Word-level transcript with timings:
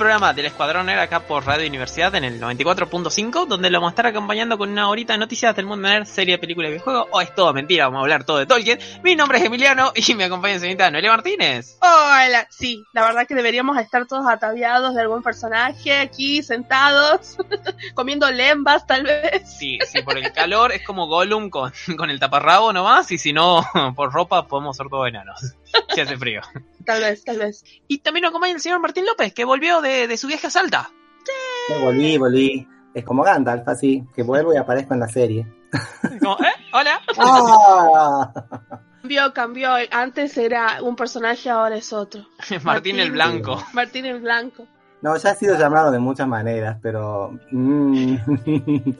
Programa 0.00 0.32
del 0.32 0.46
Escuadrón 0.46 0.86
Nerd 0.86 1.00
acá 1.00 1.20
por 1.20 1.44
Radio 1.44 1.68
Universidad 1.68 2.14
en 2.14 2.24
el 2.24 2.40
94.5, 2.40 3.46
donde 3.46 3.68
lo 3.68 3.80
vamos 3.80 3.90
a 3.90 3.92
estar 3.92 4.06
acompañando 4.06 4.56
con 4.56 4.70
una 4.70 4.88
horita 4.88 5.12
de 5.12 5.18
noticias 5.18 5.54
del 5.54 5.66
mundo 5.66 5.90
nerd, 5.90 6.06
serie, 6.06 6.38
película 6.38 6.68
y 6.68 6.70
videojuego. 6.70 7.08
O 7.10 7.20
es 7.20 7.34
todo 7.34 7.52
mentira, 7.52 7.84
vamos 7.84 7.98
a 7.98 8.02
hablar 8.04 8.24
todo 8.24 8.38
de 8.38 8.46
Tolkien. 8.46 8.78
Mi 9.04 9.14
nombre 9.14 9.36
es 9.36 9.44
Emiliano 9.44 9.92
y 9.94 10.14
me 10.14 10.24
acompaña 10.24 10.54
la 10.54 10.60
señorita 10.60 10.90
Noelia 10.90 11.10
Martínez. 11.10 11.76
Hola, 11.82 12.46
sí, 12.48 12.82
la 12.94 13.02
verdad 13.02 13.26
que 13.26 13.34
deberíamos 13.34 13.76
estar 13.76 14.06
todos 14.06 14.26
ataviados 14.26 14.94
de 14.94 15.02
algún 15.02 15.22
personaje 15.22 15.98
aquí, 15.98 16.42
sentados, 16.42 17.36
comiendo 17.94 18.30
lembas 18.30 18.86
tal 18.86 19.02
vez. 19.02 19.54
Sí, 19.54 19.78
sí, 19.86 20.00
por 20.00 20.16
el 20.16 20.32
calor 20.32 20.72
es 20.72 20.82
como 20.82 21.08
Gollum 21.08 21.50
con, 21.50 21.74
con 21.98 22.08
el 22.08 22.18
taparrabo 22.18 22.72
nomás, 22.72 23.12
y 23.12 23.18
si 23.18 23.34
no, 23.34 23.62
por 23.94 24.10
ropa 24.14 24.46
podemos 24.46 24.78
ser 24.78 24.88
todos 24.88 25.08
enanos. 25.08 25.56
Si 25.94 26.00
hace 26.00 26.16
frío. 26.16 26.40
Tal 26.84 27.00
vez, 27.00 27.24
tal 27.24 27.38
vez. 27.38 27.64
Y 27.88 27.98
también 27.98 28.22
nos 28.22 28.30
acompaña 28.30 28.54
el 28.54 28.60
señor 28.60 28.80
Martín 28.80 29.06
López, 29.06 29.32
que 29.32 29.44
volvió 29.44 29.80
de, 29.80 30.06
de 30.06 30.16
su 30.16 30.26
viaje 30.26 30.46
a 30.46 30.50
Salta. 30.50 30.90
Me 31.68 31.78
volví, 31.78 32.18
volví. 32.18 32.68
Es 32.94 33.04
como 33.04 33.22
Gandalf, 33.22 33.66
así, 33.68 34.04
que 34.14 34.22
vuelvo 34.22 34.52
y 34.52 34.56
aparezco 34.56 34.94
en 34.94 35.00
la 35.00 35.08
serie. 35.08 35.46
Como, 36.20 36.36
¿eh? 36.38 36.52
Hola. 36.72 37.00
¡Ah! 37.18 38.32
Cambió, 39.00 39.32
cambió. 39.32 39.70
Antes 39.92 40.36
era 40.36 40.82
un 40.82 40.96
personaje, 40.96 41.48
ahora 41.48 41.76
es 41.76 41.92
otro. 41.92 42.26
Martín 42.64 42.98
el 42.98 43.12
Blanco. 43.12 43.64
Martín 43.72 44.06
el 44.06 44.20
Blanco. 44.20 44.66
No, 45.02 45.16
ya 45.16 45.30
ha 45.30 45.34
sido 45.34 45.58
llamado 45.58 45.90
de 45.90 45.98
muchas 45.98 46.28
maneras, 46.28 46.76
pero... 46.82 47.32
mm, 47.50 48.14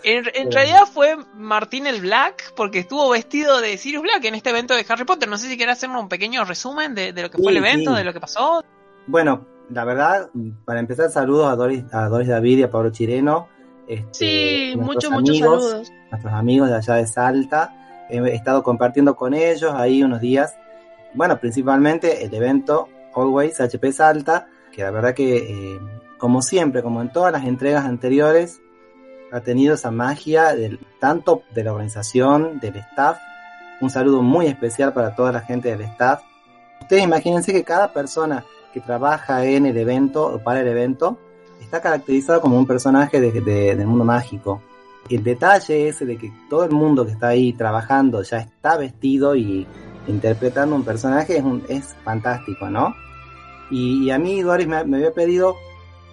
En, 0.03 0.25
en 0.35 0.53
realidad 0.53 0.83
fue 0.91 1.17
Martín 1.35 1.87
el 1.87 2.01
Black 2.01 2.55
porque 2.57 2.79
estuvo 2.79 3.11
vestido 3.11 3.61
de 3.61 3.77
Sirius 3.77 4.03
Black 4.03 4.25
en 4.25 4.35
este 4.35 4.51
evento 4.51 4.75
de 4.75 4.85
Harry 4.89 5.05
Potter. 5.05 5.29
No 5.29 5.37
sé 5.37 5.49
si 5.49 5.59
querés 5.59 5.77
hacerme 5.77 5.99
un 6.01 6.09
pequeño 6.09 6.45
resumen 6.45 6.95
de, 6.95 7.13
de 7.13 7.23
lo 7.23 7.31
que 7.31 7.37
fue 7.39 7.53
el 7.53 7.59
evento, 7.59 7.91
sí. 7.93 7.99
de 7.99 8.05
lo 8.05 8.13
que 8.13 8.21
pasó. 8.21 8.65
bueno, 9.07 9.47
la 9.69 9.85
verdad, 9.85 10.31
para 10.65 10.81
empezar, 10.81 11.11
saludos 11.11 11.53
a 11.53 11.57
Doris, 11.57 11.85
a 11.93 12.09
Doris 12.09 12.29
David 12.29 12.59
y 12.59 12.63
a 12.63 12.71
Pablo 12.71 12.91
Chireno. 12.91 13.49
este, 13.87 14.07
Sí, 14.13 14.75
muchos, 14.77 15.11
muchos 15.11 15.39
saludos. 15.39 15.93
Nuestros 16.11 16.33
amigos 16.33 16.69
de 16.71 16.77
allá 16.77 16.95
de 16.95 17.07
Salta. 17.07 17.77
He 18.09 18.35
estado 18.35 18.63
compartiendo 18.65 19.15
con 19.15 19.35
ellos 19.35 19.73
ahí 19.75 20.03
unos 20.03 20.21
días. 20.21 20.55
Bueno, 21.15 21.39
principalmente 21.39 22.25
el 22.25 22.35
evento 22.35 22.89
Always 23.15 23.61
HP 23.61 23.93
Salta, 23.93 24.49
que 24.73 24.83
la 24.83 24.91
verdad 24.91 25.15
que, 25.15 25.37
eh, 25.75 25.81
como 26.19 26.43
siempre, 26.43 26.83
como 26.83 27.01
en 27.01 27.11
todas 27.13 27.33
las 27.33 27.45
entregas 27.45 27.85
anteriores, 27.85 28.61
ha 29.33 29.41
tenido 29.41 29.75
esa 29.75 29.91
magia 29.91 30.55
del, 30.55 30.81
tanto 30.99 31.43
de 31.55 31.65
la 31.65 31.73
organización, 31.73 32.59
del 32.61 32.77
staff. 32.77 33.19
Un 33.81 33.91
saludo 33.91 34.23
muy 34.23 34.47
especial 34.47 34.93
para 34.93 35.15
toda 35.15 35.33
la 35.33 35.41
gente 35.41 35.71
del 35.71 35.83
staff. 35.83 36.21
Ustedes 36.81 37.05
imagínense 37.05 37.53
que 37.53 37.63
cada 37.65 37.93
persona 37.93 38.45
que 38.73 38.81
trabaja 38.81 39.45
en 39.45 39.67
el 39.67 39.77
evento 39.77 40.27
o 40.27 40.39
para 40.43 40.61
el 40.61 40.69
evento 40.69 41.19
está 41.61 41.81
caracterizado 41.81 42.41
como 42.41 42.57
un 42.59 42.67
personaje 42.67 43.21
de- 43.21 43.33
de- 43.41 43.75
del 43.77 43.87
mundo 43.87 44.05
mágico. 44.05 44.63
El 45.09 45.23
detalle 45.25 45.89
ese 45.89 46.05
de 46.05 46.17
que 46.17 46.33
todo 46.49 46.65
el 46.65 46.71
mundo 46.71 47.05
que 47.07 47.13
está 47.13 47.29
ahí 47.29 47.53
trabajando 47.53 48.23
ya 48.23 48.39
está 48.39 48.77
vestido 48.77 49.35
y 49.35 49.67
interpretando 50.07 50.75
un 50.77 50.85
personaje 50.85 51.37
es, 51.39 51.43
un- 51.45 51.65
es 51.69 51.95
fantástico, 52.05 52.69
¿no? 52.69 52.95
Y, 53.71 54.05
y 54.05 54.11
a 54.11 54.19
mí 54.19 54.43
Doris 54.43 54.67
me, 54.67 54.83
me 54.85 54.97
había 54.99 55.13
pedido 55.13 55.57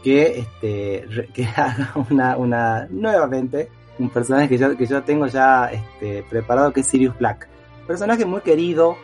que, 0.03 0.39
este, 0.39 1.27
que 1.33 1.45
haga 1.55 1.91
una, 2.09 2.37
una, 2.37 2.87
nuevamente, 2.89 3.69
un 3.99 4.09
personaje 4.09 4.47
que 4.49 4.57
yo, 4.57 4.77
que 4.77 4.85
yo 4.85 5.01
tengo 5.03 5.27
ya 5.27 5.65
este, 5.71 6.23
preparado 6.29 6.71
que 6.73 6.81
es 6.81 6.87
Sirius 6.87 7.17
Black. 7.17 7.47
Personaje 7.87 8.25
muy 8.25 8.41
querido 8.41 8.97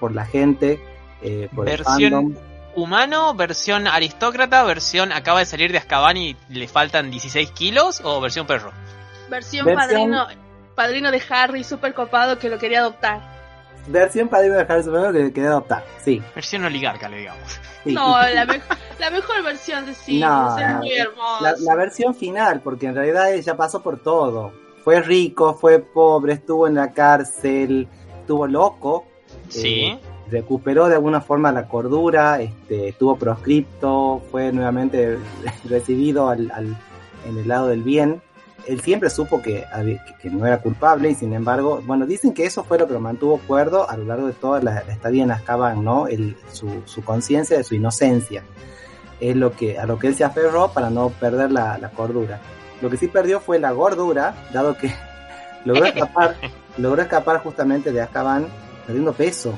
por 0.00 0.14
la 0.14 0.24
gente, 0.26 0.80
eh, 1.22 1.48
por 1.54 1.68
el 1.68 1.76
Versión- 1.78 2.12
fandom. 2.12 2.34
Humano, 2.76 3.34
versión 3.34 3.88
aristócrata, 3.88 4.62
versión 4.62 5.10
acaba 5.12 5.40
de 5.40 5.44
salir 5.46 5.72
de 5.72 5.78
Azkaban 5.78 6.16
y 6.16 6.36
le 6.50 6.68
faltan 6.68 7.10
16 7.10 7.50
kilos, 7.50 8.00
o 8.04 8.20
versión 8.20 8.46
perro. 8.46 8.70
Versión, 9.28 9.66
Versión- 9.66 9.76
padrino 10.12 10.26
padrino 10.76 11.10
de 11.10 11.20
Harry, 11.28 11.64
súper 11.64 11.92
copado, 11.94 12.38
que 12.38 12.48
lo 12.48 12.58
quería 12.58 12.78
adoptar. 12.78 13.39
Versión 13.88 14.28
padrino 14.28 14.54
de 14.54 14.60
Harry 14.68 14.82
Potter 14.84 15.12
que 15.12 15.32
quería 15.32 15.50
adoptar, 15.50 15.84
sí. 16.02 16.22
Versión 16.34 16.64
oligarca, 16.64 17.08
le 17.08 17.18
digamos. 17.18 17.60
sí. 17.84 17.92
No, 17.92 18.16
la, 18.20 18.44
me- 18.44 18.60
la 18.98 19.10
mejor 19.10 19.42
versión 19.42 19.86
de 19.86 19.94
Sirius, 19.94 20.28
No, 20.28 20.58
es 20.58 20.74
muy. 20.76 20.90
La, 21.40 21.54
la 21.58 21.74
versión 21.74 22.14
final, 22.14 22.60
porque 22.60 22.86
en 22.86 22.94
realidad 22.94 23.32
ella 23.32 23.56
pasó 23.56 23.82
por 23.82 23.98
todo. 24.00 24.52
Fue 24.84 25.00
rico, 25.02 25.54
fue 25.54 25.78
pobre, 25.80 26.34
estuvo 26.34 26.66
en 26.66 26.74
la 26.76 26.92
cárcel, 26.92 27.88
estuvo 28.20 28.46
loco. 28.46 29.06
Sí. 29.48 29.84
eh, 29.84 29.98
recuperó 30.30 30.86
de 30.88 30.94
alguna 30.94 31.20
forma 31.20 31.50
la 31.50 31.66
cordura, 31.66 32.40
este, 32.40 32.88
estuvo 32.90 33.16
proscripto, 33.16 34.22
fue 34.30 34.52
nuevamente 34.52 35.18
recibido 35.68 36.28
al, 36.28 36.50
al- 36.52 36.76
en 37.28 37.38
el 37.38 37.48
lado 37.48 37.66
del 37.68 37.82
bien. 37.82 38.22
Él 38.66 38.80
siempre 38.80 39.10
supo 39.10 39.40
que, 39.42 39.64
que- 39.74 40.14
que 40.22 40.30
no 40.30 40.46
era 40.46 40.58
culpable 40.58 41.10
y 41.10 41.14
sin 41.14 41.32
embargo, 41.32 41.82
bueno, 41.84 42.06
dicen 42.06 42.32
que 42.32 42.44
eso 42.46 42.62
fue 42.64 42.78
lo 42.78 42.86
que 42.86 42.92
lo 42.92 43.00
mantuvo 43.00 43.38
cuerdo 43.46 43.88
a 43.88 43.96
lo 43.96 44.04
largo 44.04 44.26
de 44.26 44.32
toda 44.32 44.60
la, 44.62 44.82
la 44.86 44.92
estadía 44.92 45.24
en 45.24 45.30
Azkaban, 45.30 45.82
¿no? 45.84 46.06
El- 46.06 46.36
su, 46.52 46.82
su 46.84 47.02
conciencia 47.02 47.56
de 47.56 47.64
su 47.64 47.74
inocencia. 47.74 48.42
Es 49.20 49.36
lo 49.36 49.52
que, 49.52 49.78
a 49.78 49.84
lo 49.86 49.98
que 49.98 50.06
él 50.08 50.14
se 50.14 50.24
aferró 50.24 50.72
para 50.72 50.88
no 50.90 51.10
perder 51.10 51.50
la, 51.52 51.76
la 51.78 51.90
cordura. 51.90 52.40
Lo 52.80 52.88
que 52.88 52.96
sí 52.96 53.08
perdió 53.08 53.40
fue 53.40 53.58
la 53.58 53.70
gordura, 53.72 54.34
dado 54.52 54.76
que 54.76 54.90
logró 55.64 55.84
escapar, 55.86 56.36
logró 56.78 57.02
escapar 57.02 57.42
justamente 57.42 57.92
de 57.92 58.00
Azkaban 58.00 58.46
perdiendo 58.86 59.12
peso 59.12 59.52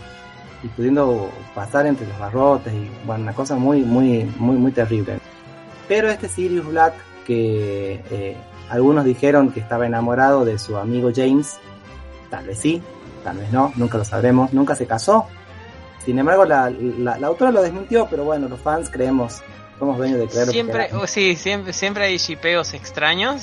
y 0.64 0.69
pudiendo 0.69 1.30
pasar 1.54 1.86
entre 1.86 2.06
los 2.06 2.19
barrotes 2.19 2.72
y 2.72 2.88
bueno, 3.06 3.22
una 3.24 3.32
cosa 3.34 3.56
muy, 3.56 3.82
muy, 3.82 4.24
muy, 4.38 4.56
muy 4.56 4.72
terrible. 4.72 5.19
Pero 5.88 6.08
este 6.08 6.28
Sirius 6.28 6.66
Black, 6.66 6.94
que 7.26 8.00
eh, 8.10 8.36
algunos 8.72 9.04
dijeron 9.04 9.52
que 9.52 9.60
estaba 9.60 9.86
enamorado 9.86 10.44
de 10.44 10.58
su 10.58 10.76
amigo 10.78 11.10
James, 11.14 11.58
tal 12.30 12.46
vez 12.46 12.58
sí, 12.58 12.82
tal 13.22 13.36
vez 13.36 13.52
no, 13.52 13.72
nunca 13.76 13.98
lo 13.98 14.04
sabremos, 14.04 14.52
nunca 14.52 14.74
se 14.74 14.86
casó. 14.86 15.26
Sin 16.04 16.18
embargo, 16.18 16.44
la, 16.46 16.70
la, 16.70 17.18
la 17.18 17.26
autora 17.26 17.50
lo 17.52 17.62
desmintió, 17.62 18.06
pero 18.10 18.24
bueno, 18.24 18.48
los 18.48 18.58
fans 18.60 18.88
creemos, 18.90 19.42
somos 19.78 19.98
dueños 19.98 20.18
de 20.18 20.26
creer 20.26 20.48
Siempre, 20.48 20.88
oh, 20.94 21.06
sí, 21.06 21.36
siempre, 21.36 21.72
siempre 21.72 22.04
hay 22.06 22.16
shipeos 22.19 22.72
extraños. 22.74 23.42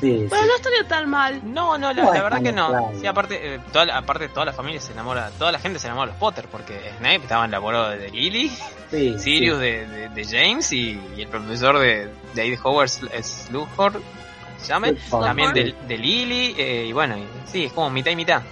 Sí, 0.00 0.26
Pero 0.30 0.42
sí. 0.42 0.48
no 0.48 0.56
estaría 0.56 0.88
tan 0.88 1.08
mal. 1.10 1.40
No, 1.44 1.76
no, 1.78 1.92
la, 1.92 2.02
No 2.02 2.10
la 2.12 2.16
es 2.16 2.22
verdad 2.24 2.42
que 2.42 2.52
no. 2.52 2.92
Sí, 3.00 3.06
aparte, 3.06 3.54
eh, 3.54 3.60
toda, 3.72 3.84
la- 3.86 3.98
aparte 3.98 4.28
toda 4.28 4.46
la 4.46 4.52
familia 4.52 4.80
se 4.80 4.92
enamora, 4.92 5.30
toda 5.38 5.52
la 5.52 5.58
gente 5.60 5.78
se 5.78 5.86
enamora 5.88 6.06
de 6.06 6.12
los 6.12 6.18
Potter, 6.20 6.46
porque 6.50 6.80
Snape 6.98 7.16
estaba 7.22 7.44
enamorado 7.44 7.90
de 7.90 8.08
Lily, 8.10 8.48
sí, 8.90 9.16
Sirius 9.18 9.58
sí. 9.58 9.62
de, 9.64 9.86
de- 9.86 10.08
de 10.08 10.24
James 10.24 10.72
y, 10.72 10.98
y 11.16 11.22
el 11.22 11.28
profesor 11.28 11.78
de, 11.78 12.06
de 12.06 12.10
David 12.34 12.58
Hogwarts 12.62 13.02
es 13.12 13.46
Slughorn, 13.48 13.92
¿cómo 13.94 14.19
se 14.60 14.68
llame? 14.68 14.94
También 15.10 15.52
de, 15.52 15.74
de 15.86 15.98
Lily, 15.98 16.54
eh, 16.58 16.86
y 16.88 16.92
bueno, 16.92 17.16
y- 17.16 17.26
sí, 17.46 17.64
es 17.66 17.72
como 17.72 17.90
mitad 17.90 18.10
y 18.10 18.16
mitad. 18.16 18.42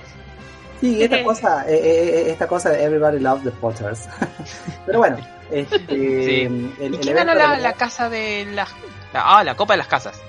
Sí, 0.81 1.03
esta 1.03 1.23
cosa, 1.25 1.65
eh, 1.69 1.75
eh, 1.75 2.09
eh, 2.29 2.31
esta 2.31 2.47
cosa 2.47 2.71
de 2.71 2.85
Everybody 2.85 3.19
Loves 3.19 3.43
the 3.45 3.51
Potters. 3.51 4.09
Pero 4.87 4.99
bueno, 5.01 5.17
este, 5.51 5.79
Sí. 5.89 6.43
el, 6.43 6.73
¿Y 6.79 6.85
el 6.85 7.01
quién 7.01 7.17
ganó 7.17 7.35
la, 7.35 7.73
casa 7.73 8.09
de 8.09 8.47
las... 8.53 8.69
la- 9.13 9.39
ah, 9.39 9.43
la 9.45 9.57
Copa 9.57 9.73
de 9.75 9.79
las 9.79 9.89
Casas. 9.89 10.21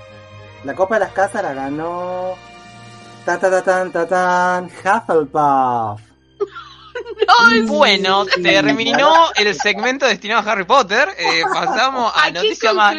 la 0.64 0.74
Copa 0.74 0.96
de 0.96 1.00
las 1.04 1.12
Casas 1.12 1.42
la 1.42 1.54
ganó 1.54 2.34
ta 3.24 3.38
ta 3.38 3.48
ta 3.50 3.62
tan 3.62 3.92
ta 3.92 4.06
tan 4.08 4.64
Hufflepuff. 4.64 6.00
No, 7.26 7.66
Bueno, 7.66 8.26
terminó 8.42 9.26
el 9.36 9.54
segmento 9.54 10.06
destinado 10.06 10.48
a 10.48 10.52
Harry 10.52 10.64
Potter. 10.64 11.08
eh, 11.18 11.42
pasamos 11.52 12.12
a 12.14 12.24
Aquí 12.24 12.34
noticias 12.34 12.74
más. 12.74 12.94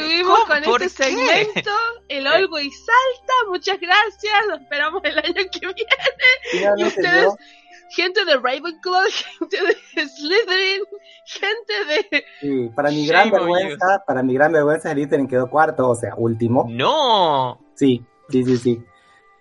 con 0.48 0.63
¿Por 0.63 0.83
este 0.83 1.03
qué? 1.06 1.12
segmento. 1.45 1.71
El 2.07 2.27
Always 2.27 2.74
salta. 2.77 3.33
Muchas 3.50 3.80
gracias. 3.80 4.33
Lo 4.48 4.56
esperamos 4.56 5.01
el 5.03 5.18
año 5.18 5.33
que 5.51 5.59
viene. 5.59 6.74
Y 6.77 6.83
ustedes, 6.83 7.24
yo, 7.24 7.36
gente 7.89 8.25
de 8.25 8.36
Ravenclaw, 8.36 9.03
gente 9.39 9.57
de 9.57 10.07
Slytherin, 10.07 10.81
gente 11.25 11.74
de... 12.12 12.25
sí, 12.39 12.69
para 12.75 12.89
mi 12.89 13.06
gran 13.06 13.25
Shame 13.30 13.38
vergüenza, 13.39 14.04
para 14.07 14.24
mi 14.24 14.33
gran 14.33 14.51
vergüenza, 14.51 14.92
Slytherin 14.92 15.27
quedó 15.27 15.50
cuarto, 15.50 15.89
o 15.89 15.95
sea, 15.95 16.13
último. 16.15 16.65
No. 16.69 17.59
Sí, 17.75 18.04
sí, 18.30 18.44
sí, 18.45 18.57
sí. 18.57 18.81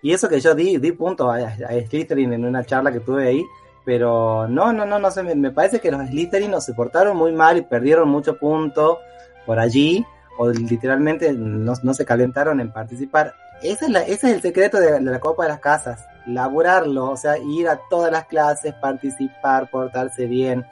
Y 0.03 0.13
eso 0.13 0.27
que 0.27 0.39
yo 0.41 0.55
di, 0.55 0.77
di 0.79 0.91
punto 0.93 1.29
a, 1.29 1.37
a 1.37 1.87
Slytherin 1.89 2.33
en 2.33 2.45
una 2.45 2.65
charla 2.65 2.91
que 2.91 2.99
tuve 3.01 3.27
ahí, 3.27 3.43
pero 3.85 4.47
no, 4.47 4.71
no, 4.73 4.85
no, 4.85 4.99
no 4.99 5.11
sé, 5.11 5.23
me, 5.23 5.35
me 5.35 5.51
parece 5.51 5.79
que 5.79 5.91
los 5.91 6.01
Slytherin 6.07 6.59
se 6.61 6.73
portaron 6.73 7.17
muy 7.17 7.31
mal 7.31 7.57
y 7.57 7.61
perdieron 7.61 8.09
mucho 8.09 8.37
punto 8.37 8.99
por 9.45 9.59
allí, 9.59 10.05
o 10.37 10.49
literalmente 10.49 11.33
no, 11.33 11.73
no 11.81 11.93
se 11.93 12.05
calentaron 12.05 12.59
en 12.61 12.71
participar. 12.71 13.33
Ese 13.61 13.85
es, 13.85 13.91
la- 13.91 14.01
ese 14.03 14.29
es 14.29 14.35
el 14.35 14.41
secreto 14.41 14.79
de, 14.79 14.93
de 14.93 15.01
la 15.01 15.19
Copa 15.19 15.43
de 15.43 15.49
las 15.49 15.59
Casas, 15.59 16.05
laburarlo, 16.25 17.09
o 17.11 17.17
sea, 17.17 17.37
ir 17.37 17.67
a 17.67 17.79
todas 17.89 18.11
las 18.11 18.25
clases, 18.25 18.73
participar, 18.75 19.69
portarse 19.69 20.25
bien. 20.25 20.65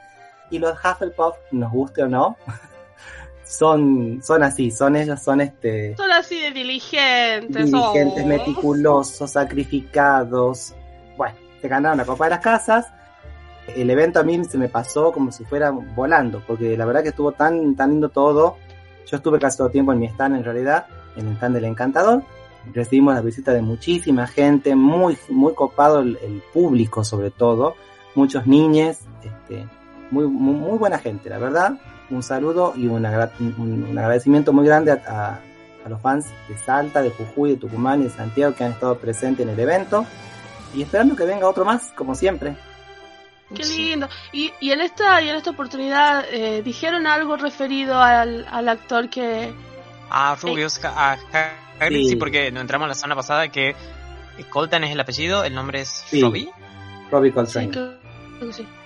Y 0.50 0.58
los 0.58 0.72
Hufflepuff, 0.84 1.36
nos 1.52 1.70
guste 1.72 2.02
o 2.02 2.08
no, 2.08 2.36
son, 3.44 4.20
son 4.22 4.42
así, 4.42 4.70
son 4.70 4.96
ellos, 4.96 5.20
son 5.22 5.40
este 5.40 5.96
Son 5.96 6.10
así 6.12 6.40
de 6.40 6.50
diligentes. 6.52 7.66
dirigentes 7.66 8.24
oh. 8.24 8.26
meticulosos, 8.26 9.30
sacrificados. 9.30 10.74
Bueno, 11.16 11.36
se 11.60 11.68
ganaron 11.68 11.98
la 11.98 12.04
Copa 12.04 12.24
de 12.24 12.30
las 12.30 12.40
Casas. 12.40 12.86
El 13.68 13.88
evento 13.90 14.18
a 14.20 14.22
mí 14.24 14.42
se 14.44 14.58
me 14.58 14.68
pasó 14.68 15.12
como 15.12 15.30
si 15.32 15.44
fuera 15.44 15.70
volando, 15.70 16.42
porque 16.46 16.76
la 16.76 16.84
verdad 16.84 17.02
que 17.02 17.10
estuvo 17.10 17.32
tan, 17.32 17.76
tan 17.76 17.90
lindo 17.90 18.08
todo. 18.08 18.56
Yo 19.06 19.16
estuve 19.16 19.38
casi 19.38 19.56
todo 19.58 19.68
el 19.68 19.72
tiempo 19.72 19.92
en 19.92 19.98
mi 20.00 20.06
stand 20.06 20.36
en 20.36 20.44
realidad, 20.44 20.86
en 21.16 21.26
el 21.28 21.34
stand 21.34 21.54
del 21.54 21.64
Encantador. 21.66 22.22
Recibimos 22.74 23.14
la 23.14 23.20
visita 23.22 23.52
de 23.52 23.62
muchísima 23.62 24.26
gente, 24.26 24.74
muy, 24.74 25.16
muy 25.30 25.54
copado 25.54 26.00
el, 26.00 26.42
público 26.52 27.04
sobre 27.04 27.30
todo, 27.30 27.74
muchos 28.14 28.46
niños, 28.46 28.98
este, 29.22 29.66
muy, 30.10 30.26
muy, 30.26 30.76
buena 30.78 30.98
gente, 30.98 31.30
la 31.30 31.38
verdad. 31.38 31.72
Un 32.10 32.22
saludo 32.22 32.74
y 32.76 32.86
un, 32.88 33.06
agra- 33.06 33.30
un- 33.40 33.86
un 33.88 33.98
agradecimiento 33.98 34.52
muy 34.52 34.66
grande 34.66 34.92
a- 34.92 35.40
a 35.84 35.88
los 35.88 36.00
fans 36.02 36.26
de 36.48 36.56
Salta, 36.58 37.00
de 37.02 37.10
Jujuy, 37.10 37.52
de 37.52 37.56
Tucumán 37.56 38.00
y 38.00 38.04
de 38.04 38.10
Santiago 38.10 38.54
que 38.54 38.64
han 38.64 38.72
estado 38.72 38.98
presentes 38.98 39.46
en 39.46 39.52
el 39.52 39.58
evento. 39.58 40.04
Y 40.74 40.82
esperando 40.82 41.16
que 41.16 41.24
venga 41.24 41.48
otro 41.48 41.64
más, 41.64 41.92
como 41.96 42.14
siempre. 42.14 42.56
Qué 43.54 43.64
Sí. 43.64 43.88
lindo. 43.90 44.08
Y, 44.32 44.52
y 44.60 44.70
en 44.72 44.80
esta 44.80 45.20
y 45.22 45.28
en 45.28 45.36
esta 45.36 45.50
oportunidad 45.50 46.24
eh, 46.30 46.62
dijeron 46.62 47.06
algo 47.06 47.36
referido 47.36 48.00
al, 48.00 48.46
al 48.50 48.68
actor 48.68 49.08
que 49.10 49.52
A 50.08 50.36
Rubius, 50.40 50.80
a 50.84 51.16
Hagrid, 51.80 52.02
Sí. 52.04 52.08
sí, 52.10 52.16
porque 52.16 52.50
nos 52.52 52.60
entramos 52.60 52.86
la 52.88 52.94
semana 52.94 53.16
pasada 53.16 53.48
que 53.48 53.74
Colton 54.50 54.84
es 54.84 54.92
el 54.92 55.00
apellido, 55.00 55.44
el 55.44 55.54
nombre 55.54 55.80
es 55.82 55.88
Sí. 56.06 56.20
Robbie 56.22 56.48
Robbie 57.10 57.32
Coltrane. 57.32 57.70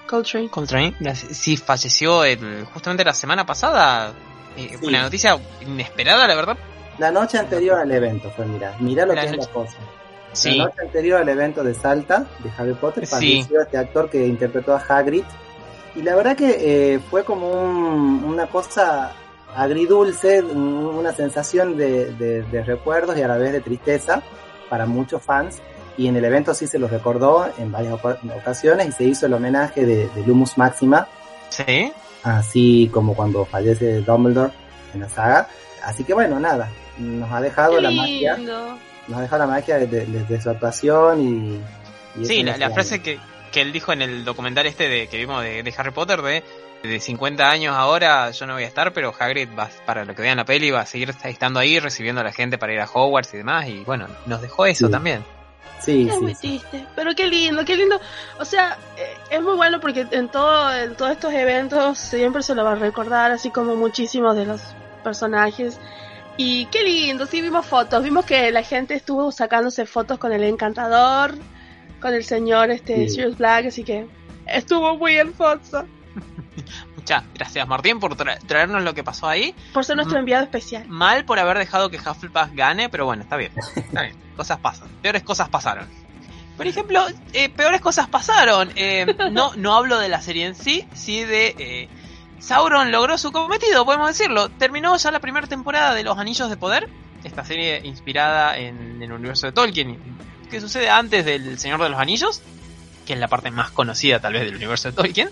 Coltrane. 0.06 0.48
Coltrane. 0.50 0.94
Sí, 1.14 1.56
falleció 1.56 2.24
el- 2.24 2.64
justamente 2.72 3.04
la 3.04 3.14
semana 3.14 3.46
pasada. 3.46 4.12
Eh, 4.56 4.78
una 4.82 5.02
noticia 5.02 5.38
inesperada, 5.62 6.26
la 6.28 6.34
verdad. 6.34 6.56
La 6.98 7.10
noche 7.10 7.38
anterior 7.38 7.78
al 7.80 7.90
evento 7.90 8.30
fue, 8.36 8.46
mira, 8.46 8.74
mira 8.80 9.04
lo 9.06 9.14
La 9.14 9.22
que 9.22 9.26
es 9.28 9.32
noche- 9.36 9.46
la 9.48 9.52
cosa. 9.52 9.76
Sí, 10.34 10.56
La 10.58 10.64
noche 10.64 10.82
anterior 10.82 11.20
al 11.20 11.28
evento 11.28 11.62
de 11.64 11.74
Salta, 11.74 12.26
de 12.42 12.50
Harry 12.58 12.74
Potter, 12.74 13.06
Sí. 13.06 13.12
falleció 13.14 13.62
este 13.62 13.78
actor 13.78 14.10
que 14.10 14.26
interpretó 14.26 14.74
a 14.74 14.78
Hagrid. 14.78 15.24
Y 15.94 16.02
la 16.02 16.14
verdad 16.16 16.36
que 16.36 16.94
eh, 16.94 16.98
fue 17.10 17.24
como 17.24 17.50
un- 17.50 18.24
una 18.24 18.46
cosa 18.48 19.12
agridulce, 19.54 20.42
un- 20.42 20.86
una 20.86 21.12
sensación 21.12 21.76
de, 21.76 22.12
de- 22.14 22.42
de 22.42 22.64
recuerdos 22.64 23.16
y 23.16 23.22
a 23.22 23.28
la 23.28 23.36
vez 23.36 23.52
de 23.52 23.60
tristeza 23.60 24.22
para 24.68 24.86
muchos 24.86 25.22
fans. 25.22 25.60
Y 25.96 26.08
en 26.08 26.16
el 26.16 26.24
evento 26.24 26.52
sí 26.54 26.66
se 26.66 26.78
lo 26.80 26.88
recordó 26.88 27.46
en 27.58 27.70
varias 27.70 27.92
oca- 27.94 28.18
ocasiones 28.36 28.88
y 28.88 28.92
se 28.92 29.04
hizo 29.04 29.26
el 29.26 29.34
homenaje 29.34 29.86
de, 29.86 30.08
de 30.08 30.26
Lumus 30.26 30.58
Máxima, 30.58 31.06
sí. 31.50 31.92
así 32.24 32.90
como 32.92 33.14
cuando 33.14 33.44
fallece 33.44 34.00
Dumbledore 34.00 34.52
en 34.92 35.00
la 35.02 35.08
saga. 35.08 35.48
Así 35.84 36.02
que 36.02 36.12
bueno, 36.14 36.40
nada, 36.40 36.68
nos 36.98 37.30
ha 37.30 37.40
dejado 37.40 37.76
Qué 37.76 37.82
la 37.82 37.90
magia. 37.92 38.36
Nos 39.08 39.18
ha 39.18 39.22
dejado 39.22 39.40
la 39.46 39.46
magia 39.48 39.76
de, 39.78 39.86
de- 39.86 40.06
de 40.06 40.40
su 40.40 40.50
actuación 40.50 41.20
y... 41.20 42.20
y 42.20 42.24
Sí, 42.24 42.42
la, 42.42 42.56
la 42.56 42.70
frase 42.70 43.02
que, 43.02 43.18
que 43.52 43.60
él 43.60 43.72
dijo 43.72 43.92
en 43.92 44.02
el 44.02 44.24
documental 44.24 44.66
este 44.66 44.88
de, 44.88 45.08
que 45.08 45.16
vimos 45.18 45.42
de, 45.42 45.62
de 45.62 45.74
Harry 45.76 45.90
Potter 45.90 46.22
de, 46.22 46.42
de 46.82 47.00
50 47.00 47.50
años 47.50 47.74
ahora 47.76 48.30
yo 48.30 48.46
no 48.46 48.54
voy 48.54 48.64
a 48.64 48.66
estar, 48.66 48.92
pero 48.92 49.12
Hagrid 49.18 49.48
va, 49.58 49.68
para 49.86 50.04
lo 50.04 50.14
que 50.14 50.22
vean 50.22 50.36
la 50.36 50.44
peli 50.44 50.70
va 50.70 50.80
a 50.80 50.86
seguir 50.86 51.14
estando 51.24 51.60
ahí 51.60 51.78
recibiendo 51.80 52.20
a 52.20 52.24
la 52.24 52.32
gente 52.32 52.58
para 52.58 52.72
ir 52.72 52.80
a 52.80 52.88
Hogwarts 52.92 53.32
y 53.34 53.38
demás 53.38 53.68
y 53.68 53.84
bueno, 53.84 54.06
nos 54.26 54.40
dejó 54.42 54.66
eso 54.66 54.86
Sí. 54.86 54.92
también. 54.92 55.24
Sí, 55.80 56.08
sí. 56.40 56.62
Pero 56.96 57.14
qué 57.14 57.26
lindo, 57.26 57.62
qué 57.66 57.76
lindo. 57.76 58.00
O 58.40 58.44
sea, 58.46 58.78
eh, 58.96 59.14
es 59.28 59.42
muy 59.42 59.54
bueno 59.54 59.80
porque 59.80 60.06
en 60.12 60.28
todo, 60.30 60.72
en 60.74 60.94
todos 60.94 61.10
estos 61.12 61.34
eventos 61.34 61.98
siempre 61.98 62.42
se 62.42 62.54
lo 62.54 62.64
va 62.64 62.72
a 62.72 62.76
recordar, 62.76 63.32
así 63.32 63.50
como 63.50 63.76
muchísimos 63.76 64.34
de 64.34 64.46
los 64.46 64.62
personajes. 65.02 65.78
Y 66.36 66.66
qué 66.66 66.82
lindo, 66.82 67.26
sí 67.26 67.40
vimos 67.40 67.64
fotos, 67.66 68.02
vimos 68.02 68.24
que 68.24 68.50
la 68.50 68.62
gente 68.62 68.94
estuvo 68.94 69.30
sacándose 69.30 69.86
fotos 69.86 70.18
con 70.18 70.32
el 70.32 70.42
encantador, 70.42 71.36
con 72.00 72.12
el 72.12 72.24
señor 72.24 72.70
este 72.70 73.08
Sí. 73.08 73.14
Sirius 73.16 73.38
Black, 73.38 73.66
así 73.66 73.84
que 73.84 74.06
estuvo 74.46 74.96
muy 74.96 75.14
hermoso. 75.14 75.86
Muchas 76.96 77.22
gracias 77.34 77.68
Martín 77.68 78.00
por 78.00 78.16
tra- 78.16 78.38
traernos 78.46 78.82
lo 78.82 78.94
que 78.94 79.04
pasó 79.04 79.28
ahí. 79.28 79.54
Por 79.72 79.84
ser 79.84 79.96
nuestro 79.96 80.18
enviado 80.18 80.42
especial. 80.44 80.86
Mal 80.88 81.24
por 81.24 81.38
haber 81.38 81.58
dejado 81.58 81.90
que 81.90 81.98
Hufflepuff 81.98 82.48
gane, 82.54 82.88
pero 82.88 83.04
bueno, 83.04 83.22
está 83.22 83.36
bien. 83.36 83.52
Está 83.76 84.02
bien. 84.02 84.16
Cosas 84.36 84.58
pasan. 84.58 84.88
Peores 85.02 85.22
cosas 85.22 85.48
pasaron. 85.48 85.86
Por 86.56 86.66
ejemplo, 86.66 87.04
eh, 87.32 87.48
peores 87.48 87.80
cosas 87.80 88.08
pasaron. 88.08 88.70
Eh, 88.74 89.06
no, 89.32 89.52
no 89.56 89.74
hablo 89.76 89.98
de 89.98 90.08
la 90.08 90.20
serie 90.22 90.46
en 90.46 90.54
sí, 90.54 90.84
sí 90.94 91.22
de... 91.24 91.54
eh, 91.58 91.88
Sauron 92.44 92.90
logró 92.92 93.16
su 93.16 93.32
cometido, 93.32 93.84
podemos 93.84 94.08
decirlo. 94.08 94.48
Terminó 94.50 94.96
ya 94.96 95.10
la 95.10 95.20
primera 95.20 95.46
temporada 95.46 95.94
de 95.94 96.02
Los 96.04 96.18
Anillos 96.18 96.50
de 96.50 96.56
Poder, 96.56 96.88
esta 97.24 97.44
serie 97.44 97.80
inspirada 97.84 98.58
en 98.58 99.02
el 99.02 99.12
universo 99.12 99.46
de 99.46 99.52
Tolkien, 99.52 99.98
que 100.50 100.60
sucede 100.60 100.90
antes 100.90 101.24
del 101.24 101.58
Señor 101.58 101.82
de 101.82 101.88
los 101.88 101.98
Anillos, 101.98 102.42
que 103.06 103.14
es 103.14 103.18
la 103.18 103.28
parte 103.28 103.50
más 103.50 103.70
conocida 103.70 104.20
tal 104.20 104.34
vez 104.34 104.44
del 104.44 104.56
universo 104.56 104.88
de 104.90 104.94
Tolkien. 104.94 105.30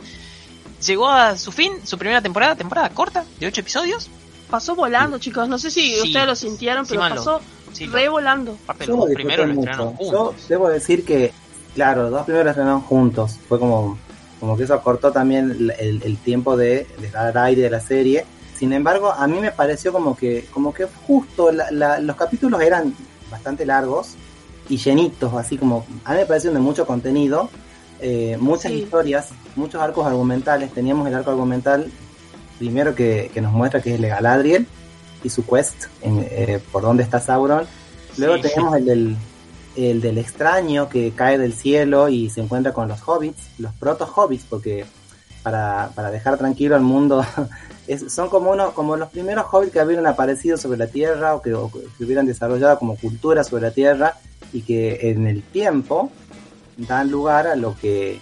Llegó 0.87 1.11
a 1.11 1.37
su 1.37 1.53
fin, 1.53 1.73
su 1.85 1.99
primera 1.99 2.23
temporada, 2.23 2.56
temporada 2.56 2.88
corta, 2.91 3.25
de 3.38 3.47
8 3.47 3.61
episodios. 3.61 4.09
Pasó 4.50 4.75
volando, 4.75 5.19
chicos. 5.19 5.49
No 5.49 5.59
sé 5.59 5.70
si 5.70 5.94
Sí. 5.94 6.09
ustedes 6.09 6.26
lo 6.26 6.35
sintieron, 6.35 6.87
pero 6.87 7.00
pasó 7.00 7.41
Sí, 7.73 7.87
re 7.87 8.09
volando. 8.09 8.57
Yo 8.66 8.75
los 8.78 8.88
lo 8.88 8.97
dos 8.97 9.11
primeros 9.14 9.47
lo 9.47 9.52
disfruté 9.54 9.71
estrenaron 9.71 9.95
mucho. 9.95 10.12
Yo 10.12 10.25
juntos. 10.26 10.49
debo 10.49 10.69
decir 10.69 11.04
que, 11.07 11.33
claro, 11.75 12.02
los 12.02 12.11
dos 12.11 12.25
primeros 12.25 12.50
estrenaron 12.50 12.81
juntos. 12.83 13.38
Fue 13.49 13.59
como, 13.59 13.99
como 14.42 14.56
que 14.56 14.64
eso 14.64 14.75
acortó 14.75 15.12
también 15.12 15.52
el, 15.52 15.70
el- 15.78 16.02
el 16.02 16.16
tiempo 16.16 16.56
de, 16.56 16.88
de 17.00 17.11
dar 17.12 17.38
aire 17.38 17.62
de 17.62 17.70
la 17.70 17.78
serie. 17.78 18.25
Sin 18.58 18.72
embargo, 18.72 19.12
a 19.12 19.28
mí 19.28 19.38
me 19.38 19.52
pareció 19.52 19.92
como 19.92 20.16
que, 20.16 20.46
como 20.52 20.75
que 20.75 20.87
justo 21.06 21.52
la- 21.52 21.70
la- 21.70 22.00
los 22.00 22.16
capítulos 22.16 22.61
eran 22.61 22.92
bastante 23.30 23.64
largos 23.64 24.14
y 24.68 24.78
llenitos, 24.78 25.32
así 25.34 25.56
como, 25.56 25.87
a 26.04 26.11
mí 26.14 26.18
me 26.18 26.26
parecieron 26.26 26.54
de 26.56 26.61
mucho 26.61 26.84
contenido, 26.88 27.50
eh, 28.00 28.37
muchas 28.40 28.72
Sí. 28.72 28.78
historias, 28.82 29.28
muchos 29.54 29.80
arcos 29.80 30.04
argumentales. 30.08 30.72
Teníamos 30.72 31.06
el 31.06 31.14
arco 31.14 31.30
argumental 31.30 31.88
primero 32.58 32.96
que, 32.96 33.30
que 33.32 33.40
nos 33.40 33.52
muestra 33.52 33.80
que 33.80 33.90
es 33.90 33.94
el 33.94 34.02
de 34.02 34.08
Galadriel 34.08 34.66
y 35.22 35.28
su 35.30 35.46
quest 35.46 35.84
en, 36.00 36.26
eh, 36.28 36.58
por 36.72 36.82
dónde 36.82 37.04
está 37.04 37.20
Sauron. 37.20 37.64
Luego 38.16 38.34
Sí. 38.38 38.42
tenemos 38.42 38.76
el 38.76 38.84
del, 38.87 39.16
el 39.76 40.00
del 40.00 40.19
extraño 40.19 40.88
que 40.88 41.12
cae 41.12 41.38
del 41.38 41.55
cielo 41.55 42.09
y 42.09 42.31
se 42.31 42.41
encuentra 42.41 42.73
con 42.73 42.88
los 42.88 43.00
hobbits, 43.07 43.41
los 43.59 43.73
proto-hobbits, 43.75 44.45
porque 44.49 44.85
para, 45.43 45.91
para 45.95 46.11
dejar 46.11 46.38
tranquilo 46.38 46.75
al 46.76 46.83
mundo, 46.83 47.25
es- 47.87 48.12
son 48.12 48.29
como 48.29 48.50
uno, 48.50 48.73
como 48.75 48.97
los 48.97 49.09
primeros 49.11 49.47
hobbits 49.50 49.73
que 49.73 49.83
hubieran 49.83 50.07
aparecido 50.07 50.57
sobre 50.57 50.79
la 50.79 50.87
Tierra 50.87 51.35
o 51.35 51.43
que, 51.43 51.52
o 51.55 51.71
que 51.71 52.05
hubieran 52.05 52.26
desarrollado 52.26 52.79
como 52.79 52.97
cultura 52.97 53.43
sobre 53.45 53.62
la 53.62 53.71
Tierra 53.73 54.14
y 54.52 54.62
que 54.62 55.11
en 55.11 55.26
el 55.26 55.43
tiempo 55.43 56.11
dan 56.76 57.11
lugar 57.11 57.47
a 57.47 57.57
lo 57.57 57.76
que 57.76 58.21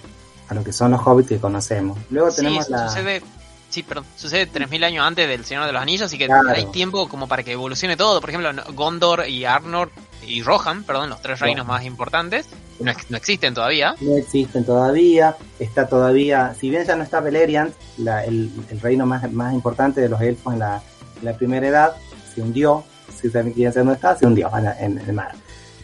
a 0.48 0.54
lo 0.54 0.64
que 0.64 0.72
son 0.72 0.90
los 0.90 1.00
hobbits 1.06 1.28
que 1.28 1.38
conocemos. 1.38 1.96
Luego 2.10 2.30
Sí, 2.30 2.38
tenemos 2.38 2.68
la 2.68 2.88
sucede, 2.88 3.22
sí, 3.68 3.84
perdón, 3.84 4.04
sucede 4.16 4.46
3000 4.46 4.82
años 4.82 5.06
antes 5.06 5.28
del 5.28 5.44
Señor 5.44 5.64
de 5.66 5.72
los 5.72 5.80
Anillos, 5.80 6.06
así 6.06 6.18
que 6.18 6.26
Claro. 6.26 6.48
hay 6.52 6.66
tiempo 6.72 7.08
como 7.08 7.28
para 7.28 7.44
que 7.44 7.52
evolucione 7.52 7.96
todo. 7.96 8.20
Por 8.20 8.30
ejemplo, 8.30 8.50
Gondor 8.74 9.28
y 9.28 9.44
Arnor 9.44 9.92
y 10.26 10.42
Rohan, 10.42 10.84
perdón, 10.84 11.10
los 11.10 11.20
tres 11.22 11.40
reinos 11.40 11.66
más 11.66 11.84
importantes, 11.84 12.46
no, 12.78 12.92
no 13.08 13.16
existen 13.16 13.52
todavía. 13.54 13.94
no 14.00 14.16
existen 14.16 14.64
todavía, 14.64 15.36
está 15.58 15.86
todavía, 15.88 16.54
si 16.58 16.70
bien 16.70 16.86
ya 16.86 16.96
no 16.96 17.02
está 17.02 17.20
Beleriand, 17.20 17.72
la- 17.98 18.24
el, 18.24 18.50
el 18.70 18.80
reino 18.80 19.06
más, 19.06 19.30
más 19.32 19.52
importante 19.54 20.00
de 20.00 20.08
los 20.08 20.20
elfos 20.20 20.52
en 20.54 20.60
la, 20.60 20.82
en 21.18 21.24
la 21.24 21.32
primera 21.34 21.66
edad, 21.66 21.96
se 22.34 22.40
hundió, 22.42 22.84
si 23.20 23.26
ustedes 23.26 23.52
quieren 23.54 23.72
saber 23.72 23.86
dónde 23.86 23.96
está, 23.96 24.16
se 24.16 24.26
hundió 24.26 24.50
en, 24.78 24.98
el 24.98 25.12
mar. 25.12 25.32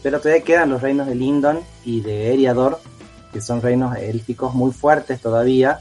Pero 0.03 0.21
todavía 0.21 0.45
quedan 0.45 0.71
los 0.71 0.81
reinos 0.81 1.07
de 1.07 1.15
Lindon 1.15 1.61
y 1.85 2.01
de 2.01 2.33
Eriador, 2.33 2.81
que 3.33 3.41
son 3.41 3.61
reinos 3.61 3.97
élficos 3.97 4.55
muy 4.55 4.73
fuertes 4.73 5.21
todavía. 5.21 5.81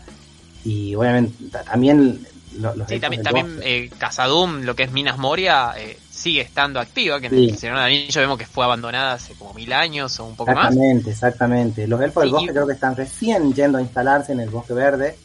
Y 0.63 0.95
obviamente 0.95 1.45
también 1.63 2.25
los 2.59 2.74
sí, 2.89 3.00
también, 3.00 3.21
también 3.21 3.59
eh, 3.62 3.89
Casadum, 3.97 4.62
lo 4.63 4.75
que 4.75 4.83
es 4.83 4.91
Minas 4.91 5.17
Moria, 5.17 5.74
eh, 5.77 6.00
sigue 6.25 6.41
estando 6.41 6.79
activa, 6.79 7.22
que 7.22 7.27
en 7.27 7.36
el 7.36 7.55
Señor 7.55 7.75
del 7.75 7.86
Anillo 7.86 8.22
vemos 8.22 8.39
que 8.39 8.48
fue 8.48 8.65
abandonada 8.65 9.13
hace 9.13 9.36
como 9.36 9.53
mil 9.53 9.72
años 9.72 10.20
o 10.20 10.25
un 10.25 10.36
poco 10.36 10.53
más. 10.53 10.70
Exactamente, 10.70 11.12
exactamente. 11.12 11.88
Los 11.88 12.01
elfos 12.01 12.24
del 12.24 12.32
bosque 12.32 12.51
creo 12.51 12.65
que 12.65 12.74
están 12.74 12.96
recién 12.96 13.53
yendo 13.53 13.77
a 13.77 13.82
instalarse 13.84 14.32
en 14.32 14.39
el 14.39 14.50
bosque 14.50 14.74
verde, 14.74 15.15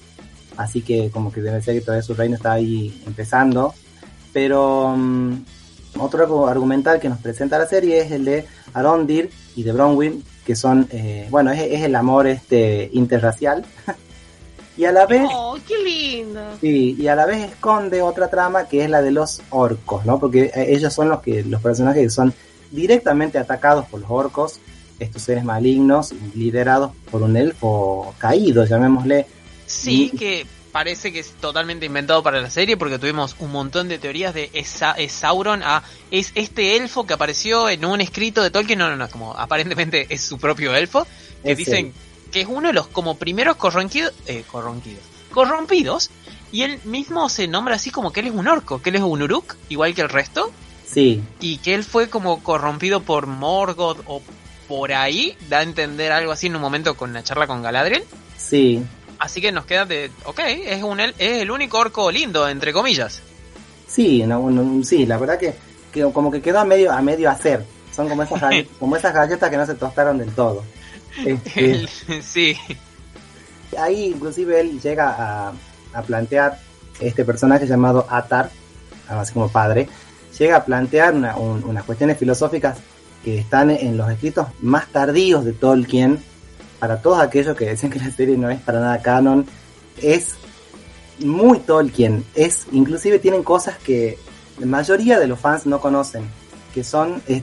así 0.58 0.82
que 0.82 1.10
como 1.10 1.32
que 1.32 1.40
debe 1.40 1.62
ser 1.62 1.76
que 1.76 1.80
todavía 1.80 2.02
su 2.02 2.12
reino 2.12 2.36
está 2.36 2.52
ahí 2.52 3.02
empezando. 3.06 3.72
Pero 4.34 4.88
um, 4.88 5.42
otro 5.96 6.46
argumental 6.46 7.00
que 7.00 7.08
nos 7.08 7.18
presenta 7.18 7.58
la 7.58 7.66
serie 7.66 8.02
es 8.02 8.12
el 8.12 8.26
de 8.26 8.46
Arondir 8.74 9.30
y 9.56 9.62
de 9.62 9.72
Bronwyn, 9.72 10.22
que 10.44 10.54
son, 10.54 10.86
eh, 10.90 11.26
bueno, 11.30 11.50
es, 11.50 11.62
es, 11.62 11.80
el 11.80 11.96
amor 11.96 12.26
este 12.26 12.90
interracial 12.92 13.64
Y 14.80 14.86
a 14.86 14.92
la 14.92 15.04
vez. 15.04 15.28
¡Oh, 15.30 15.58
qué 15.68 15.76
lindo! 15.76 16.40
Sí, 16.58 16.96
y 16.98 17.06
a 17.06 17.14
la 17.14 17.26
vez 17.26 17.50
esconde 17.50 18.00
otra 18.00 18.30
trama 18.30 18.66
que 18.66 18.82
es 18.82 18.88
la 18.88 19.02
de 19.02 19.10
los 19.10 19.42
orcos, 19.50 20.06
¿no? 20.06 20.18
Porque 20.18 20.44
eh, 20.54 20.68
ellos 20.68 20.94
son 20.94 21.10
los 21.10 21.20
que 21.20 21.44
los 21.44 21.60
personajes 21.60 22.02
que 22.02 22.08
son 22.08 22.32
directamente 22.70 23.36
atacados 23.36 23.84
por 23.84 24.00
los 24.00 24.10
orcos, 24.10 24.58
estos 24.98 25.20
seres 25.20 25.44
malignos, 25.44 26.14
liderados 26.34 26.92
por 27.10 27.20
un 27.20 27.36
elfo 27.36 28.14
caído, 28.16 28.64
llamémosle. 28.64 29.26
Sí, 29.66 30.12
que 30.18 30.46
parece 30.72 31.12
que 31.12 31.18
es 31.18 31.32
totalmente 31.32 31.84
inventado 31.84 32.22
para 32.22 32.40
la 32.40 32.48
serie 32.48 32.78
porque 32.78 32.98
tuvimos 32.98 33.36
un 33.38 33.52
montón 33.52 33.86
de 33.86 33.98
teorías 33.98 34.32
de 34.32 34.48
esa, 34.54 34.92
es 34.92 35.12
Sauron 35.12 35.62
a 35.62 35.82
es 36.10 36.32
este 36.36 36.78
elfo 36.78 37.06
que 37.06 37.12
apareció 37.12 37.68
en 37.68 37.84
un 37.84 38.00
escrito 38.00 38.42
de 38.42 38.50
Tolkien, 38.50 38.78
no, 38.78 38.88
no, 38.88 38.96
no, 38.96 39.10
como 39.10 39.34
aparentemente 39.34 40.06
es 40.08 40.22
su 40.22 40.38
propio 40.38 40.74
elfo, 40.74 41.06
que 41.44 41.54
dicen 41.54 41.92
que 42.30 42.40
es 42.42 42.48
uno 42.48 42.68
de 42.68 42.74
los 42.74 42.86
como 42.86 43.16
primeros 43.16 43.56
corrompidos, 43.56 44.12
eh, 44.26 44.44
corrompidos, 44.50 45.02
corrompidos, 45.32 46.10
y 46.52 46.62
él 46.62 46.80
mismo 46.84 47.28
se 47.28 47.46
nombra 47.46 47.76
así 47.76 47.90
como 47.90 48.12
que 48.12 48.20
él 48.20 48.26
es 48.26 48.32
un 48.32 48.48
orco, 48.48 48.82
que 48.82 48.90
él 48.90 48.96
es 48.96 49.02
un 49.02 49.22
uruk, 49.22 49.56
igual 49.68 49.94
que 49.94 50.02
el 50.02 50.08
resto. 50.08 50.50
Sí. 50.86 51.22
Y 51.38 51.58
que 51.58 51.74
él 51.74 51.84
fue 51.84 52.08
como 52.08 52.42
corrompido 52.42 53.00
por 53.02 53.26
Morgoth 53.28 54.00
o 54.06 54.22
por 54.66 54.92
ahí, 54.92 55.36
da 55.48 55.58
a 55.58 55.62
entender 55.62 56.12
algo 56.12 56.32
así 56.32 56.48
en 56.48 56.56
un 56.56 56.62
momento 56.62 56.96
con 56.96 57.12
la 57.12 57.22
charla 57.22 57.46
con 57.46 57.62
Galadriel. 57.62 58.04
Sí. 58.36 58.82
Así 59.18 59.40
que 59.40 59.52
nos 59.52 59.66
queda 59.66 59.84
de, 59.84 60.10
ok, 60.24 60.40
es, 60.46 60.82
un, 60.82 60.98
es 61.00 61.14
el 61.18 61.50
único 61.50 61.78
orco 61.78 62.10
lindo, 62.10 62.48
entre 62.48 62.72
comillas. 62.72 63.20
Sí, 63.86 64.22
no, 64.24 64.50
sí, 64.82 65.06
la 65.06 65.18
verdad 65.18 65.38
que, 65.38 65.54
que, 65.92 66.02
como 66.12 66.30
que 66.30 66.40
quedó 66.40 66.60
a 66.60 66.64
medio, 66.64 66.92
a 66.92 67.02
medio 67.02 67.30
hacer. 67.30 67.64
Son 67.94 68.08
como 68.08 68.22
esas, 68.22 68.40
como 68.78 68.96
esas 68.96 69.12
galletas 69.12 69.50
que 69.50 69.56
no 69.56 69.66
se 69.66 69.74
tostaron 69.74 70.18
del 70.18 70.30
todo. 70.32 70.64
Este, 71.24 71.86
sí. 72.22 72.56
Ahí 73.78 74.06
inclusive 74.06 74.60
él 74.60 74.80
llega 74.80 75.52
a, 75.92 76.02
plantear 76.06 76.58
este 77.00 77.24
personaje 77.24 77.66
llamado 77.66 78.06
Atar, 78.08 78.50
así 79.08 79.32
como 79.32 79.48
padre, 79.48 79.88
llega 80.38 80.56
a 80.56 80.64
plantear 80.64 81.14
unas 81.14 81.84
cuestiones 81.84 82.16
filosóficas 82.16 82.78
que 83.24 83.38
están 83.38 83.70
en 83.70 83.96
los 83.96 84.10
escritos 84.10 84.48
más 84.60 84.86
tardíos 84.88 85.44
de 85.44 85.52
Tolkien. 85.52 86.18
Para 86.78 87.02
todos 87.02 87.20
aquellos 87.20 87.56
que 87.56 87.68
dicen 87.70 87.90
que 87.90 87.98
la 87.98 88.10
serie 88.10 88.38
no 88.38 88.48
es 88.48 88.60
para 88.60 88.80
nada 88.80 89.02
canon, 89.02 89.46
es 90.00 90.34
muy 91.18 91.58
Tolkien. 91.58 92.24
Es, 92.34 92.66
inclusive 92.72 93.18
tienen 93.18 93.42
cosas 93.42 93.76
que 93.78 94.18
la 94.58 94.66
mayoría 94.66 95.18
de 95.18 95.26
los 95.26 95.38
fans 95.38 95.66
no 95.66 95.80
conocen 95.80 96.24
que 96.74 96.84
son 96.84 97.22
eh, 97.26 97.42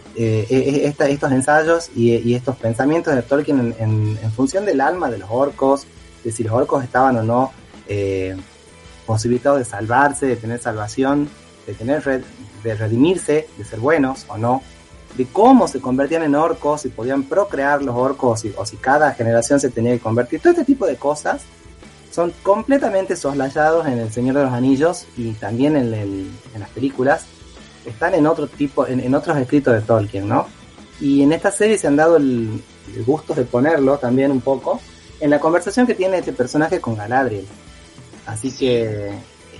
estos 1.09 1.31
ensayos 1.31 1.89
y, 1.95 2.33
estos 2.33 2.55
pensamientos 2.55 3.13
de 3.13 3.21
Tolkien 3.21 3.75
en, 3.77 4.31
función 4.31 4.65
del 4.65 4.81
alma 4.81 5.09
de 5.09 5.17
los 5.17 5.29
orcos, 5.31 5.85
de 6.23 6.31
si 6.31 6.43
los 6.43 6.53
orcos 6.53 6.83
estaban 6.83 7.17
o 7.17 7.23
no 7.23 7.51
eh, 7.87 8.35
posibilitados 9.05 9.59
de 9.59 9.65
salvarse, 9.65 10.25
de 10.25 10.35
tener 10.35 10.59
salvación, 10.59 11.29
de 11.65 11.73
tener 11.73 12.23
de 12.63 12.75
redimirse, 12.75 13.47
de 13.57 13.65
ser 13.65 13.79
buenos 13.79 14.25
o 14.29 14.37
no, 14.37 14.61
de 15.15 15.25
cómo 15.25 15.67
se 15.67 15.81
convertían 15.81 16.23
en 16.23 16.35
orcos, 16.35 16.81
si 16.81 16.89
podían 16.89 17.23
procrear 17.23 17.81
los 17.81 17.95
orcos 17.95 18.43
o 18.55 18.65
si 18.65 18.77
cada 18.77 19.13
generación 19.13 19.59
se 19.59 19.69
tenía 19.69 19.93
que 19.93 19.99
convertir, 19.99 20.39
todo 20.39 20.51
este 20.51 20.65
tipo 20.65 20.85
de 20.85 20.95
cosas 20.95 21.43
son 22.11 22.33
completamente 22.43 23.15
soslayados 23.15 23.85
en 23.87 23.99
El 23.99 24.11
Señor 24.11 24.37
de 24.37 24.43
los 24.43 24.53
Anillos 24.53 25.05
y 25.17 25.33
también 25.33 25.75
en, 25.75 25.93
en 25.93 26.59
las 26.59 26.69
películas 26.69 27.25
están 27.87 28.13
en 28.13 28.27
otro 28.27 28.47
tipo, 28.47 28.85
en, 28.87 29.13
otros 29.15 29.37
escritos 29.37 29.73
de 29.73 29.81
Tolkien, 29.81 30.27
¿no? 30.27 30.47
Y 30.99 31.23
en 31.23 31.31
esta 31.31 31.51
serie 31.51 31.77
se 31.77 31.87
han 31.87 31.95
dado 31.95 32.17
el, 32.17 32.61
gusto 33.05 33.33
de 33.33 33.43
ponerlo 33.43 33.97
también 33.97 34.31
un 34.31 34.41
poco 34.41 34.79
en 35.19 35.29
la 35.29 35.39
conversación 35.39 35.85
que 35.85 35.93
tiene 35.93 36.19
este 36.19 36.33
personaje 36.33 36.79
con 36.79 36.95
Galadriel. 36.95 37.45
Así 38.25 38.51
que 38.51 39.11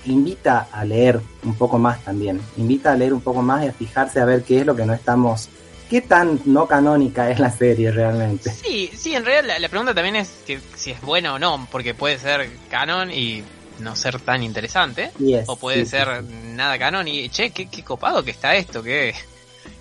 invita 0.06 0.70
a 0.72 0.86
leer 0.86 1.20
un 1.44 1.56
poco 1.56 1.78
más 1.78 2.04
también. 2.04 2.42
Invita 2.58 2.94
a 2.94 2.96
leer 2.96 3.14
un 3.14 3.22
poco 3.22 3.42
más 3.42 3.66
y 3.66 3.68
a 3.68 3.74
fijarse 3.74 4.20
a 4.20 4.26
ver 4.26 4.44
qué 4.44 4.62
es 4.62 4.66
lo 4.66 4.76
que 4.76 4.86
no 4.86 4.94
estamos. 4.94 5.50
¿Qué 5.90 6.02
tan 6.02 6.42
no 6.46 6.68
canónica 6.68 7.30
es 7.30 7.40
la 7.40 7.52
serie 7.52 7.92
realmente? 7.92 8.50
Sí, 8.50 8.90
sí, 8.94 9.16
en 9.16 9.24
realidad 9.24 9.58
la, 9.60 9.70
pregunta 9.70 9.94
también 9.94 10.18
es 10.18 10.30
que 10.46 10.60
si 10.76 10.92
es 10.92 11.02
buena 11.02 11.34
o 11.34 11.40
no, 11.40 11.68
porque 11.72 11.94
puede 11.94 12.18
ser 12.18 12.50
canon 12.70 13.12
y 13.12 13.44
no 13.80 13.96
ser 13.96 14.20
tan 14.20 14.44
interesante. 14.44 15.12
o 15.46 15.56
puede 15.56 15.86
ser 15.86 16.24
nada 16.24 16.78
canon 16.78 17.08
y, 17.08 17.30
che, 17.30 17.52
qué, 17.52 17.70
qué, 17.70 17.84
copado 17.84 18.24
que 18.24 18.32
está 18.32 18.56
esto, 18.56 18.84
qué, 18.84 19.14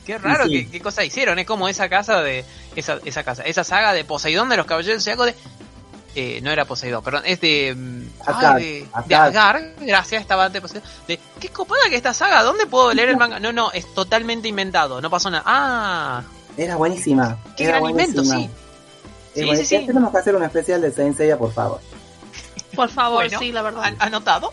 qué 0.04 0.18
raro, 0.18 0.46
qué, 0.46 0.68
qué, 0.68 0.80
cosa 0.80 1.04
hicieron. 1.04 1.38
Es 1.38 1.46
como 1.46 1.68
esa 1.68 1.88
casa 1.88 2.22
de, 2.22 2.44
esa, 2.74 2.98
esa 3.04 3.22
casa, 3.22 3.42
esa 3.42 3.64
saga 3.64 3.92
de 3.92 4.04
Poseidón 4.04 4.48
de 4.48 4.56
los 4.56 4.66
Caballeros 4.66 5.04
de... 5.04 5.34
Eh, 6.18 6.40
no 6.42 6.50
era 6.50 6.64
Poseidón, 6.64 7.04
perdón, 7.04 7.24
es 7.26 7.40
de, 7.42 7.74
mm, 7.76 8.56
de, 8.56 8.86
Agar, 9.14 9.74
gracias, 9.80 10.22
estaba 10.22 10.46
antes 10.46 10.62
Poseidón. 10.62 10.88
De, 11.06 11.20
qué 11.38 11.50
copada 11.50 11.82
que 11.90 11.96
esta 11.96 12.14
saga, 12.14 12.42
¿dónde 12.42 12.66
puedo 12.66 12.94
leer 12.94 13.10
el 13.10 13.18
manga? 13.18 13.38
No, 13.38 13.52
no, 13.52 13.70
es 13.72 13.92
totalmente 13.92 14.48
inventado, 14.48 15.02
no 15.02 15.10
pasó 15.10 15.30
nada. 15.30 15.42
Ah, 15.44 16.22
era 16.56 16.76
buenísima. 16.76 17.38
Qué 17.56 17.66
gran 17.66 17.84
invento, 17.84 18.24
sí. 18.24 18.48
sí, 19.34 19.56
sí, 19.56 19.64
sí. 19.66 19.86
Tenemos 19.86 20.10
que 20.10 20.18
hacer 20.18 20.34
un 20.34 20.42
especial 20.42 20.80
de 20.80 20.90
Saint 20.90 21.16
Seiya, 21.16 21.36
por 21.36 21.52
favor. 21.52 21.80
Por 22.76 22.90
favor, 22.90 23.28
sí, 23.30 23.50
la 23.50 23.62
verdad. 23.62 23.94
¿Anotado? 23.98 24.52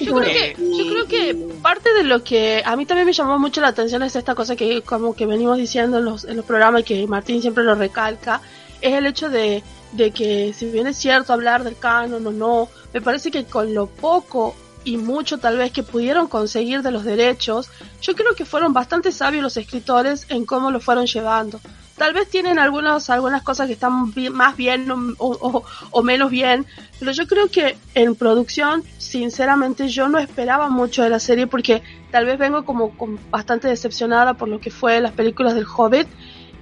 Yo 0.00 0.14
creo, 0.14 0.32
que, 0.32 0.56
yo 0.58 0.86
creo 0.92 1.06
que 1.06 1.56
parte 1.60 1.92
de 1.92 2.04
lo 2.04 2.22
que 2.22 2.62
a 2.64 2.76
mí 2.76 2.86
también 2.86 3.06
me 3.06 3.12
llamó 3.12 3.38
mucho 3.38 3.60
la 3.60 3.68
atención 3.68 4.02
es 4.02 4.14
esta 4.14 4.34
cosa 4.34 4.54
que 4.54 4.82
como 4.82 5.14
que 5.14 5.26
venimos 5.26 5.58
diciendo 5.58 5.98
en 5.98 6.04
los, 6.04 6.24
en 6.24 6.36
los 6.36 6.44
programas 6.44 6.82
y 6.82 6.84
que 6.84 7.06
Martín 7.06 7.40
siempre 7.42 7.64
lo 7.64 7.74
recalca, 7.74 8.40
es 8.80 8.94
el 8.94 9.06
hecho 9.06 9.28
de, 9.28 9.62
de 9.92 10.10
que 10.12 10.52
si 10.52 10.66
bien 10.66 10.86
es 10.86 10.96
cierto 10.96 11.32
hablar 11.32 11.64
del 11.64 11.76
canon 11.78 12.26
o 12.26 12.30
no, 12.30 12.68
me 12.92 13.00
parece 13.00 13.30
que 13.30 13.44
con 13.44 13.74
lo 13.74 13.86
poco 13.86 14.54
y 14.84 14.96
mucho 14.96 15.38
tal 15.38 15.58
vez 15.58 15.72
que 15.72 15.82
pudieron 15.82 16.28
conseguir 16.28 16.82
de 16.82 16.90
los 16.90 17.04
derechos, 17.04 17.68
yo 18.00 18.14
creo 18.14 18.34
que 18.34 18.44
fueron 18.44 18.72
bastante 18.72 19.12
sabios 19.12 19.42
los 19.42 19.56
escritores 19.56 20.26
en 20.28 20.44
cómo 20.44 20.70
lo 20.70 20.80
fueron 20.80 21.06
llevando 21.06 21.60
tal 22.02 22.14
vez 22.14 22.28
tienen 22.28 22.58
algunas, 22.58 23.10
algunas 23.10 23.44
cosas 23.44 23.68
que 23.68 23.74
están 23.74 24.12
más 24.32 24.56
bien 24.56 24.88
o, 25.18 26.02
menos 26.02 26.32
bien, 26.32 26.66
pero 26.98 27.12
yo 27.12 27.28
creo 27.28 27.46
que 27.46 27.76
en 27.94 28.16
producción, 28.16 28.82
sinceramente, 28.98 29.86
yo 29.86 30.08
no 30.08 30.18
esperaba 30.18 30.68
mucho 30.68 31.04
de 31.04 31.10
la 31.10 31.20
serie 31.20 31.46
porque 31.46 31.80
tal 32.10 32.26
vez 32.26 32.40
vengo 32.40 32.64
como, 32.64 32.92
bastante 33.30 33.68
decepcionada 33.68 34.34
por 34.34 34.48
lo 34.48 34.58
que 34.58 34.72
fue 34.72 35.00
las 35.00 35.12
películas 35.12 35.54
del 35.54 35.64
Hobbit, 35.64 36.08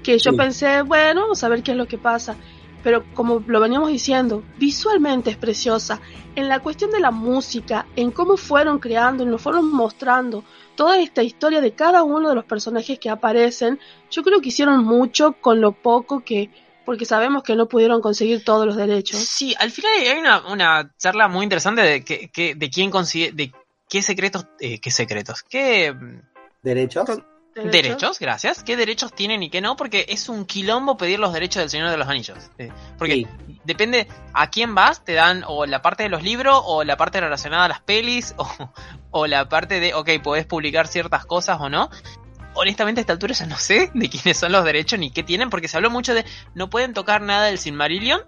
que 0.03 0.19
yo 0.19 0.37
pensé, 0.37 0.83
bueno, 0.83 1.23
vamos 1.23 1.43
a 1.43 1.49
ver 1.49 1.63
qué 1.63 1.71
es 1.71 1.79
lo 1.79 1.87
que 1.87 1.97
pasa. 1.97 2.37
Pero 2.83 3.05
como 3.15 3.43
lo 3.47 3.61
veníamos 3.61 3.91
diciendo, 3.91 4.43
visualmente 4.59 5.31
es 5.31 5.37
preciosa. 5.37 6.01
En 6.35 6.49
la 6.49 6.61
cuestión 6.61 6.91
de 6.91 7.01
la 7.01 7.11
música, 7.11 7.87
en 7.97 8.11
cómo 8.11 8.37
fueron 8.37 8.79
creando, 8.79 9.23
en 9.23 9.31
lo 9.31 9.39
fueron 9.39 9.71
mostrando, 9.71 10.45
toda 10.77 10.99
esta 10.99 11.23
historia 11.23 11.61
de 11.61 11.73
cada 11.73 12.03
uno 12.03 12.31
de 12.31 12.35
los 12.35 12.45
personajes 12.45 12.99
que 12.99 13.11
aparecen, 13.11 13.79
yo 14.11 14.23
creo 14.23 14.41
que 14.41 14.49
hicieron 14.49 14.85
mucho 14.85 15.33
con 15.41 15.61
lo 15.61 15.73
poco 15.73 16.21
que, 16.25 16.51
porque 16.87 17.05
sabemos 17.05 17.43
que 17.43 17.55
no 17.55 17.69
pudieron 17.69 18.01
conseguir 18.01 18.45
todos 18.45 18.67
los 18.67 18.77
derechos. 18.77 19.21
Sí, 19.21 19.55
al 19.59 19.71
final 19.71 19.93
hay 20.01 20.19
una, 20.19 20.47
una 20.51 20.95
charla 20.97 21.29
muy 21.29 21.45
interesante 21.45 21.83
de 21.83 22.03
que, 22.03 22.55
de 22.55 22.71
quién 22.71 22.91
consigue, 22.91 23.33
de 23.33 23.53
qué 23.89 24.01
secretos, 24.01 24.47
eh, 24.59 24.81
qué 24.81 24.91
secretos, 24.91 25.43
qué 25.43 25.95
derechos. 26.63 27.21
¿Derechos? 27.55 28.19
gracias. 28.19 28.63
¿Qué 28.63 28.77
derechos 28.77 29.13
tienen 29.13 29.43
y 29.43 29.51
qué 29.51 29.61
no? 29.61 29.77
Porque 29.77 30.07
es 30.09 30.29
un 30.29 30.45
quilombo 30.45 30.97
pedir 30.97 31.19
los 31.19 31.33
derechos 31.33 31.61
del 31.61 31.71
Señor 31.71 31.91
de 31.91 31.97
los 31.97 32.09
Anillos. 32.09 32.39
Eh, 32.59 32.71
porque 32.97 33.27
depende 33.65 34.07
a 34.33 34.51
quién 34.51 34.75
vas, 34.75 35.05
te 35.05 35.15
dan 35.15 35.45
o 35.47 35.67
la 35.67 35.83
parte 35.83 36.05
de 36.05 36.09
los 36.09 36.23
libros 36.23 36.61
o 36.65 36.85
la 36.85 36.97
parte 36.97 37.21
relacionada 37.21 37.65
a 37.65 37.69
las 37.69 37.81
pelis 37.81 38.35
o, 38.39 38.73
o 39.11 39.27
la 39.27 39.49
parte 39.49 39.81
de, 39.81 39.95
ok, 39.95 40.11
podés 40.23 40.47
publicar 40.47 40.87
ciertas 40.87 41.27
cosas 41.27 41.59
o 41.61 41.69
no. 41.69 41.91
Honestamente 42.55 43.01
a 43.01 43.03
esta 43.03 43.13
altura 43.13 43.35
ya 43.35 43.47
no 43.47 43.59
sé 43.59 43.91
de 43.95 44.09
quiénes 44.09 44.37
son 44.37 44.53
los 44.53 44.65
derechos 44.65 44.99
ni 44.99 45.13
qué 45.13 45.23
tienen 45.23 45.51
porque 45.51 45.69
se 45.69 45.77
habló 45.77 45.89
mucho 45.89 46.15
de 46.15 46.25
no 46.55 46.69
pueden 46.69 46.95
tocar 46.95 47.23
nada 47.23 47.47
del 47.47 47.59
Silmarillion 47.59 48.23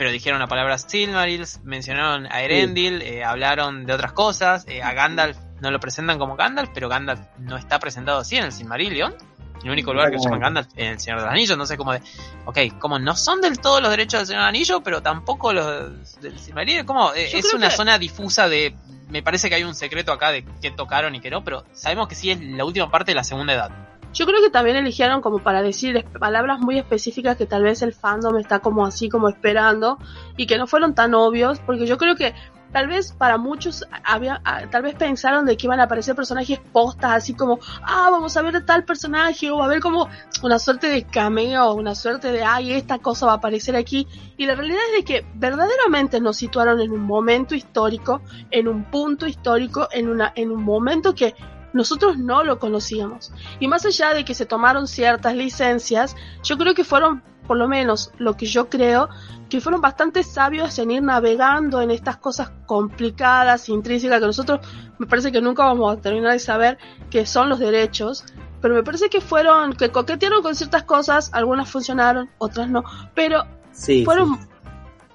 pero 0.00 0.10
dijeron 0.10 0.40
la 0.40 0.46
palabra 0.46 0.78
Silmarils, 0.78 1.60
mencionaron 1.62 2.24
a 2.32 2.40
Erendil, 2.40 3.02
eh, 3.02 3.22
hablaron 3.22 3.84
de 3.84 3.92
otras 3.92 4.14
cosas, 4.14 4.64
eh, 4.66 4.82
a 4.82 4.94
Gandalf 4.94 5.36
no 5.60 5.70
lo 5.70 5.80
presentan 5.80 6.18
como 6.18 6.36
Gandalf, 6.36 6.70
pero 6.72 6.88
Gandalf 6.88 7.20
no 7.38 7.56
está 7.56 7.78
presentado 7.78 8.20
así 8.20 8.36
en 8.36 8.44
el 8.44 8.52
Silmarillion. 8.52 9.14
El 9.62 9.70
único 9.70 9.92
lugar 9.92 10.10
que 10.10 10.18
se 10.18 10.24
llama 10.24 10.38
Gandalf 10.38 10.68
es 10.74 10.92
el 10.92 11.00
Señor 11.00 11.18
de 11.18 11.26
los 11.26 11.32
Anillos, 11.32 11.50
entonces 11.50 11.76
como 11.76 11.92
de, 11.92 12.00
ok, 12.46 12.78
como 12.78 12.98
no 12.98 13.14
son 13.14 13.42
del 13.42 13.58
todo 13.60 13.80
los 13.80 13.90
derechos 13.90 14.20
del 14.20 14.26
Señor 14.28 14.42
del 14.42 14.48
Anillo, 14.48 14.80
pero 14.82 15.02
tampoco 15.02 15.52
los 15.52 16.20
del 16.20 16.38
Silmarillion, 16.38 16.86
como 16.86 17.12
eh, 17.12 17.30
es 17.36 17.52
una 17.52 17.70
zona 17.70 17.98
difusa 17.98 18.48
de, 18.48 18.74
me 19.10 19.22
parece 19.22 19.50
que 19.50 19.56
hay 19.56 19.64
un 19.64 19.74
secreto 19.74 20.12
acá 20.12 20.30
de 20.30 20.44
qué 20.62 20.70
tocaron 20.70 21.14
y 21.14 21.20
qué 21.20 21.30
no, 21.30 21.44
pero 21.44 21.64
sabemos 21.72 22.08
que 22.08 22.14
sí 22.14 22.30
es 22.30 22.40
la 22.40 22.64
última 22.64 22.90
parte 22.90 23.10
de 23.10 23.16
la 23.16 23.24
segunda 23.24 23.52
edad. 23.52 23.70
Yo 24.12 24.26
creo 24.26 24.42
que 24.42 24.50
también 24.50 24.76
eligieron 24.76 25.20
como 25.20 25.38
para 25.38 25.62
decir 25.62 26.04
palabras 26.18 26.58
muy 26.58 26.78
específicas 26.78 27.36
que 27.36 27.46
tal 27.46 27.62
vez 27.62 27.80
el 27.82 27.94
fandom 27.94 28.38
está 28.38 28.58
como 28.58 28.84
así 28.84 29.08
como 29.08 29.28
esperando 29.28 29.98
y 30.36 30.46
que 30.46 30.58
no 30.58 30.66
fueron 30.66 30.94
tan 30.94 31.14
obvios, 31.14 31.60
porque 31.60 31.86
yo 31.86 31.96
creo 31.96 32.16
que 32.16 32.34
tal 32.72 32.86
vez 32.86 33.12
para 33.12 33.38
muchos 33.38 33.84
había, 34.04 34.42
tal 34.70 34.82
vez 34.82 34.94
pensaron 34.94 35.46
de 35.46 35.56
que 35.56 35.66
iban 35.66 35.80
a 35.80 35.84
aparecer 35.84 36.14
personajes 36.14 36.60
postas, 36.72 37.12
así 37.12 37.34
como, 37.34 37.58
ah, 37.82 38.08
vamos 38.10 38.36
a 38.36 38.42
ver 38.42 38.64
tal 38.64 38.84
personaje, 38.84 39.50
o 39.50 39.62
a 39.62 39.68
ver 39.68 39.80
como 39.80 40.08
una 40.42 40.58
suerte 40.58 40.88
de 40.88 41.04
cameo, 41.04 41.74
una 41.74 41.94
suerte 41.94 42.32
de, 42.32 42.42
ay, 42.42 42.72
esta 42.72 42.98
cosa 42.98 43.26
va 43.26 43.32
a 43.32 43.36
aparecer 43.36 43.76
aquí. 43.76 44.06
Y 44.36 44.46
la 44.46 44.54
realidad 44.54 44.80
es 44.90 44.98
de 44.98 45.04
que 45.04 45.26
verdaderamente 45.34 46.20
nos 46.20 46.36
situaron 46.36 46.80
en 46.80 46.92
un 46.92 47.02
momento 47.02 47.54
histórico, 47.54 48.22
en 48.50 48.68
un 48.68 48.84
punto 48.84 49.26
histórico, 49.26 49.88
en, 49.92 50.08
una, 50.08 50.32
en 50.34 50.50
un 50.50 50.62
momento 50.62 51.14
que 51.14 51.34
nosotros 51.72 52.18
no 52.18 52.42
lo 52.42 52.58
conocíamos. 52.58 53.32
Y 53.58 53.68
más 53.68 53.84
allá 53.86 54.14
de 54.14 54.24
que 54.24 54.34
se 54.34 54.46
tomaron 54.46 54.86
ciertas 54.86 55.34
licencias, 55.34 56.16
yo 56.42 56.58
creo 56.58 56.74
que 56.74 56.84
fueron, 56.84 57.22
por 57.46 57.56
lo 57.56 57.68
menos 57.68 58.12
lo 58.18 58.36
que 58.36 58.46
yo 58.46 58.68
creo, 58.68 59.08
que 59.48 59.60
fueron 59.60 59.80
bastante 59.80 60.22
sabios 60.22 60.78
en 60.78 60.90
ir 60.92 61.02
navegando 61.02 61.80
en 61.82 61.90
estas 61.90 62.16
cosas 62.16 62.52
complicadas, 62.66 63.68
intrínsecas, 63.68 64.20
que 64.20 64.26
nosotros 64.26 64.60
me 64.98 65.06
parece 65.06 65.32
que 65.32 65.40
nunca 65.40 65.64
vamos 65.64 65.92
a 65.92 66.00
terminar 66.00 66.32
de 66.32 66.38
saber 66.38 66.78
qué 67.10 67.26
son 67.26 67.48
los 67.48 67.58
derechos, 67.58 68.24
pero 68.60 68.74
me 68.74 68.82
parece 68.82 69.08
que 69.08 69.20
fueron, 69.20 69.72
que 69.72 69.90
coquetearon 69.90 70.42
con 70.42 70.54
ciertas 70.54 70.84
cosas, 70.84 71.30
algunas 71.32 71.68
funcionaron, 71.68 72.30
otras 72.38 72.68
no, 72.68 72.84
pero 73.14 73.44
sí, 73.72 74.04
fueron, 74.04 74.38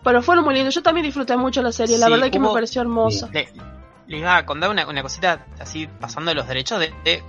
pero 0.04 0.22
fueron 0.22 0.44
muy 0.44 0.56
lindos. 0.56 0.76
Yo 0.76 0.84
también 0.84 1.06
disfruté 1.06 1.38
mucho 1.38 1.62
la 1.62 1.72
serie, 1.72 1.98
la 1.98 2.10
verdad 2.10 2.30
que 2.30 2.40
me 2.40 2.50
pareció 2.50 2.82
hermosa 2.82 3.30
les 4.08 4.20
iba 4.20 4.38
a 4.38 4.46
contar 4.46 4.70
una, 4.70 5.02
cosita 5.02 5.46
así 5.60 5.88
pasando 5.88 6.30
de 6.30 6.36
los 6.36 6.48
derechos 6.48 6.80
de, 6.80 7.24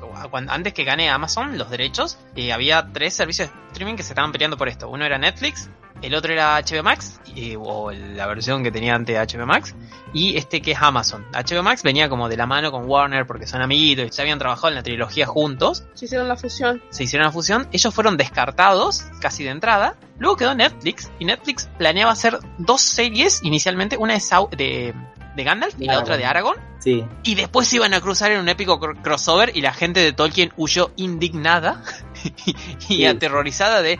antes 0.48 0.72
que 0.72 0.84
gane 0.84 1.08
Amazon 1.10 1.56
los 1.58 1.70
derechos 1.70 2.18
eh, 2.34 2.52
había 2.52 2.92
tres 2.92 3.14
servicios 3.14 3.50
de 3.50 3.54
streaming 3.68 3.96
que 3.96 4.02
se 4.02 4.12
estaban 4.12 4.32
peleando 4.32 4.56
por 4.56 4.68
esto. 4.68 4.88
Uno 4.88 5.04
era 5.04 5.18
Netflix 5.18 5.70
el 6.02 6.14
otro 6.14 6.32
era 6.32 6.60
HBO 6.60 6.82
Max 6.82 7.20
o 7.58 7.90
la 7.90 8.26
versión 8.26 8.62
que 8.62 8.70
tenía 8.70 8.94
antes 8.94 9.16
HBO 9.16 9.46
Max 9.46 9.74
y 10.12 10.36
este 10.36 10.60
que 10.60 10.72
es 10.72 10.78
Amazon. 10.80 11.26
HBO 11.32 11.62
Max 11.62 11.82
venía 11.82 12.08
como 12.08 12.28
de 12.28 12.36
la 12.36 12.46
mano 12.46 12.70
con 12.70 12.88
Warner 12.88 13.26
porque 13.26 13.46
son 13.46 13.62
amiguitos 13.62 14.06
y 14.06 14.10
ya 14.10 14.22
habían 14.22 14.38
trabajado 14.38 14.68
en 14.68 14.74
la 14.74 14.82
trilogía 14.82 15.26
juntos. 15.26 15.84
Se 15.94 16.04
hicieron 16.04 16.28
la 16.28 16.36
fusión. 16.36 16.82
Se 16.90 17.04
hicieron 17.04 17.26
la 17.26 17.32
fusión 17.32 17.68
ellos 17.72 17.94
fueron 17.94 18.16
descartados 18.16 19.04
casi 19.20 19.44
de 19.44 19.50
entrada. 19.50 19.96
Luego 20.18 20.36
quedó 20.36 20.54
Netflix 20.54 21.10
y 21.18 21.24
Netflix 21.24 21.68
planeaba 21.78 22.12
hacer 22.12 22.38
dos 22.58 22.80
series 22.82 23.42
inicialmente 23.42 23.96
una 23.96 24.14
de, 24.14 24.56
de 24.56 24.94
de 25.36 25.44
Gandalf 25.44 25.74
y 25.78 25.84
la 25.84 25.98
otra 25.98 26.16
de 26.16 26.24
Aragorn. 26.24 26.58
Sí. 26.80 27.04
Y 27.22 27.34
después 27.34 27.68
se 27.68 27.76
iban 27.76 27.94
a 27.94 28.00
cruzar 28.00 28.32
en 28.32 28.40
un 28.40 28.48
épico 28.48 28.80
crossover 28.80 29.52
y 29.54 29.60
la 29.60 29.72
gente 29.72 30.00
de 30.00 30.12
Tolkien 30.12 30.52
huyó 30.56 30.92
indignada 30.96 31.82
y, 32.88 33.04
aterrorizada 33.04 33.82
de 33.82 33.98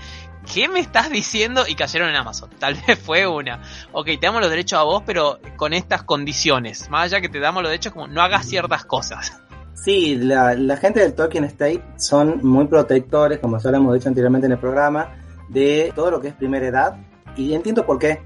¿qué 0.52 0.68
me 0.68 0.80
estás 0.80 1.10
diciendo? 1.10 1.64
Y 1.68 1.74
cayeron 1.74 2.08
en 2.08 2.16
Amazon. 2.16 2.50
Tal 2.58 2.74
vez 2.74 2.98
fue 2.98 3.26
una. 3.26 3.60
Ok, 3.92 4.06
te 4.06 4.18
damos 4.22 4.40
los 4.40 4.50
derechos 4.50 4.78
a 4.78 4.82
vos, 4.82 5.02
pero 5.04 5.38
con 5.56 5.74
estas 5.74 6.02
condiciones. 6.02 6.88
Más 6.88 7.04
allá 7.04 7.20
que 7.20 7.28
te 7.28 7.38
damos 7.38 7.62
los 7.62 7.70
derechos, 7.70 7.92
como 7.92 8.08
no 8.08 8.22
hagas 8.22 8.46
ciertas 8.46 8.84
cosas. 8.84 9.40
Sí, 9.74 10.16
la, 10.16 10.54
la 10.54 10.78
gente 10.78 11.00
del 11.00 11.14
Tolkien 11.14 11.44
State 11.44 11.82
son 11.98 12.40
muy 12.42 12.66
protectores, 12.66 13.38
como 13.38 13.58
ya 13.58 13.70
lo 13.70 13.76
hemos 13.76 13.94
dicho 13.94 14.08
anteriormente 14.08 14.46
en 14.46 14.52
el 14.52 14.58
programa, 14.58 15.14
de 15.48 15.92
todo 15.94 16.10
lo 16.10 16.20
que 16.20 16.28
es 16.28 16.34
primera 16.34 16.66
edad. 16.66 16.96
Y 17.36 17.52
entiendo 17.52 17.84
por 17.84 17.98
qué. 17.98 18.22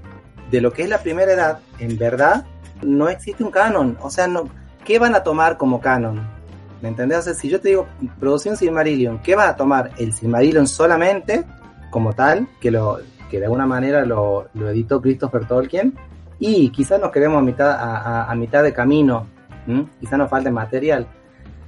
De 0.49 0.61
lo 0.61 0.71
que 0.71 0.83
es 0.83 0.89
la 0.89 1.01
primera 1.01 1.31
edad, 1.31 1.59
en 1.79 1.97
verdad, 1.97 2.45
no 2.81 3.09
existe 3.09 3.43
un 3.43 3.51
canon. 3.51 3.97
O 4.01 4.09
sea, 4.09 4.27
no, 4.27 4.49
¿qué 4.83 4.99
van 4.99 5.15
a 5.15 5.23
tomar 5.23 5.57
como 5.57 5.81
canon? 5.81 6.21
¿Me 6.81 6.89
entendés? 6.89 7.19
O 7.19 7.21
sea, 7.21 7.33
si 7.33 7.49
yo 7.49 7.61
te 7.61 7.69
digo 7.69 7.87
producción 8.19 8.57
Silmarillion, 8.57 9.19
¿qué 9.19 9.35
vas 9.35 9.49
a 9.49 9.55
tomar? 9.55 9.91
El 9.97 10.13
Silmarillion 10.13 10.67
solamente, 10.67 11.45
como 11.91 12.13
tal, 12.13 12.47
que 12.59 12.71
lo 12.71 12.99
que 13.29 13.39
de 13.39 13.45
alguna 13.45 13.65
manera 13.65 14.05
lo, 14.05 14.47
editó 14.53 15.01
Christopher 15.01 15.45
Tolkien, 15.47 15.97
y 16.37 16.69
quizás 16.69 16.99
nos 16.99 17.11
quedemos 17.11 17.37
a 17.37 17.41
mitad, 17.41 18.29
a, 18.29 18.35
mitad 18.35 18.63
de 18.63 18.73
camino, 18.73 19.27
quizás 19.99 20.17
nos 20.17 20.29
falte 20.29 20.51
material. 20.51 21.07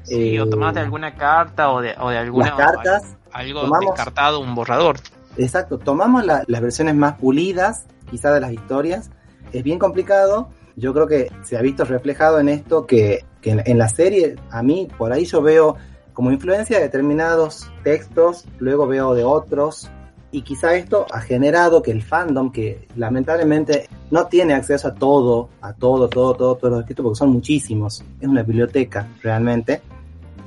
Sí, 0.01 0.37
o 0.37 0.45
eh, 0.45 0.79
alguna 0.79 1.15
carta 1.15 1.69
o 1.71 1.79
de, 1.79 1.95
o 1.97 2.09
de 2.09 2.17
alguna... 2.17 2.55
cartas. 2.55 3.15
Algo 3.31 3.67
descartado, 3.79 4.39
un 4.41 4.53
borrador. 4.53 4.97
Exacto, 5.37 5.77
tomamos 5.79 6.25
las 6.25 6.61
versiones 6.61 6.95
más 6.95 7.13
pulidas, 7.13 7.87
quizás 8.09 8.33
de 8.33 8.41
las 8.41 8.51
historias. 8.51 9.09
Es 9.53 9.63
bien 9.63 9.79
complicado, 9.79 10.49
yo 10.75 10.93
creo 10.93 11.07
que 11.07 11.31
se 11.43 11.57
ha 11.57 11.61
visto 11.61 11.85
reflejado 11.85 12.39
en 12.39 12.49
esto 12.49 12.85
que, 12.85 13.25
en, 13.43 13.77
la 13.77 13.87
serie, 13.87 14.35
a 14.49 14.63
mí 14.63 14.87
por 14.97 15.11
ahí 15.11 15.25
yo 15.25 15.41
veo 15.41 15.75
como 16.13 16.31
influencia 16.31 16.77
de 16.77 16.83
determinados 16.83 17.71
textos, 17.83 18.45
luego 18.59 18.87
veo 18.87 19.13
de 19.13 19.23
otros, 19.23 19.89
y 20.31 20.41
quizá 20.41 20.75
esto 20.75 21.05
ha 21.11 21.21
generado 21.21 21.83
que 21.83 21.91
el 21.91 22.01
fandom, 22.01 22.51
que 22.51 22.87
lamentablemente 22.95 23.87
no 24.09 24.27
tiene 24.27 24.53
acceso 24.53 24.87
a 24.87 24.93
todo, 24.95 25.49
a 25.61 25.73
todo, 25.73 26.09
todo, 26.09 26.33
todo, 26.33 26.55
todos 26.55 26.71
los 26.71 26.79
escritos, 26.81 27.03
porque 27.03 27.19
son 27.19 27.29
muchísimos, 27.29 28.03
es 28.19 28.27
una 28.27 28.41
biblioteca 28.41 29.07
realmente, 29.21 29.81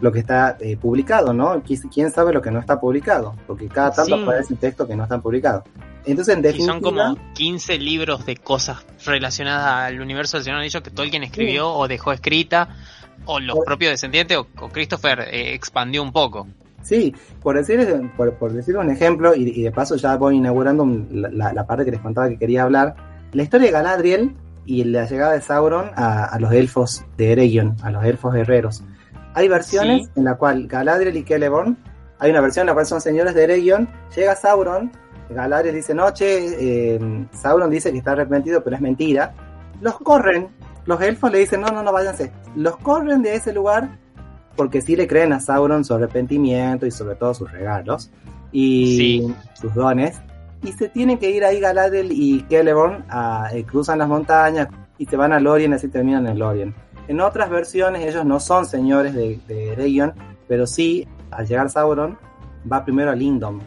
lo 0.00 0.12
que 0.12 0.20
está 0.20 0.56
eh, 0.60 0.76
publicado, 0.76 1.32
¿no? 1.32 1.62
¿Quién 1.92 2.10
sabe 2.10 2.32
lo 2.32 2.42
que 2.42 2.50
no 2.50 2.60
está 2.60 2.78
publicado? 2.78 3.34
Porque 3.46 3.68
cada 3.68 3.92
tanto 3.92 4.14
aparece 4.16 4.52
un 4.52 4.58
texto 4.58 4.86
que 4.86 4.96
no 4.96 5.04
está 5.04 5.18
publicado. 5.20 5.64
Entonces, 6.04 6.36
en 6.36 6.60
son 6.64 6.80
como 6.80 7.16
15 7.34 7.78
libros 7.78 8.24
de 8.26 8.36
cosas 8.36 8.86
relacionadas 9.04 9.88
al 9.88 10.00
universo 10.00 10.36
del 10.36 10.44
Señor 10.44 10.60
Anillo 10.60 10.82
que 10.82 10.90
Tolkien 10.90 11.24
escribió 11.24 11.72
o 11.72 11.88
dejó 11.88 12.12
escrita, 12.12 12.68
o 13.24 13.40
los 13.40 13.58
propios 13.64 13.90
descendientes, 13.90 14.38
o, 14.38 14.68
Christopher 14.68 15.20
eh, 15.20 15.54
expandió 15.54 16.02
un 16.02 16.12
poco. 16.12 16.46
Sí, 16.82 17.12
por 17.42 17.56
decir, 17.56 17.84
por, 18.16 18.52
decir 18.52 18.76
un 18.76 18.88
ejemplo, 18.90 19.34
y, 19.34 19.62
de 19.62 19.72
paso 19.72 19.96
ya 19.96 20.16
voy 20.16 20.36
inaugurando 20.36 20.86
la, 21.10 21.66
parte 21.66 21.84
que 21.84 21.90
les 21.90 22.00
contaba 22.00 22.28
que 22.28 22.38
quería 22.38 22.62
hablar, 22.62 22.94
la 23.32 23.42
historia 23.42 23.66
de 23.66 23.72
Galadriel 23.72 24.36
y 24.64 24.84
la 24.84 25.06
llegada 25.06 25.32
de 25.32 25.40
Sauron 25.40 25.90
a, 25.96 26.38
los 26.38 26.52
elfos 26.52 27.04
de 27.16 27.32
Eregion, 27.32 27.76
a 27.82 27.90
los 27.90 28.04
elfos 28.04 28.32
guerreros. 28.32 28.84
Hay 29.36 29.48
versiones 29.48 30.08
en 30.16 30.24
la 30.24 30.34
cual 30.34 30.66
Galadriel 30.66 31.16
y 31.16 31.22
Celeborn, 31.22 31.76
hay 32.18 32.30
una 32.30 32.40
versión 32.40 32.62
en 32.62 32.68
la 32.68 32.74
cual 32.74 32.86
son 32.86 33.00
señores 33.00 33.34
de 33.34 33.44
Eregion, 33.44 33.88
llega 34.16 34.34
Sauron 34.34 34.90
Galadriel 35.28 35.74
dice, 35.74 35.94
noche, 35.94 36.94
eh, 36.94 37.26
Sauron 37.32 37.70
dice 37.70 37.92
que 37.92 37.98
está 37.98 38.12
arrepentido, 38.12 38.62
pero 38.62 38.76
es 38.76 38.82
mentira. 38.82 39.34
Los 39.80 39.98
corren, 39.98 40.48
los 40.84 41.00
elfos 41.00 41.30
le 41.32 41.38
dicen, 41.38 41.60
no, 41.60 41.68
no, 41.68 41.82
no, 41.82 41.92
váyanse. 41.92 42.32
Los 42.54 42.76
corren 42.78 43.22
de 43.22 43.34
ese 43.34 43.52
lugar 43.52 43.98
porque 44.56 44.80
sí 44.80 44.96
le 44.96 45.06
creen 45.06 45.32
a 45.32 45.40
Sauron 45.40 45.84
su 45.84 45.94
arrepentimiento 45.94 46.86
y 46.86 46.90
sobre 46.90 47.16
todo 47.16 47.34
sus 47.34 47.50
regalos 47.50 48.10
y 48.52 49.34
sus 49.54 49.74
dones. 49.74 50.18
Y 50.62 50.72
se 50.72 50.88
tienen 50.88 51.18
que 51.18 51.30
ir 51.30 51.44
ahí 51.44 51.60
Galadriel 51.60 52.10
y 52.10 52.46
Celeborn, 52.48 53.04
a, 53.10 53.50
eh, 53.52 53.64
cruzan 53.64 53.98
las 53.98 54.08
montañas 54.08 54.68
y 54.96 55.04
se 55.04 55.16
van 55.16 55.32
a 55.32 55.40
Lorien, 55.40 55.74
así 55.74 55.88
terminan 55.88 56.26
en 56.26 56.38
Lorien. 56.38 56.74
En 57.08 57.20
otras 57.20 57.50
versiones 57.50 58.04
ellos 58.04 58.24
no 58.24 58.40
son 58.40 58.66
señores 58.66 59.14
de, 59.14 59.38
de 59.46 60.12
pero 60.48 60.66
sí, 60.66 61.06
al 61.30 61.46
llegar 61.46 61.70
Sauron, 61.70 62.18
va 62.70 62.84
primero 62.84 63.10
a 63.10 63.14
Lindon, 63.14 63.60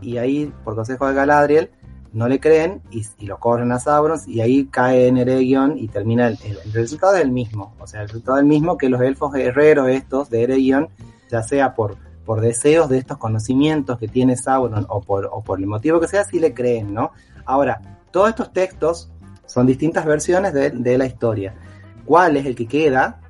y 0.00 0.16
ahí, 0.18 0.52
por 0.64 0.74
consejo 0.74 1.06
de 1.06 1.14
Galadriel, 1.14 1.70
no 2.12 2.28
le 2.28 2.40
creen 2.40 2.82
y, 2.90 3.04
lo 3.24 3.38
corren 3.38 3.70
a 3.72 3.78
Sauron 3.78 4.18
y 4.26 4.40
ahí 4.40 4.66
cae 4.66 5.06
en 5.06 5.18
Eregion 5.18 5.78
y 5.78 5.88
termina 5.88 6.28
el, 6.28 6.38
resultado 6.72 7.12
del 7.12 7.30
mismo. 7.30 7.74
O 7.78 7.86
sea, 7.86 8.02
el 8.02 8.08
resultado 8.08 8.36
del 8.38 8.46
mismo 8.46 8.76
que 8.76 8.88
los 8.88 9.00
elfos 9.00 9.32
guerreros 9.32 9.88
estos 9.88 10.30
de 10.30 10.42
Eregion, 10.42 10.88
ya 11.30 11.42
sea 11.42 11.74
por, 11.74 11.96
por 12.24 12.40
deseos 12.40 12.88
de 12.88 12.98
estos 12.98 13.18
conocimientos 13.18 13.98
que 13.98 14.08
tiene 14.08 14.36
Sauron 14.36 14.86
o 14.88 15.00
por, 15.00 15.28
o 15.30 15.42
por 15.42 15.60
el 15.60 15.66
motivo 15.66 16.00
que 16.00 16.08
sea, 16.08 16.24
sí 16.24 16.40
le 16.40 16.52
creen, 16.52 16.92
¿no? 16.92 17.12
Ahora, 17.44 17.80
todos 18.10 18.30
estos 18.30 18.52
textos 18.52 19.10
son 19.46 19.66
distintas 19.66 20.04
versiones 20.04 20.52
de, 20.52 20.98
la 20.98 21.06
historia. 21.06 21.54
¿Cuál 22.10 22.36
es 22.36 22.44
el 22.44 22.56
que 22.56 22.66
queda? 22.66 23.20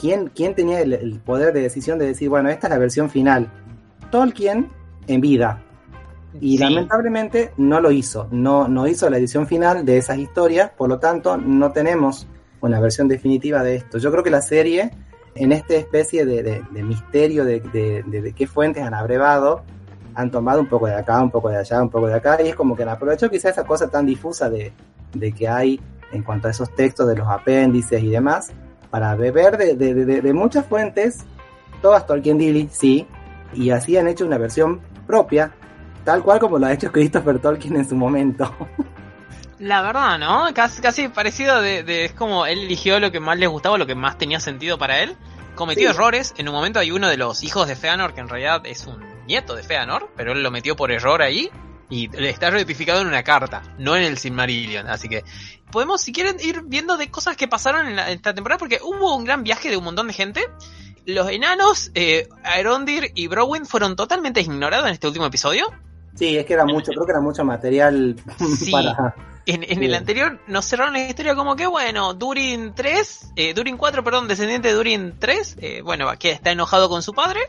¿Quién, 0.00 0.30
quién 0.32 0.54
tenía 0.54 0.80
el, 0.80 0.92
el 0.92 1.18
poder 1.18 1.52
de 1.52 1.62
decisión 1.62 1.98
de 1.98 2.06
decir, 2.06 2.28
bueno, 2.28 2.48
esta 2.48 2.68
es 2.68 2.70
la 2.70 2.78
versión 2.78 3.10
final? 3.10 3.50
Tolkien 4.12 4.70
en 5.08 5.20
vida, 5.20 5.60
y 6.40 6.58
lamentablemente 6.58 7.50
no 7.56 7.80
lo 7.80 7.90
hizo, 7.90 8.28
no, 8.30 8.68
no 8.68 8.86
hizo 8.86 9.10
la 9.10 9.18
edición 9.18 9.48
final 9.48 9.84
de 9.84 9.96
esas 9.96 10.18
historias, 10.18 10.70
por 10.70 10.88
lo 10.88 11.00
tanto 11.00 11.36
no 11.38 11.72
tenemos 11.72 12.28
una 12.60 12.78
versión 12.78 13.08
definitiva 13.08 13.64
de 13.64 13.74
esto. 13.74 13.98
Yo 13.98 14.12
creo 14.12 14.22
que 14.22 14.30
la 14.30 14.42
serie, 14.42 14.92
en 15.34 15.50
esta 15.50 15.74
especie 15.74 16.24
de, 16.24 16.62
misterio 16.84 17.44
de, 17.44 17.58
de, 17.60 18.32
qué 18.32 18.46
fuentes 18.46 18.84
han 18.84 18.94
abrevado, 18.94 19.64
han 20.14 20.30
tomado 20.30 20.60
un 20.60 20.68
poco 20.68 20.86
de 20.86 20.94
acá, 20.94 21.20
un 21.20 21.32
poco 21.32 21.48
de 21.48 21.56
allá, 21.56 21.82
un 21.82 21.90
poco 21.90 22.06
de 22.06 22.14
acá, 22.14 22.40
y 22.40 22.46
es 22.46 22.54
como 22.54 22.76
que 22.76 22.84
han 22.84 22.90
aprovechado 22.90 23.32
quizá 23.32 23.48
esa 23.48 23.64
cosa 23.64 23.88
tan 23.88 24.06
difusa 24.06 24.48
de, 24.48 24.72
que 25.36 25.48
hay 25.48 25.80
en 26.12 26.22
cuanto 26.22 26.48
a 26.48 26.50
esos 26.50 26.74
textos 26.74 27.08
de 27.08 27.16
los 27.16 27.28
apéndices 27.28 28.02
y 28.02 28.10
demás, 28.10 28.52
para 28.90 29.14
beber 29.14 29.56
de, 29.56 30.32
muchas 30.32 30.66
fuentes, 30.66 31.24
todas 31.82 32.06
Tolkien 32.06 32.38
Dilly, 32.38 32.68
sí, 32.72 33.06
y 33.54 33.70
así 33.70 33.96
han 33.96 34.08
hecho 34.08 34.26
una 34.26 34.38
versión 34.38 34.80
propia, 35.06 35.52
tal 36.04 36.22
cual 36.22 36.40
como 36.40 36.58
lo 36.58 36.66
ha 36.66 36.72
hecho 36.72 36.90
Christopher 36.92 37.38
Tolkien 37.38 37.76
en 37.76 37.88
su 37.88 37.94
momento. 37.96 38.52
La 39.58 39.82
verdad, 39.82 40.18
¿no? 40.18 40.46
Casi, 40.54 40.80
casi 40.80 41.08
parecido 41.08 41.60
de, 41.60 41.82
de- 41.82 42.06
Es 42.06 42.12
como 42.12 42.46
él 42.46 42.60
eligió 42.60 42.98
lo 42.98 43.12
que 43.12 43.20
más 43.20 43.38
le 43.38 43.46
gustaba, 43.46 43.76
lo 43.76 43.86
que 43.86 43.94
más 43.94 44.16
tenía 44.16 44.40
sentido 44.40 44.78
para 44.78 45.00
él. 45.02 45.16
Cometió 45.54 45.90
Sí. 45.90 45.94
errores. 45.94 46.34
En 46.38 46.48
un 46.48 46.54
momento 46.54 46.78
hay 46.78 46.90
uno 46.92 47.08
de 47.08 47.18
los 47.18 47.42
hijos 47.44 47.68
de 47.68 47.76
Feanor, 47.76 48.14
que 48.14 48.20
en 48.20 48.28
realidad 48.28 48.62
es 48.64 48.86
un 48.86 48.98
nieto 49.26 49.54
de 49.54 49.62
Feanor, 49.62 50.08
pero 50.16 50.32
él 50.32 50.42
lo 50.42 50.50
metió 50.50 50.76
por 50.76 50.90
error 50.90 51.20
ahí. 51.20 51.50
Y 51.90 52.08
está 52.24 52.50
rectificado 52.50 53.00
en 53.00 53.08
una 53.08 53.22
carta, 53.24 53.62
no 53.78 53.96
en 53.96 54.04
el 54.04 54.16
Silmarillion. 54.16 54.86
Así 54.88 55.08
que 55.08 55.24
podemos, 55.72 56.00
si 56.00 56.12
quieren, 56.12 56.36
ir 56.40 56.62
viendo 56.64 56.96
de 56.96 57.10
cosas 57.10 57.36
que 57.36 57.48
pasaron 57.48 57.86
en, 57.88 57.96
la- 57.96 58.10
en 58.10 58.16
esta 58.16 58.32
temporada, 58.32 58.58
porque 58.58 58.78
hubo 58.82 59.16
un 59.16 59.24
gran 59.24 59.42
viaje 59.42 59.68
de 59.70 59.76
un 59.76 59.84
montón 59.84 60.06
de 60.06 60.12
gente. 60.12 60.40
Los 61.06 61.28
enanos, 61.30 61.90
eh, 61.94 62.28
Aerondir 62.44 63.10
y 63.14 63.26
Browin 63.26 63.66
fueron 63.66 63.96
totalmente 63.96 64.40
ignorados 64.40 64.86
en 64.86 64.92
este 64.92 65.08
último 65.08 65.26
episodio. 65.26 65.66
Sí, 66.14 66.36
es 66.36 66.46
que 66.46 66.52
era 66.52 66.64
mucho, 66.64 66.92
creo 66.92 67.06
que 67.06 67.12
era 67.12 67.20
mucho 67.20 67.44
material 67.44 68.16
Sí. 68.58 68.70
para... 68.70 69.14
En, 69.46 69.62
en 69.64 69.78
Sí. 69.78 69.84
el 69.86 69.94
anterior 69.94 70.38
nos 70.46 70.66
cerraron 70.66 70.92
la 70.92 71.00
historia 71.08 71.34
como 71.34 71.56
que, 71.56 71.66
bueno, 71.66 72.14
Durin 72.14 72.72
3, 72.74 73.32
eh, 73.36 73.54
Durin 73.54 73.76
4, 73.78 74.04
perdón, 74.04 74.28
descendiente 74.28 74.68
de 74.68 74.74
Durin 74.74 75.14
3, 75.18 75.56
eh, 75.60 75.80
bueno, 75.82 76.06
que 76.18 76.30
está 76.30 76.52
enojado 76.52 76.88
con 76.88 77.02
su 77.02 77.14
padre. 77.14 77.40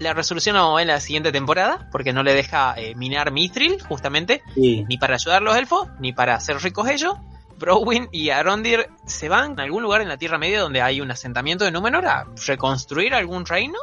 La 0.00 0.12
resolución 0.12 0.56
ver 0.56 0.80
en 0.80 0.88
la 0.88 1.00
siguiente 1.00 1.30
temporada, 1.32 1.88
porque 1.92 2.12
no 2.12 2.22
le 2.22 2.34
deja 2.34 2.74
eh, 2.76 2.94
minar 2.96 3.30
Mithril, 3.30 3.80
justamente, 3.82 4.42
Sí, 4.54 4.84
ni 4.88 4.98
para 4.98 5.14
ayudar 5.14 5.38
a 5.42 5.44
los 5.44 5.56
elfos, 5.56 5.88
ni 6.00 6.12
para 6.12 6.34
hacer 6.34 6.56
ricos 6.62 6.88
ellos. 6.88 7.14
Browin 7.58 8.08
y 8.10 8.30
Arondir 8.30 8.88
se 9.06 9.28
van 9.28 9.58
a 9.60 9.62
algún 9.62 9.82
lugar 9.84 10.00
en 10.02 10.08
la 10.08 10.16
Tierra 10.16 10.38
Media 10.38 10.60
donde 10.60 10.82
hay 10.82 11.00
un 11.00 11.10
asentamiento 11.12 11.64
de 11.64 11.70
Númenor 11.70 12.04
a 12.06 12.26
reconstruir 12.46 13.14
algún 13.14 13.46
reino. 13.46 13.78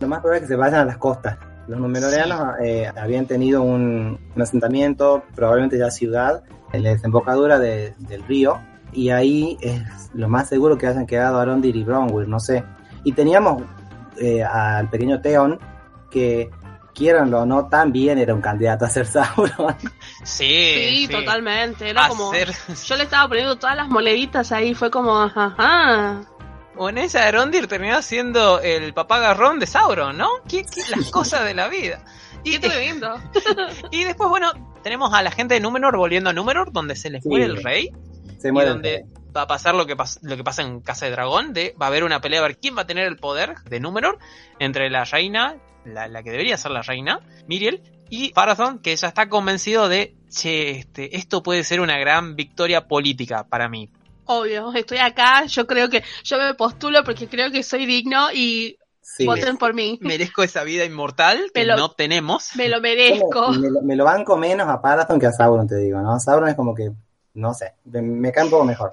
lo 0.00 0.08
más 0.08 0.18
probable 0.20 0.38
es 0.38 0.42
que 0.42 0.54
se 0.54 0.56
vayan 0.56 0.80
a 0.80 0.84
las 0.84 0.98
costas. 0.98 1.38
Los 1.68 1.78
numeroreanos 1.80 2.54
eh, 2.64 2.90
habían 2.96 3.26
tenido 3.26 3.62
un, 3.62 4.18
un 4.34 4.42
asentamiento, 4.42 5.22
probablemente 5.34 5.78
ya 5.78 5.90
ciudad, 5.90 6.42
en 6.72 6.82
la 6.82 6.90
desembocadura 6.90 7.58
de- 7.58 7.94
del 7.98 8.22
río, 8.24 8.58
y 8.92 9.10
ahí 9.10 9.56
es 9.60 9.82
lo 10.14 10.28
más 10.28 10.48
seguro 10.48 10.76
que 10.78 10.86
hayan 10.86 11.06
quedado 11.06 11.38
Arondir 11.38 11.76
y 11.76 11.84
Bronwyn, 11.84 12.28
no 12.28 12.40
sé. 12.40 12.64
Y 13.04 13.12
teníamos 13.12 13.62
eh, 14.20 14.42
al 14.42 14.88
pequeño 14.90 15.20
Theon, 15.20 15.58
que 16.10 16.50
quieranlo 16.94 17.42
o 17.42 17.46
no, 17.46 17.68
también 17.68 18.18
era 18.18 18.34
un 18.34 18.40
candidato 18.40 18.84
a 18.84 18.88
ser 18.90 19.06
Sauron. 19.06 19.76
Sí, 20.24 21.06
Sí, 21.06 21.08
totalmente. 21.10 21.88
Era 21.90 22.08
como. 22.08 22.32
Yo 22.32 22.96
le 22.96 23.04
estaba 23.04 23.28
poniendo 23.28 23.56
todas 23.56 23.76
las 23.76 23.88
moneditas 23.88 24.50
ahí, 24.52 24.74
fue 24.74 24.90
como, 24.90 25.16
ajá. 25.20 26.22
O 26.76 26.88
en 26.88 26.98
esa 26.98 27.26
Arondir 27.26 27.66
terminó 27.66 28.00
siendo 28.02 28.60
el 28.60 28.94
papá 28.94 29.18
garrón 29.18 29.58
de 29.58 29.66
Sauron, 29.66 30.16
¿no? 30.16 30.28
¿Qué, 30.48 30.64
qué 30.64 30.82
las 30.96 31.10
cosas 31.10 31.44
de 31.44 31.54
la 31.54 31.68
vida? 31.68 32.04
Y 32.44 32.58
tremendo. 32.58 33.14
y 33.90 34.04
después, 34.04 34.28
bueno, 34.30 34.52
tenemos 34.82 35.12
a 35.12 35.22
la 35.22 35.30
gente 35.32 35.54
de 35.54 35.60
Númenor 35.60 35.96
volviendo 35.96 36.30
a 36.30 36.32
Númenor, 36.32 36.72
donde 36.72 36.94
se 36.94 37.10
les 37.10 37.22
Sí. 37.24 37.28
muere 37.28 37.46
el 37.46 37.62
rey. 37.62 37.90
Se 38.38 38.48
y 38.48 38.52
muere. 38.52 38.70
donde 38.70 39.04
va 39.38 39.42
a 39.44 39.46
pasar 39.46 39.74
lo 39.74 39.86
que, 39.86 39.96
pas- 39.96 40.18
lo 40.22 40.36
que 40.36 40.44
pasa 40.44 40.62
en 40.62 40.80
Casa 40.80 41.06
de 41.06 41.12
Dragón, 41.12 41.52
de 41.52 41.74
va 41.80 41.86
a 41.86 41.88
haber 41.88 42.04
una 42.04 42.20
pelea 42.20 42.40
a 42.40 42.42
ver 42.42 42.58
quién 42.58 42.76
va 42.76 42.82
a 42.82 42.86
tener 42.86 43.06
el 43.06 43.16
poder 43.16 43.54
de 43.64 43.80
Númenor 43.80 44.18
entre 44.58 44.90
la 44.90 45.04
reina, 45.04 45.56
la, 45.84 46.08
la 46.08 46.22
que 46.22 46.30
debería 46.30 46.56
ser 46.58 46.72
la 46.72 46.82
reina, 46.82 47.20
Miriel, 47.46 47.82
y 48.10 48.32
Farathon, 48.34 48.78
que 48.80 48.94
ya 48.96 49.08
está 49.08 49.28
convencido 49.28 49.88
de, 49.88 50.14
che, 50.30 50.70
este, 50.70 51.16
esto 51.16 51.42
puede 51.42 51.62
ser 51.64 51.80
una 51.80 51.98
gran 51.98 52.36
victoria 52.36 52.86
política 52.88 53.44
para 53.48 53.68
mí. 53.68 53.90
Obvio, 54.24 54.72
estoy 54.74 54.98
acá, 54.98 55.44
yo 55.46 55.66
creo 55.66 55.88
que 55.88 56.02
yo 56.24 56.36
me 56.38 56.52
postulo 56.54 57.02
porque 57.04 57.28
creo 57.28 57.50
que 57.50 57.62
soy 57.62 57.86
digno 57.86 58.30
y 58.32 58.76
Sí. 59.00 59.24
voten 59.24 59.56
por 59.56 59.72
mí. 59.72 59.98
Merezco 60.02 60.42
esa 60.42 60.64
vida 60.64 60.84
inmortal 60.84 61.50
que 61.54 61.64
lo- 61.64 61.76
no 61.78 61.90
tenemos. 61.92 62.50
Me 62.56 62.68
lo 62.68 62.78
merezco. 62.80 63.52
Me, 63.52 63.70
lo- 63.70 63.80
me 63.82 63.96
lo 63.96 64.04
banco 64.04 64.36
menos 64.36 64.68
a 64.68 64.82
Parathon 64.82 65.18
que 65.18 65.26
a 65.26 65.32
Sauron, 65.32 65.66
te 65.66 65.76
digo, 65.76 65.98
¿no? 66.02 66.20
Sauron 66.20 66.48
es 66.50 66.54
como 66.54 66.74
que, 66.74 66.90
no 67.34 67.54
sé, 67.54 67.72
me, 67.86 68.02
me 68.02 68.30
cae 68.32 68.44
un 68.44 68.50
poco 68.50 68.64
mejor. 68.66 68.92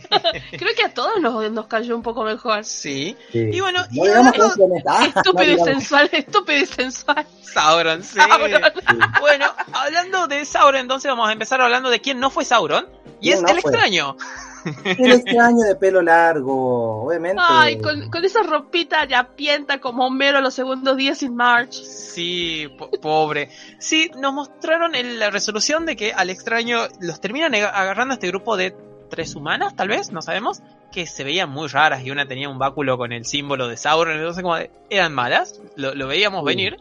Creo 0.58 0.74
que 0.76 0.84
a 0.84 0.92
todos 0.94 1.20
nos, 1.20 1.50
nos 1.50 1.66
cayó 1.66 1.96
un 1.96 2.02
poco 2.02 2.24
mejor. 2.24 2.64
Sí, 2.64 3.16
Sí. 3.32 3.50
Y 3.52 3.60
bueno, 3.60 3.80
no 3.92 4.04
y 4.04 4.08
hablando- 4.08 4.54
no 4.56 4.98
Estúpido 5.16 5.64
sensual, 5.64 6.08
estúpido 6.12 6.58
y 6.62 6.66
sensual. 6.66 7.26
Sauron, 7.42 8.02
sí. 8.02 8.16
Sauron. 8.18 8.62
Bueno, 9.20 9.46
hablando 9.72 10.26
de 10.28 10.44
Sauron, 10.44 10.80
entonces 10.80 11.10
vamos 11.10 11.28
a 11.28 11.32
empezar 11.32 11.60
hablando 11.60 11.90
de 11.90 12.00
quién 12.00 12.20
no 12.20 12.30
fue 12.30 12.44
Sauron. 12.44 12.86
Y 13.20 13.28
¿Quién 13.30 13.34
es 13.36 13.42
no 13.42 13.48
el 13.48 13.60
fue? 13.60 13.70
extraño. 13.72 14.16
El 14.84 15.12
extraño 15.12 15.64
de 15.64 15.76
pelo 15.76 16.02
largo, 16.02 17.04
obviamente. 17.06 17.40
Ay, 17.40 17.80
con, 17.80 18.10
con 18.10 18.24
esa 18.24 18.42
ropita 18.42 19.04
ya 19.06 19.28
pienta 19.36 19.78
como 19.80 20.06
Homero 20.06 20.40
los 20.40 20.54
segundos 20.54 20.96
días 20.96 21.18
sin 21.18 21.36
March. 21.36 21.72
Sí, 21.72 22.68
po- 22.76 22.90
pobre. 22.90 23.48
Sí, 23.78 24.10
nos 24.18 24.32
mostraron 24.34 24.94
en 24.96 25.20
la 25.20 25.30
resolución 25.30 25.86
de 25.86 25.94
que 25.96 26.12
al 26.12 26.30
extraño 26.30 26.80
los 27.00 27.20
terminan 27.20 27.52
ag- 27.52 27.70
agarrando 27.72 28.12
a 28.12 28.16
este 28.16 28.26
grupo 28.26 28.56
de 28.56 28.74
tres 29.08 29.34
humanas, 29.36 29.74
tal 29.76 29.88
vez, 29.88 30.12
no 30.12 30.22
sabemos, 30.22 30.62
que 30.92 31.06
se 31.06 31.24
veían 31.24 31.50
muy 31.50 31.68
raras 31.68 32.04
y 32.04 32.10
una 32.10 32.26
tenía 32.26 32.48
un 32.48 32.58
báculo 32.58 32.96
con 32.98 33.12
el 33.12 33.24
símbolo 33.26 33.68
de 33.68 33.76
Sauron, 33.76 34.16
entonces 34.16 34.42
como 34.42 34.56
de- 34.56 34.70
eran 34.90 35.12
malas, 35.14 35.60
lo, 35.76 35.94
lo 35.94 36.06
veíamos 36.06 36.40
Sí. 36.42 36.46
venir. 36.46 36.76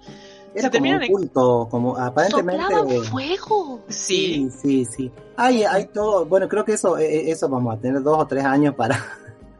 Era 0.58 0.72
se 0.72 0.78
como 0.80 0.90
un 0.92 1.08
culto, 1.08 1.68
como 1.70 1.98
aparentemente. 1.98 2.64
Fuego. 3.10 3.82
Sí, 3.90 4.50
Sí, 4.50 4.50
sí, 4.62 4.86
sí. 4.86 5.12
Hay, 5.36 5.64
hay 5.66 5.88
todo, 5.88 6.26
bueno, 6.26 6.48
creo 6.48 6.64
que 6.64 6.74
eso, 6.74 6.98
eh, 6.98 7.06
eh, 7.28 7.32
eso 7.32 7.50
vamos 7.50 7.76
a 7.76 7.80
tener 7.82 8.02
dos 8.02 8.18
o 8.20 8.26
tres 8.26 8.46
años 8.46 8.74
para, 8.76 8.98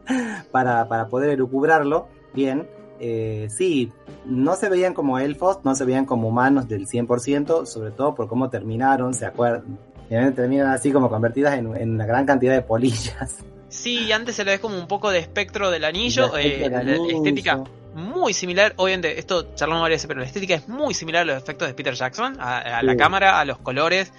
para, 0.50 0.88
para 0.88 1.08
poder 1.08 1.30
elucubrarlo 1.30 2.08
bien. 2.32 2.66
Eh, 2.98 3.48
sí, 3.50 3.92
no 4.24 4.56
se 4.56 4.70
veían 4.70 4.94
como 4.94 5.18
elfos, 5.18 5.58
no 5.64 5.74
se 5.74 5.84
veían 5.84 6.06
como 6.06 6.28
humanos 6.28 6.66
del 6.66 6.86
100%, 6.86 7.66
sobre 7.66 7.90
todo 7.90 8.14
por 8.14 8.26
cómo 8.26 8.48
terminaron, 8.48 9.12
se 9.12 9.26
acuerdan. 9.26 9.78
Finalmente 10.08 10.42
terminan 10.42 10.68
así 10.68 10.92
como 10.92 11.08
convertidas 11.08 11.54
en, 11.58 11.74
en 11.76 11.90
una 11.94 12.06
gran 12.06 12.26
cantidad 12.26 12.54
de 12.54 12.62
polillas. 12.62 13.36
sí, 13.68 14.04
y 14.04 14.12
antes 14.12 14.36
se 14.36 14.44
le 14.44 14.52
ve 14.52 14.58
como 14.60 14.78
un 14.78 14.86
poco 14.88 15.10
de 15.10 15.18
espectro 15.18 15.70
del 15.70 15.84
anillo, 15.84 16.30
La 16.32 16.40
eh, 16.40 16.46
estética 16.46 16.70
la 16.70 16.78
del 16.84 16.94
anillo. 17.00 17.16
estética 17.16 17.60
muy 17.94 18.34
similar, 18.34 18.74
obviamente 18.76 19.18
esto 19.18 19.54
charlamos 19.54 19.80
varias 19.82 19.96
veces, 20.00 20.08
pero 20.08 20.20
la 20.20 20.26
estética 20.26 20.54
es 20.54 20.68
muy 20.68 20.92
similar 20.92 21.22
a 21.22 21.24
los 21.24 21.42
efectos 21.42 21.66
de 21.66 21.72
Peter 21.72 21.94
Jackson, 21.94 22.36
a, 22.38 22.58
a 22.58 22.82
la 22.82 22.94
cámara, 22.94 23.40
a 23.40 23.44
los 23.46 23.56
colores, 23.58 24.12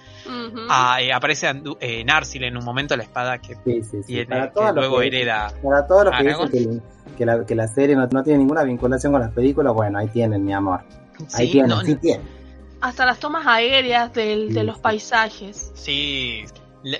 a- 0.68 1.00
eh, 1.00 1.12
aparece 1.12 1.46
Andu- 1.48 1.76
eh, 1.80 2.04
Narsil 2.04 2.42
en 2.44 2.56
un 2.56 2.64
momento 2.64 2.96
la 2.96 3.04
espada 3.04 3.38
que, 3.38 3.54
Sí, 3.64 3.82
sí, 3.84 3.98
sí. 4.02 4.02
tiene, 4.06 4.26
Para 4.26 4.48
que 4.48 4.54
todos 4.54 4.66
los 4.66 4.74
luego 4.76 4.98
que- 4.98 5.06
hereda. 5.06 5.52
Para 5.62 5.86
todos 5.86 6.04
los 6.06 6.16
que 6.16 6.24
dicen 6.24 6.48
que, 6.50 7.14
que 7.16 7.24
la, 7.26 7.46
que 7.46 7.54
la 7.54 7.68
serie 7.68 7.94
no, 7.94 8.06
no 8.08 8.22
tiene 8.24 8.40
ninguna 8.40 8.64
vinculación 8.64 9.12
con 9.12 9.20
las 9.22 9.30
películas, 9.30 9.72
bueno, 9.72 9.98
ahí 9.98 10.08
tienen, 10.08 10.44
mi 10.44 10.52
amor. 10.52 10.80
Ahí 11.34 11.46
Sí, 11.46 11.52
tienen, 11.52 11.70
no, 11.70 11.80
sí 11.82 11.94
tienen. 11.96 12.26
Hasta 12.80 13.04
las 13.06 13.18
tomas 13.18 13.46
aéreas 13.46 14.12
del- 14.14 14.52
de 14.54 14.64
los 14.64 14.78
paisajes. 14.78 15.72
sí. 15.74 16.44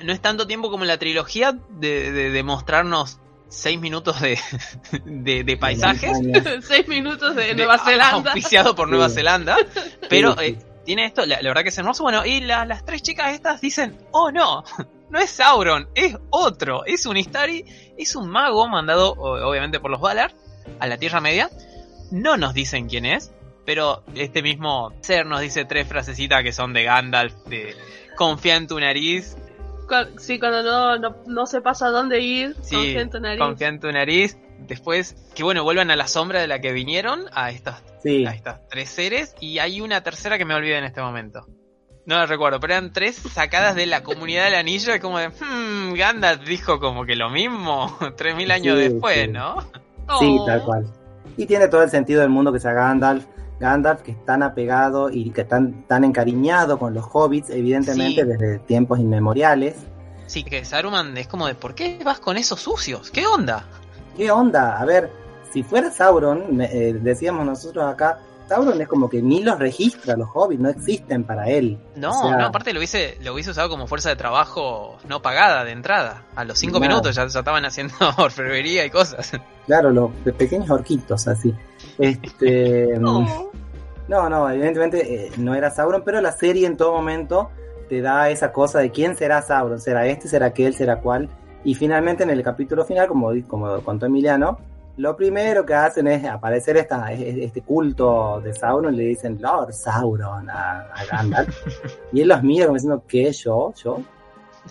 No 0.03 0.13
es 0.13 0.21
tanto 0.21 0.47
tiempo 0.49 0.71
como 0.73 0.83
en 0.83 0.89
la 0.89 0.99
trilogía 0.99 1.53
de, 1.71 2.11
de- 2.11 2.31
de 2.31 2.43
mostrarnos 2.43 3.19
seis 3.49 3.79
minutos 3.81 4.21
de, 4.21 4.37
de, 5.05 5.45
de 5.45 5.57
paisajes. 5.57 6.19
Seis 6.67 6.87
minutos 6.89 7.37
de 7.37 7.45
de- 7.47 7.55
Nueva 7.55 7.79
Zelanda. 7.79 8.33
Auspiciado 8.33 8.75
por 8.75 8.89
Nueva 8.89 9.09
Sí. 9.09 9.15
Zelanda. 9.17 9.57
Pero 10.11 10.39
eh, 10.41 10.59
tiene 10.85 11.07
esto, 11.07 11.25
la, 11.27 11.41
la 11.41 11.49
verdad 11.51 11.63
que 11.63 11.69
es 11.69 11.79
hermoso. 11.79 12.03
Bueno, 12.03 12.27
y 12.27 12.41
la- 12.41 12.65
las 12.67 12.85
tres 12.85 13.03
chicas 13.03 13.33
estas 13.33 13.61
dicen, 13.61 13.97
oh 14.11 14.33
no, 14.33 14.65
no 15.11 15.19
es 15.21 15.31
Sauron, 15.31 15.89
es 15.95 16.17
otro, 16.31 16.85
es 16.85 17.07
un 17.07 17.17
Istari, 17.17 17.65
es 17.97 18.17
un 18.17 18.29
mago 18.29 18.67
mandado 18.69 19.13
obviamente 19.13 19.79
por 19.79 19.93
los 19.93 20.01
Valar 20.01 20.35
a 20.81 20.87
la 20.89 20.99
Tierra 20.99 21.21
Media. 21.21 21.49
No 22.11 22.37
nos 22.37 22.53
dicen 22.53 22.89
quién 22.89 23.07
es, 23.07 23.31
pero 23.69 24.03
este 24.15 24.41
mismo 24.43 24.95
ser 25.03 25.27
nos 25.27 25.43
dice 25.43 25.67
tres 25.67 25.87
frasecitas 25.87 26.43
que 26.43 26.53
son 26.55 26.73
de 26.73 26.85
Gandalf, 26.85 27.35
de 27.49 27.77
confía 28.17 28.57
en 28.57 28.67
tu 28.67 28.81
nariz, 28.81 29.37
Sí, 30.19 30.39
cuando 30.39 30.63
no, 30.63 30.99
no, 30.99 31.17
no 31.27 31.47
se 31.47 31.61
pasa 31.61 31.89
a 31.89 31.91
dónde 31.91 32.19
ir, 32.21 32.57
Sí, 32.63 32.75
confía 32.77 33.01
en 33.03 33.11
tu 33.11 33.21
nariz. 33.21 33.39
confía 33.41 33.69
en 33.69 33.79
tu 33.81 33.93
nariz. 33.93 34.39
Después, 34.61 35.17
que 35.35 35.43
bueno, 35.43 35.65
vuelvan 35.65 35.91
a 35.91 35.97
la 35.97 36.07
sombra 36.09 36.41
de 36.41 36.47
la 36.47 36.61
que 36.61 36.73
vinieron, 36.73 37.27
a 37.33 37.51
estas 37.51 37.83
Sí, 38.03 38.25
a 38.25 38.31
estas 38.31 38.67
tres 38.69 38.89
seres 38.89 39.35
y 39.41 39.59
hay 39.59 39.83
una 39.83 40.03
tercera 40.03 40.39
que 40.39 40.47
me 40.47 40.55
olvidé 40.55 40.79
en 40.79 40.85
este 40.85 41.03
momento. 41.03 41.47
No 42.07 42.17
la 42.17 42.25
recuerdo, 42.25 42.59
pero 42.61 42.73
eran 42.73 42.91
tres 42.91 43.17
sacadas 43.17 43.75
de 43.77 43.85
la 43.85 44.03
comunidad 44.03 44.45
del 44.47 44.55
anillo 44.55 44.95
y 44.95 44.99
como 45.01 45.19
de, 45.19 45.29
hmm, 45.29 45.93
Gandalf 45.95 46.43
dijo 46.47 46.81
como 46.81 47.05
que 47.05 47.17
lo 47.17 47.29
mismo, 47.29 47.99
tres 48.17 48.35
mil 48.35 48.51
años 48.51 48.79
Sí, 48.79 48.83
después, 48.89 49.19
sí. 49.27 49.29
¿no? 49.29 49.61
sí, 50.19 50.37
Oh. 50.41 50.47
tal 50.47 50.65
cual. 50.65 50.87
Y 51.37 51.45
tiene 51.45 51.69
todo 51.69 51.83
el 51.83 51.91
sentido 51.91 52.23
del 52.23 52.31
mundo 52.31 52.51
que 52.51 52.61
sea 52.61 52.73
Gandalf. 52.73 53.27
Gandalf 53.61 54.03
que 54.03 54.13
es 54.13 54.25
tan 54.25 54.43
apegado 54.43 55.11
y 55.11 55.31
que 55.31 55.45
tan, 55.45 55.83
tan 55.87 56.05
encariñado 56.05 56.79
con 56.79 56.95
los 56.95 57.05
hobbits, 57.13 57.51
evidentemente 57.51 58.23
Sí. 58.23 58.29
desde 58.29 58.59
tiempos 58.61 58.99
inmemoriales. 58.99 59.77
Sí, 60.27 60.45
que 60.45 60.65
Saruman 60.65 61.17
es 61.17 61.27
como 61.27 61.47
de, 61.47 61.55
¿por 61.55 61.75
qué 61.75 61.99
vas 62.05 62.21
con 62.21 62.37
esos 62.37 62.61
sucios? 62.61 63.11
¿Qué 63.11 63.27
onda? 63.27 63.65
¿Qué 64.17 64.31
onda? 64.31 64.79
A 64.81 64.85
ver, 64.85 65.11
si 65.53 65.63
fuera 65.63 65.91
Sauron, 65.91 66.61
eh, 66.61 66.97
decíamos 67.01 67.47
nosotros 67.47 67.85
acá, 67.91 68.21
Sauron 68.49 68.81
es 68.81 68.89
como 68.89 69.09
que 69.11 69.21
ni 69.23 69.43
los 69.43 69.59
registra, 69.59 70.17
los 70.17 70.29
hobbits 70.33 70.61
no 70.63 70.69
existen 70.71 71.25
para 71.25 71.49
él. 71.49 71.79
No, 71.97 72.11
O 72.11 72.29
sea, 72.29 72.37
no, 72.37 72.47
aparte 72.47 72.73
lo 72.73 72.79
hubiese, 72.81 73.19
lo 73.23 73.35
hubiese 73.35 73.51
usado 73.51 73.69
como 73.69 73.87
fuerza 73.87 74.09
de 74.09 74.17
trabajo 74.17 74.97
no 75.09 75.21
pagada 75.23 75.65
de 75.65 75.73
entrada. 75.73 76.23
A 76.35 76.45
los 76.45 76.59
cinco 76.59 76.81
minutos 76.81 77.15
ya, 77.15 77.27
ya 77.27 77.39
estaban 77.41 77.65
haciendo 77.65 77.95
orfebrería 78.19 78.85
y 78.87 78.91
cosas. 78.91 79.33
Claro, 79.67 79.91
los 79.91 80.11
pe- 80.25 80.33
pequeños 80.33 80.71
orquitos 80.71 81.29
así. 81.29 81.55
Este, 81.99 82.99
Oh. 83.05 83.51
No, 84.09 84.29
no, 84.31 84.49
evidentemente 84.51 85.27
eh, 85.27 85.31
no 85.37 85.55
era 85.55 85.71
Sauron, 85.71 86.03
pero 86.03 86.21
la 86.23 86.33
serie 86.33 86.67
en 86.67 86.79
todo 86.79 86.93
momento 86.93 87.51
te 87.91 88.01
da 88.01 88.31
esa 88.31 88.53
cosa 88.53 88.79
de 88.79 88.91
quién 88.91 89.17
será 89.17 89.43
Sauron, 89.43 89.79
será 89.81 90.07
este, 90.07 90.29
será 90.29 90.47
aquel, 90.47 90.75
será 90.75 91.01
cuál. 91.01 91.29
Y 91.65 91.75
finalmente 91.75 92.23
en 92.23 92.31
el 92.31 92.43
capítulo 92.43 92.87
final, 92.87 93.07
como, 93.09 93.31
como 93.47 93.81
contó 93.83 94.07
Emiliano, 94.07 94.59
lo 94.99 95.17
primero 95.17 95.65
que 95.65 95.75
hacen 95.75 96.09
es 96.09 96.25
aparecer 96.25 96.77
esta, 96.77 97.13
este 97.13 97.63
culto 97.63 98.41
de 98.43 98.53
Sauron 98.53 98.93
y 98.93 98.97
le 98.97 99.05
dicen 99.05 99.39
Lord 99.41 99.73
Sauron 99.73 100.51
a, 100.51 100.89
a 100.93 101.05
Gandalf. 101.05 101.57
y 102.13 102.21
él 102.21 102.29
los 102.29 102.43
mira 102.43 102.67
como 102.67 102.75
diciendo, 102.75 103.03
¿qué? 103.07 103.33
¿Yo? 103.33 103.73
¿Yo? 103.83 104.01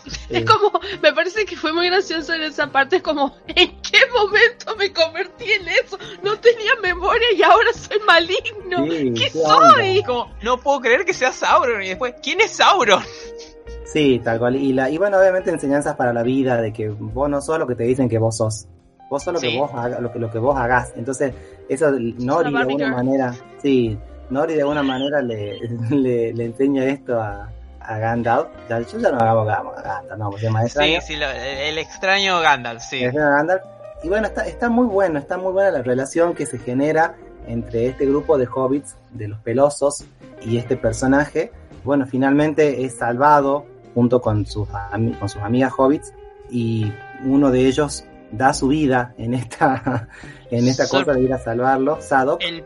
Es 0.30 0.46
como, 0.46 0.80
me 1.02 1.12
parece 1.14 1.46
que 1.46 1.56
fue 1.56 1.74
muy 1.74 1.88
gracioso 1.88 2.34
en 2.34 2.44
esa 2.44 2.68
parte, 2.68 2.98
es 2.98 3.02
como, 3.02 3.36
¿en 3.48 3.82
qué 3.82 4.00
momento 4.14 4.76
me 4.76 4.94
convertí 4.94 5.46
en 5.50 5.68
eso? 5.70 5.98
No 6.22 6.38
tenía 6.38 6.72
memoria 6.84 7.28
y 7.36 7.42
ahora 7.42 7.74
soy 7.74 7.98
maligno. 8.06 8.86
Sí, 8.86 9.14
¿Qué 9.14 9.24
qué 9.24 9.30
soy? 9.32 10.04
Como, 10.04 10.32
no 10.44 10.60
puedo 10.60 10.82
creer 10.82 11.06
que 11.06 11.14
sea 11.14 11.32
Sauron. 11.32 11.82
Y 11.82 11.88
después, 11.88 12.16
¿quién 12.22 12.42
es 12.42 12.52
Sauron? 12.52 13.02
Sí, 13.86 14.20
tal 14.24 14.38
cual. 14.38 14.58
Y, 14.58 14.74
la, 14.74 14.90
y 14.90 14.98
bueno, 14.98 15.18
obviamente 15.18 15.50
enseñanzas 15.50 15.96
para 15.96 16.12
la 16.14 16.22
vida, 16.22 16.62
de 16.62 16.74
que 16.74 16.90
vos 16.90 17.30
no 17.30 17.42
sos 17.42 17.58
lo 17.58 17.66
que 17.66 17.76
te 17.76 17.86
dicen 17.86 18.10
que 18.10 18.20
vos 18.20 18.38
sos. 18.38 18.68
Vos 19.10 19.24
sos 19.24 19.34
lo 19.34 19.40
Sí. 19.40 19.52
que 19.52 19.58
vos 19.60 19.72
haga- 19.74 20.00
lo 20.00 20.12
que, 20.12 20.20
lo 20.20 20.30
que 20.32 20.40
vos 20.40 20.58
hagas. 20.58 20.94
Entonces, 20.96 21.34
eso 21.70 21.92
Nori 21.92 22.52
de 22.52 22.58
alguna 22.60 22.86
girl. 22.86 22.92
manera, 22.92 23.34
sí, 23.62 23.98
Nori 24.30 24.54
de 24.56 24.62
alguna 24.62 24.84
manera 24.84 25.22
le, 25.22 25.58
le, 25.90 26.34
le 26.34 26.46
enseña 26.46 26.84
esto 26.86 27.20
a, 27.22 27.50
a 27.80 27.98
Gandalf. 28.00 28.48
Ya, 28.70 28.80
yo 28.82 29.00
ya 29.00 29.12
no 29.12 29.18
hago 29.20 29.42
a 29.50 29.82
Gandalf, 29.82 30.20
no, 30.20 30.30
porque 30.30 30.46
es 30.48 30.52
más 30.52 30.64
Sí, 30.64 30.68
extraño. 30.68 31.02
sí, 31.02 31.16
lo- 31.16 31.30
el 31.32 31.78
extraño 31.78 32.42
Gandalf, 32.42 32.82
sí. 32.82 33.06
Gandalf. 33.06 33.62
Y 34.04 34.10
bueno, 34.10 34.28
está, 34.28 34.46
está 34.46 34.70
muy 34.70 34.86
bueno, 34.88 35.18
está 35.20 35.38
muy 35.38 35.52
buena 35.54 35.72
la 35.72 35.82
relación 35.82 36.36
que 36.36 36.46
se 36.46 36.60
genera 36.60 37.16
entre 37.48 37.88
este 37.88 38.06
grupo 38.06 38.38
de 38.38 38.46
hobbits, 38.54 38.96
de 39.12 39.28
los 39.30 39.40
pelosos, 39.40 40.06
y 40.42 40.58
este 40.58 40.76
personaje. 40.78 41.52
Bueno, 41.84 42.06
finalmente 42.06 42.84
es 42.84 42.98
salvado 42.98 43.66
junto 43.96 44.20
con 44.22 44.46
sus, 44.46 44.68
con 45.20 45.30
sus 45.30 45.42
amigas 45.42 45.72
hobbits 45.78 46.14
y 46.52 46.92
uno 47.24 47.50
de 47.50 47.62
ellos 47.66 48.04
da 48.32 48.54
su 48.54 48.68
vida 48.70 49.14
en 49.18 49.34
esta, 49.34 50.10
en 50.52 50.68
esta 50.68 50.86
Sor- 50.86 51.06
cosa 51.06 51.18
de 51.18 51.24
ir 51.24 51.34
a 51.34 51.38
salvarlo, 51.40 52.00
Sadok. 52.02 52.42
El 52.44 52.66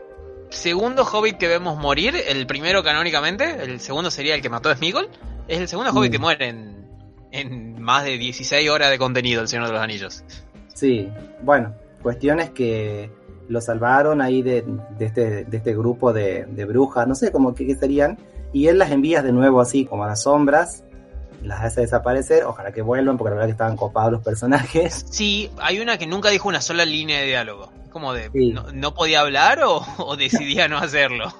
segundo 0.50 1.04
hobbit 1.04 1.36
que 1.38 1.48
vemos 1.48 1.78
morir, 1.78 2.14
el 2.28 2.46
primero 2.46 2.82
canónicamente, 2.82 3.62
el 3.62 3.80
segundo 3.80 4.10
sería 4.10 4.34
el 4.34 4.42
que 4.42 4.50
mató 4.50 4.68
a 4.68 4.76
Smeagol, 4.76 5.08
es 5.48 5.60
el 5.60 5.68
segundo 5.68 5.90
hobbit 5.92 6.10
Mm. 6.10 6.12
que 6.12 6.18
muere 6.18 6.48
en, 6.48 6.86
en 7.30 7.80
más 7.82 8.04
de 8.04 8.18
16 8.18 8.68
horas 8.70 8.90
de 8.90 8.98
contenido 8.98 9.40
El 9.42 9.48
Señor 9.48 9.66
de 9.66 9.72
los 9.72 9.80
Anillos. 9.82 10.24
Sí, 10.74 11.08
bueno, 11.42 11.74
cuestiones 12.02 12.50
que 12.50 13.10
lo 13.48 13.60
salvaron 13.60 14.20
ahí 14.22 14.42
de, 14.42 14.64
de 14.98 15.04
este, 15.04 15.44
de 15.44 15.56
este 15.56 15.74
grupo 15.74 16.12
de, 16.12 16.46
de 16.46 16.64
brujas, 16.64 17.06
no 17.06 17.14
sé 17.14 17.30
cómo 17.32 17.54
que, 17.54 17.66
qué 17.66 17.74
serían, 17.74 18.18
y 18.52 18.66
él 18.68 18.78
las 18.78 18.90
envía 18.90 19.22
de 19.22 19.32
nuevo 19.32 19.60
así 19.60 19.84
como 19.84 20.04
a 20.04 20.08
las 20.08 20.22
sombras, 20.22 20.84
las 21.42 21.62
hace 21.62 21.82
desaparecer, 21.82 22.44
ojalá 22.44 22.72
que 22.72 22.82
vuelvan 22.82 23.16
porque 23.18 23.30
la 23.30 23.34
verdad 23.36 23.46
que 23.48 23.52
estaban 23.52 23.76
copados 23.76 24.12
los 24.12 24.22
personajes. 24.22 25.06
Sí, 25.10 25.50
hay 25.60 25.80
una 25.80 25.98
que 25.98 26.06
nunca 26.06 26.30
dijo 26.30 26.48
una 26.48 26.60
sola 26.60 26.84
línea 26.84 27.20
de 27.20 27.26
diálogo. 27.26 27.70
Como 27.90 28.14
de, 28.14 28.30
Sí. 28.32 28.50
no, 28.52 28.72
no 28.72 28.94
podía 28.94 29.20
hablar 29.20 29.62
o, 29.64 29.84
o 29.98 30.16
decidía 30.16 30.66
no 30.68 30.78
hacerlo? 30.78 31.32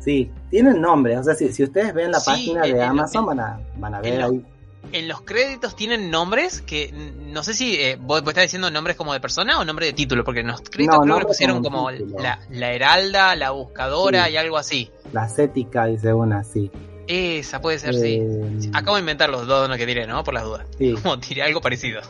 Sí, 0.00 0.30
tienen 0.50 0.80
nombres, 0.80 1.18
o 1.18 1.24
sea, 1.24 1.34
si, 1.34 1.52
si 1.52 1.62
ustedes 1.62 1.92
ven 1.94 2.10
la 2.10 2.20
Sí, 2.20 2.30
página 2.30 2.62
de 2.62 2.82
Amazon 2.82 3.26
van 3.26 3.40
a, 3.40 3.60
van 3.76 3.94
a 3.94 4.00
ver 4.00 4.22
ahí. 4.22 4.44
En 4.92 5.06
los 5.06 5.20
créditos 5.20 5.76
tienen 5.76 6.10
nombres 6.10 6.62
que 6.62 6.90
no 6.92 7.42
sé 7.44 7.52
si 7.54 7.76
eh, 7.76 7.96
vos, 8.00 8.22
vos 8.22 8.30
estás 8.30 8.44
diciendo 8.44 8.70
nombres 8.70 8.96
como 8.96 9.12
de 9.12 9.20
persona 9.20 9.60
o 9.60 9.64
nombre 9.64 9.86
de 9.86 9.92
título, 9.92 10.24
porque 10.24 10.40
en 10.40 10.48
los 10.48 10.62
créditos 10.62 10.96
No, 10.96 11.02
creo 11.02 11.18
que 11.18 11.24
pusieron 11.26 11.62
como 11.62 11.90
la, 11.90 12.40
la 12.48 12.72
Heralda, 12.72 13.36
la 13.36 13.50
Buscadora 13.50 14.24
Sí. 14.26 14.32
y 14.32 14.36
algo 14.38 14.56
así. 14.56 14.90
La 15.12 15.28
Cética, 15.28 15.84
dice 15.84 16.12
una, 16.14 16.42
sí. 16.42 16.72
Esa 17.10 17.60
puede 17.60 17.78
ser, 17.78 17.94
sí. 17.94 18.18
Eh, 18.20 18.70
Acabo 18.72 18.96
de 18.96 19.00
inventar 19.00 19.28
los 19.30 19.46
dos 19.46 19.68
no 19.68 19.76
que 19.76 19.86
tiré, 19.86 20.06
¿no? 20.06 20.22
Por 20.22 20.34
las 20.34 20.44
dudas. 20.44 20.66
sí. 20.78 20.94
Como 21.02 21.18
tiré 21.18 21.42
algo 21.42 21.60
parecido. 21.60 22.00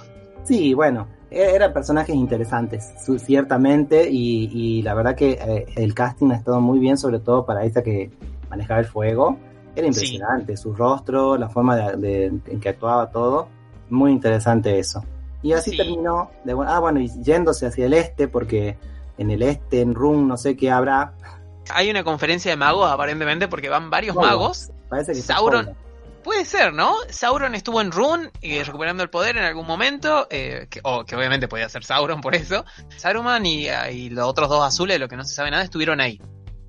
Sí, 0.44 0.74
bueno, 0.74 1.06
e- 1.30 1.54
eran 1.54 1.72
personajes 1.72 2.14
interesantes, 2.14 2.92
ciertamente, 3.24 4.08
y, 4.10 4.50
y 4.52 4.82
la 4.82 4.94
verdad 4.94 5.14
que 5.14 5.32
eh, 5.32 5.66
el 5.76 5.94
casting 5.94 6.30
ha 6.32 6.36
estado 6.36 6.60
muy 6.60 6.78
bien, 6.78 6.98
sobre 6.98 7.18
todo 7.20 7.46
para 7.46 7.64
esa 7.64 7.82
que 7.82 8.10
manejaba 8.50 8.80
el 8.80 8.86
fuego. 8.86 9.38
Era 9.76 9.86
impresionante, 9.86 10.56
su 10.56 10.74
rostro, 10.74 11.36
la 11.36 11.48
forma 11.48 11.76
de, 11.76 11.96
de- 11.96 12.26
en 12.26 12.60
que 12.60 12.68
actuaba 12.68 13.10
todo, 13.10 13.48
muy 13.88 14.10
interesante 14.12 14.78
eso. 14.78 15.04
Y 15.42 15.52
así 15.52 15.70
Sí. 15.70 15.76
terminó, 15.78 16.30
de, 16.44 16.54
ah 16.66 16.78
bueno, 16.80 17.00
y 17.00 17.08
yéndose 17.22 17.66
hacia 17.66 17.86
el 17.86 17.94
este, 17.94 18.28
porque 18.28 18.76
en 19.16 19.30
el 19.30 19.42
este, 19.42 19.80
en 19.80 19.94
Rum, 19.94 20.26
no 20.28 20.36
sé 20.36 20.56
qué 20.56 20.70
habrá, 20.70 21.14
Hay 21.72 21.88
una 21.90 22.02
conferencia 22.02 22.50
de 22.50 22.56
magos 22.56 22.90
aparentemente 22.90 23.46
porque 23.48 23.68
van 23.68 23.88
varios 23.90 24.16
Magos. 24.16 24.30
magos. 24.30 24.70
Parece 24.90 25.12
que 25.12 25.22
Sauron. 25.22 25.74
Puede 26.22 26.44
ser, 26.44 26.74
¿no? 26.74 26.96
Sauron 27.08 27.54
estuvo 27.54 27.80
en 27.80 27.90
Rune 27.90 28.30
eh, 28.42 28.62
recuperando 28.62 29.02
el 29.02 29.08
poder 29.08 29.38
en 29.38 29.44
algún 29.44 29.66
momento, 29.66 30.26
eh, 30.28 30.66
que, 30.68 30.80
o 30.84 31.04
que 31.06 31.16
obviamente 31.16 31.48
podía 31.48 31.66
ser 31.70 31.82
Sauron 31.82 32.20
por 32.20 32.34
eso. 32.34 32.66
Saruman 32.98 33.46
y, 33.46 33.68
y 33.90 34.10
los 34.10 34.26
otros 34.26 34.50
dos 34.50 34.62
azules, 34.62 35.00
lo 35.00 35.08
que 35.08 35.16
no 35.16 35.24
se 35.24 35.34
sabe 35.34 35.50
nada, 35.50 35.62
estuvieron 35.62 35.98
ahí. 35.98 36.20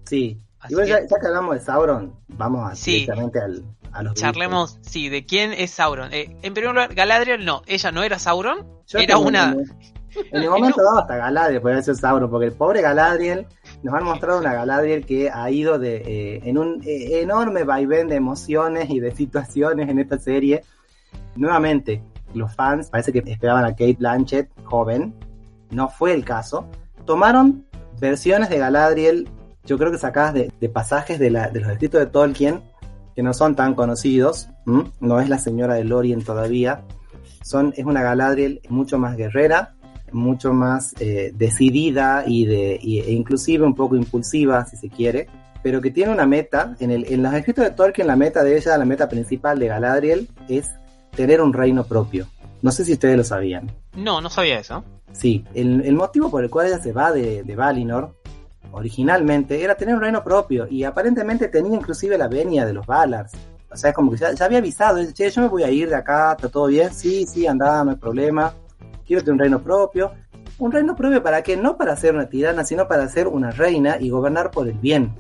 Sí, 0.06 0.40
Así 0.62 0.74
y 0.74 0.76
bueno, 0.76 0.86
que 0.96 1.02
ya, 1.02 1.08
ya 1.08 1.20
que 1.20 1.28
hablamos 1.28 1.56
de 1.56 1.60
Sauron, 1.62 2.16
vamos 2.30 2.80
Sí. 2.80 2.92
directamente 2.92 3.42
al, 3.42 3.64
a 3.92 4.04
los 4.04 4.14
charlemos, 4.14 4.78
sí, 4.82 5.10
de 5.10 5.26
quién 5.26 5.54
es 5.54 5.72
Sauron. 5.72 6.14
Eh, 6.14 6.38
en 6.42 6.54
primer 6.54 6.74
lugar, 6.74 6.94
Galadriel 6.94 7.44
no, 7.44 7.64
ella 7.66 7.92
no 7.92 8.04
era 8.04 8.20
Sauron, 8.20 8.66
Yo 8.88 9.00
era 9.00 9.18
una... 9.18 9.56
En, 10.32 10.44
el 10.44 10.50
momento 10.50 10.82
dado 10.84 11.00
hasta 11.00 11.16
Galadriel 11.18 11.62
puede 11.62 11.82
ser 11.84 11.96
Sauron, 11.96 12.30
porque 12.30 12.48
el 12.48 12.54
pobre 12.54 12.82
Galadriel 12.82 13.48
nos 13.84 13.94
han 13.94 14.04
mostrado 14.04 14.40
una 14.40 14.54
Galadriel 14.54 15.06
que 15.06 15.30
ha 15.30 15.50
ido 15.50 15.80
de, 15.80 15.98
eh, 15.98 16.42
en 16.44 16.58
un 16.58 16.82
eh, 16.86 17.22
enorme 17.22 17.64
vaivén 17.64 18.08
de 18.08 18.16
emociones 18.16 18.90
y 18.90 19.00
de 19.00 19.16
situaciones 19.16 19.90
en 19.90 20.00
esta 20.00 20.20
serie. 20.20 20.64
Nuevamente, 21.36 22.04
los 22.34 22.54
fans 22.56 22.90
parece 22.90 23.12
que 23.12 23.20
esperaban 23.26 23.66
a 23.66 23.72
Kate 23.72 23.98
Blanchett 23.98 24.50
joven, 24.64 25.14
no 25.72 25.90
fue 25.90 26.14
el 26.14 26.24
caso. 26.24 26.68
Tomaron 27.06 27.66
versiones 28.00 28.50
de 28.50 28.60
Galadriel, 28.60 29.30
yo 29.66 29.78
creo 29.78 29.92
que 29.92 29.98
sacadas 29.98 30.34
de, 30.34 30.70
pasajes 30.70 31.20
de, 31.20 31.30
los 31.32 31.68
escritos 31.68 32.00
de 32.00 32.08
Tolkien, 32.08 32.62
que 33.16 33.24
no 33.24 33.34
son 33.34 33.56
tan 33.56 33.74
conocidos, 33.74 34.50
no 34.66 35.20
es 35.20 35.30
la 35.30 35.38
señora 35.38 35.74
de 35.74 35.84
Lorien 35.84 36.24
todavía, 36.24 36.84
son, 37.44 37.74
es 37.76 37.86
una 37.86 38.02
Galadriel 38.02 38.62
mucho 38.70 38.98
más 38.98 39.18
guerrera, 39.18 39.76
mucho 40.12 40.54
más 40.54 40.94
eh, 41.00 41.32
decidida 41.36 42.24
y 42.28 42.46
de, 42.46 42.80
y- 42.82 43.00
e 43.00 43.12
inclusive 43.12 43.66
un 43.66 43.76
poco 43.76 43.96
impulsiva, 43.96 44.66
si 44.66 44.78
se 44.78 44.90
quiere, 44.90 45.28
pero 45.64 45.82
que 45.82 45.92
tiene 45.92 46.12
una 46.12 46.26
meta, 46.26 46.76
en, 46.80 46.92
el, 46.92 47.06
en 47.12 47.22
los 47.24 47.34
escritos 47.34 47.64
de 47.66 47.72
Tolkien 47.72 48.08
la 48.08 48.16
meta 48.16 48.44
de 48.44 48.58
ella, 48.58 48.78
la 48.78 48.86
meta 48.86 49.08
principal 49.10 49.60
de 49.60 49.68
Galadriel 49.68 50.28
es 50.50 50.70
tener 51.16 51.42
un 51.42 51.54
reino 51.54 51.84
propio. 51.84 52.28
No 52.62 52.72
sé 52.72 52.86
si 52.86 52.94
ustedes 52.94 53.18
lo 53.18 53.24
sabían. 53.24 53.72
No, 53.96 54.22
no 54.22 54.30
sabía 54.30 54.60
eso. 54.60 54.84
Sí, 55.14 55.44
el, 55.54 55.82
el 55.82 55.94
motivo 55.96 56.32
por 56.32 56.44
el 56.44 56.50
cual 56.50 56.68
ella 56.68 56.80
se 56.80 56.92
va 56.94 57.12
de, 57.12 57.44
de 57.44 57.56
Valinor 57.56 58.16
originalmente 58.72 59.62
era 59.64 59.76
tener 59.76 59.96
un 59.96 60.02
reino 60.02 60.24
propio 60.24 60.68
y 60.70 60.84
aparentemente 60.84 61.48
tenía 61.50 61.76
inclusive 61.76 62.18
la 62.18 62.28
venia 62.28 62.66
de 62.66 62.74
los 62.74 62.86
Valars. 62.86 63.34
O 63.72 63.76
sea, 63.76 63.90
es 63.92 63.96
como 63.96 64.12
que 64.12 64.18
ya, 64.18 64.34
ya 64.34 64.46
había 64.46 64.58
avisado, 64.58 65.00
che, 65.14 65.30
yo 65.30 65.42
me 65.42 65.48
voy 65.48 65.64
a 65.64 65.72
ir 65.72 65.90
de 65.90 65.96
acá, 65.96 66.34
está 66.34 66.50
todo 66.50 66.68
bien, 66.68 66.94
sí, 66.94 67.26
sí, 67.26 67.48
anda, 67.48 67.84
no 67.84 67.92
hay 67.92 67.98
problema, 67.98 68.54
un 69.32 69.40
reino 69.40 69.62
propio. 69.62 70.12
¿Un 70.60 70.72
reino 70.72 70.96
propio 70.96 71.24
para 71.24 71.42
qué? 71.42 71.58
No 71.58 71.76
para 71.78 71.96
ser 71.96 72.14
una 72.16 72.28
tirana, 72.30 72.64
sino 72.64 72.88
para 72.88 73.08
ser 73.10 73.28
una 73.28 73.52
reina 73.52 73.98
y 74.00 74.10
gobernar 74.10 74.52
por 74.52 74.68
el 74.68 74.74
bien. 74.78 75.14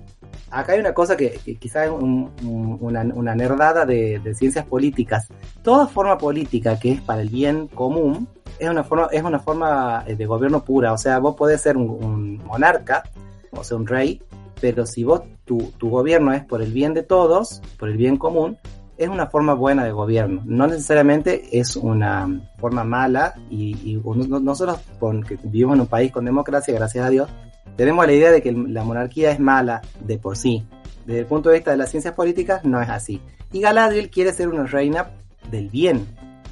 Acá 0.51 0.73
hay 0.73 0.79
una 0.79 0.93
cosa 0.93 1.15
que, 1.17 1.39
que 1.43 1.55
quizás 1.55 1.85
es 1.85 1.91
un- 1.91 2.29
un- 2.43 2.77
una, 3.15 3.35
nerdada 3.35 3.85
de, 3.85 4.19
de 4.19 4.35
ciencias 4.35 4.65
políticas. 4.65 5.27
Toda 5.63 5.87
forma 5.87 6.17
política 6.17 6.77
que 6.79 6.91
es 6.91 7.01
para 7.01 7.21
el 7.21 7.29
bien 7.29 7.67
común 7.67 8.27
es 8.59 8.69
una 8.69 8.83
forma, 8.83 9.07
es 9.11 9.23
una 9.23 9.39
forma 9.39 10.03
eh, 10.07 10.15
de 10.15 10.25
gobierno 10.25 10.63
pura. 10.63 10.93
O 10.93 10.97
sea, 10.97 11.19
vos 11.19 11.35
podés 11.35 11.61
ser 11.61 11.77
un, 11.77 11.89
un 11.89 12.37
monarca, 12.45 13.03
o 13.51 13.63
sea, 13.63 13.77
un 13.77 13.87
rey, 13.87 14.21
pero 14.59 14.85
si 14.85 15.03
vos, 15.03 15.21
tu, 15.45 15.57
tu 15.77 15.89
gobierno 15.89 16.33
es 16.33 16.43
por 16.45 16.61
el 16.61 16.71
bien 16.71 16.93
de 16.93 17.03
todos, 17.03 17.61
por 17.79 17.89
el 17.89 17.97
bien 17.97 18.17
común, 18.17 18.57
es 19.03 19.09
una 19.09 19.27
forma 19.27 19.53
buena 19.53 19.83
de 19.83 19.91
gobierno. 19.91 20.41
No 20.45 20.67
necesariamente 20.67 21.57
es 21.59 21.75
una 21.75 22.41
forma 22.57 22.83
mala 22.83 23.33
y, 23.49 23.71
y 23.83 24.01
no- 24.03 24.39
nosotros, 24.39 24.79
con- 24.99 25.23
que 25.23 25.37
vivimos 25.43 25.75
en 25.75 25.81
un 25.81 25.87
país 25.87 26.11
con 26.11 26.25
democracia, 26.25 26.73
gracias 26.73 27.05
a 27.05 27.09
Dios, 27.09 27.29
tenemos 27.75 28.05
la 28.05 28.13
idea 28.13 28.31
de 28.31 28.41
que 28.41 28.51
la 28.51 28.83
monarquía 28.83 29.31
es 29.31 29.39
mala 29.39 29.81
de 29.99 30.17
por 30.17 30.37
sí. 30.37 30.63
Desde 31.05 31.21
el 31.21 31.25
punto 31.25 31.49
de 31.49 31.55
vista 31.55 31.71
de 31.71 31.77
las 31.77 31.89
ciencias 31.89 32.13
políticas, 32.13 32.63
no 32.63 32.81
es 32.81 32.89
así. 32.89 33.21
Y 33.51 33.59
Galadriel 33.61 34.09
quiere 34.09 34.33
ser 34.33 34.49
una 34.49 34.65
reina 34.65 35.11
del 35.49 35.69
bien. 35.69 36.05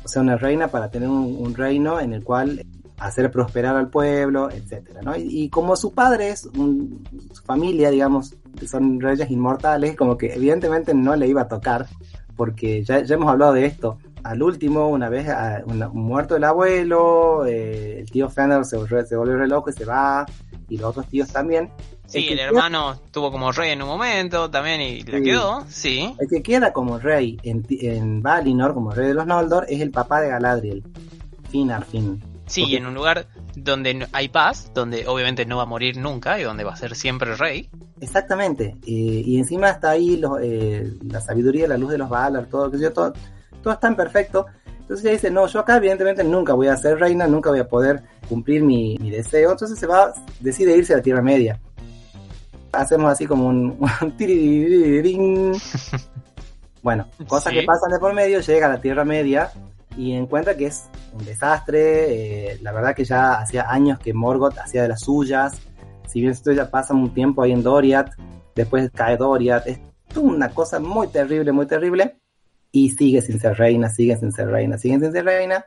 O 0.04 0.08
sea, 0.08 0.22
una 0.22 0.38
reina 0.38 0.70
para 0.70 0.90
tener 0.90 1.08
un, 1.10 1.36
un 1.40 1.54
reino 1.54 2.00
en 2.00 2.14
el 2.14 2.24
cual 2.24 2.66
hacer 2.98 3.32
prosperar 3.32 3.76
al 3.78 3.90
pueblo, 3.90 4.50
etcétera, 4.52 5.02
¿no? 5.02 5.16
Y, 5.16 5.44
y 5.44 5.50
como 5.50 5.76
su 5.78 5.94
padre 5.94 6.30
es 6.32 6.46
un- 6.48 7.04
su 7.34 7.44
familia, 7.44 7.90
digamos, 7.92 8.36
son 8.68 9.00
reyes 9.00 9.30
inmortales, 9.32 9.96
como 9.96 10.18
que 10.18 10.34
evidentemente 10.34 10.94
no 10.94 11.16
le 11.16 11.28
iba 11.28 11.44
a 11.44 11.48
tocar, 11.48 11.86
porque 12.40 12.86
ya, 12.86 13.04
ya 13.04 13.16
hemos 13.16 13.30
hablado 13.30 13.52
de 13.52 13.66
esto. 13.66 13.98
Al 14.24 14.42
último, 14.42 14.88
una 14.88 15.10
vez 15.10 15.28
a- 15.28 15.62
una- 15.66 15.90
muerto 15.90 16.38
el 16.38 16.46
abuelo, 16.46 17.46
eh, 17.46 18.00
el 18.00 18.10
tío 18.10 18.30
Fender 18.30 18.64
se, 18.64 18.78
se 19.06 19.16
volvió 19.18 19.36
re 19.38 19.48
loco 19.50 19.70
y 19.70 19.74
se 19.74 19.84
va, 19.84 20.26
y 20.70 20.78
los 20.78 20.92
otros 20.92 21.08
tíos 21.08 21.28
también. 21.34 21.70
Sí, 22.08 22.20
el, 22.30 22.38
queda- 22.38 22.46
hermano 22.48 22.94
estuvo 22.94 23.30
como 23.30 23.52
rey 23.52 23.72
en 23.72 23.82
un 23.82 23.90
momento 23.90 24.50
también 24.50 24.80
y 24.80 25.02
la 25.04 25.18
Sí. 25.18 25.24
quedó, 25.26 25.66
sí. 25.68 26.16
El 26.18 26.30
que 26.30 26.42
queda 26.42 26.72
como 26.72 26.98
rey 26.98 27.38
en, 27.44 27.66
en 27.70 28.22
Valinor, 28.22 28.74
como 28.74 28.92
rey 28.92 29.08
de 29.10 29.14
los 29.16 29.26
Noldor, 29.28 29.66
es 29.68 29.82
el 29.82 29.92
papá 29.92 30.22
de 30.22 30.30
Galadriel, 30.30 30.82
Finarfin. 31.50 32.24
Sí, 32.46 32.62
Porque- 32.62 32.78
en 32.78 32.86
un 32.88 32.94
lugar 32.96 33.28
donde 33.64 34.08
hay 34.12 34.28
paz, 34.30 34.72
donde 34.74 35.08
obviamente 35.08 35.46
no 35.46 35.58
va 35.58 35.64
a 35.64 35.66
morir 35.68 35.98
nunca 35.98 36.40
y 36.40 36.44
donde 36.44 36.64
va 36.64 36.74
a 36.74 36.78
ser 36.78 36.96
siempre 36.96 37.36
rey. 37.36 37.70
Exactamente. 38.02 38.76
eh, 38.86 39.24
y 39.26 39.38
encima 39.38 39.70
está 39.70 39.92
ahí 39.92 40.18
los, 40.18 40.40
eh, 40.42 40.92
la 41.04 41.22
sabiduría, 41.22 41.68
la 41.68 41.78
luz 41.78 41.92
de 41.92 41.98
los 41.98 42.10
Valar, 42.10 42.46
todo, 42.48 42.72
sé 42.72 42.80
yo, 42.80 42.92
todo, 42.94 43.14
todo 43.62 43.74
es 43.74 43.80
tan 43.80 43.96
perfecto. 43.96 44.46
Entonces 44.80 45.06
ella 45.06 45.14
dice, 45.14 45.30
no, 45.32 45.46
yo 45.48 45.60
acá 45.60 45.78
evidentemente 45.78 46.24
nunca 46.24 46.54
voy 46.54 46.68
a 46.68 46.76
ser 46.76 46.98
reina, 47.00 47.28
nunca 47.28 47.52
voy 47.52 47.60
a 47.60 47.68
poder 47.68 48.02
cumplir 48.28 48.64
mi, 48.64 48.98
mi 49.00 49.12
deseo. 49.12 49.52
Entonces 49.52 49.78
se 49.78 49.86
va, 49.86 50.12
decide 50.40 50.76
irse 50.76 50.94
a 50.94 50.98
la 50.98 51.04
Tierra 51.04 51.22
Media. 51.22 51.60
Hacemos 52.72 53.12
así 53.12 53.26
como 53.28 53.48
un, 53.48 53.78
un. 54.02 55.62
Bueno, 56.82 57.08
cosas 57.28 57.52
Sí. 57.52 57.60
que 57.60 57.66
pasan 57.66 57.92
de 57.92 58.00
por 58.00 58.14
medio, 58.14 58.40
llega 58.40 58.68
a 58.68 58.70
la 58.70 58.80
Tierra 58.82 59.04
Media 59.04 59.52
y 60.00 60.14
encuentra 60.14 60.56
que 60.56 60.68
es 60.68 60.86
un 61.14 61.26
desastre. 61.26 62.52
eh, 62.54 62.60
la 62.62 62.72
verdad 62.72 62.96
que 62.96 63.04
ya 63.04 63.34
hacía 63.34 63.70
años 63.70 64.00
que 64.00 64.14
Morgoth 64.14 64.58
hacía 64.58 64.84
de 64.84 64.88
las 64.90 65.02
suyas. 65.02 65.60
Si 66.08 66.22
bien 66.22 66.32
esto 66.32 66.52
ya 66.52 66.70
pasa 66.72 66.94
un 66.94 67.14
tiempo 67.14 67.42
ahí 67.44 67.52
en 67.52 67.62
Doriath, 67.62 68.12
después 68.56 68.90
cae 68.94 69.18
Doriath. 69.18 69.68
Es 69.68 69.80
una 70.16 70.50
cosa 70.50 70.80
muy 70.80 71.08
terrible, 71.10 71.52
muy 71.52 71.68
terrible. 71.68 72.16
Y 72.72 72.92
sigue 72.92 73.22
sin 73.22 73.40
ser 73.40 73.58
reina, 73.58 73.90
sigue 73.90 74.16
sin 74.18 74.32
ser 74.32 74.48
reina, 74.48 74.78
sigue 74.78 75.00
sin 75.00 75.12
ser 75.12 75.26
reina. 75.26 75.66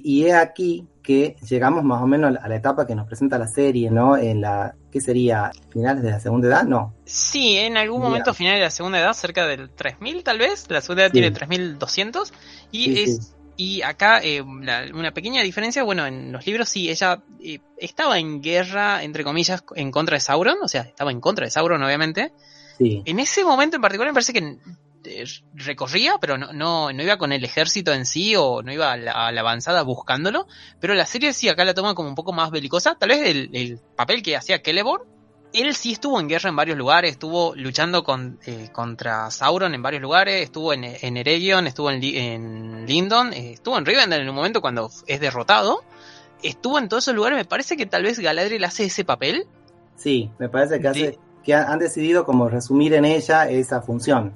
Y 0.00 0.26
es 0.26 0.34
aquí 0.34 0.86
que 1.02 1.34
llegamos 1.48 1.82
más 1.82 2.00
o 2.00 2.06
menos 2.06 2.28
a 2.28 2.30
la- 2.32 2.40
a 2.40 2.48
la 2.48 2.56
etapa 2.56 2.86
que 2.86 2.94
nos 2.94 3.06
presenta 3.08 3.36
la 3.38 3.48
serie, 3.48 3.90
¿no? 3.90 4.16
En 4.16 4.40
la, 4.40 4.74
¿qué 4.92 5.00
sería? 5.00 5.50
¿Finales 5.70 6.04
de 6.04 6.10
la 6.12 6.20
segunda 6.20 6.46
edad? 6.46 6.62
No. 6.64 6.94
Sí, 7.04 7.56
en 7.56 7.76
algún 7.76 7.98
Mira. 7.98 8.08
momento 8.10 8.32
final 8.34 8.54
de 8.54 8.60
la 8.60 8.70
segunda 8.70 9.00
edad, 9.00 9.12
cerca 9.14 9.46
del 9.48 9.70
3000 9.70 10.22
tal 10.22 10.38
vez, 10.38 10.70
la 10.70 10.80
segunda 10.80 11.02
edad 11.02 11.10
Sí. 11.10 11.20
tiene 11.20 11.30
3200 11.32 12.32
y 12.70 12.84
Sí, 12.84 13.02
es 13.02 13.16
sí. 13.26 13.32
Y 13.58 13.82
acá 13.82 14.20
eh, 14.22 14.42
la- 14.62 14.86
una 14.94 15.12
pequeña 15.12 15.42
diferencia, 15.42 15.82
bueno, 15.82 16.06
en 16.06 16.32
los 16.32 16.46
libros 16.46 16.68
sí, 16.70 16.88
ella 16.88 17.22
eh, 17.42 17.58
estaba 17.76 18.18
en 18.18 18.40
guerra, 18.40 19.02
entre 19.02 19.24
comillas, 19.24 19.62
en 19.74 19.90
contra 19.90 20.14
de 20.16 20.20
Sauron, 20.20 20.56
o 20.62 20.68
sea, 20.68 20.82
estaba 20.82 21.10
en 21.10 21.20
contra 21.20 21.44
de 21.44 21.50
Sauron, 21.50 21.82
obviamente. 21.82 22.32
Sí. 22.78 23.02
En 23.04 23.18
ese 23.18 23.44
momento 23.44 23.76
en 23.76 23.82
particular 23.82 24.10
me 24.12 24.14
parece 24.14 24.32
que 24.32 24.56
eh, 25.04 25.24
recorría, 25.54 26.18
pero 26.20 26.38
no, 26.38 26.52
no, 26.52 26.92
no 26.92 27.02
iba 27.02 27.18
con 27.18 27.32
el 27.32 27.44
ejército 27.44 27.92
en 27.92 28.06
sí 28.06 28.36
o 28.36 28.62
no 28.62 28.72
iba 28.72 28.92
a 28.92 28.96
la, 28.96 29.12
a 29.26 29.32
la 29.32 29.40
avanzada 29.40 29.82
buscándolo. 29.82 30.46
Pero 30.80 30.94
la 30.94 31.04
serie 31.06 31.32
sí 31.32 31.48
acá 31.48 31.64
la 31.64 31.74
toma 31.74 31.94
como 31.94 32.08
un 32.08 32.14
poco 32.14 32.32
más 32.32 32.50
belicosa. 32.52 32.94
Tal 32.94 33.08
vez 33.08 33.26
el, 33.26 33.50
el 33.52 33.80
papel 33.96 34.22
que 34.22 34.36
hacía 34.36 34.60
Celeborn, 34.64 35.02
él 35.52 35.74
sí 35.74 35.92
estuvo 35.92 36.20
en 36.20 36.28
guerra 36.28 36.50
en 36.50 36.56
varios 36.56 36.76
lugares, 36.76 37.12
estuvo 37.12 37.54
luchando 37.54 38.04
con, 38.04 38.38
eh, 38.46 38.68
contra 38.72 39.30
Sauron 39.30 39.74
en 39.74 39.82
varios 39.82 40.02
lugares, 40.02 40.42
estuvo 40.42 40.72
en, 40.72 40.84
en 40.84 41.16
Eregion, 41.16 41.66
estuvo 41.66 41.90
en, 41.90 42.00
Li- 42.00 42.18
en 42.18 42.86
Lindon, 42.86 43.32
eh, 43.32 43.52
estuvo 43.52 43.76
en 43.78 43.86
Rivendell 43.86 44.20
en 44.22 44.28
un 44.28 44.34
momento 44.34 44.60
cuando 44.60 44.90
es 45.06 45.20
derrotado. 45.20 45.82
Estuvo 46.42 46.78
en 46.78 46.88
todos 46.88 47.04
esos 47.04 47.14
lugares, 47.14 47.36
me 47.38 47.44
parece 47.44 47.76
que 47.76 47.86
tal 47.86 48.04
vez 48.04 48.18
Galadriel 48.20 48.62
hace 48.64 48.84
ese 48.84 49.04
papel. 49.04 49.46
Sí, 49.96 50.30
me 50.38 50.48
parece 50.48 50.80
que, 50.80 50.88
hace, 50.88 51.00
De- 51.00 51.18
que 51.42 51.54
han 51.54 51.78
decidido 51.78 52.24
como 52.24 52.48
resumir 52.48 52.94
en 52.94 53.04
ella 53.04 53.48
esa 53.48 53.82
función. 53.82 54.34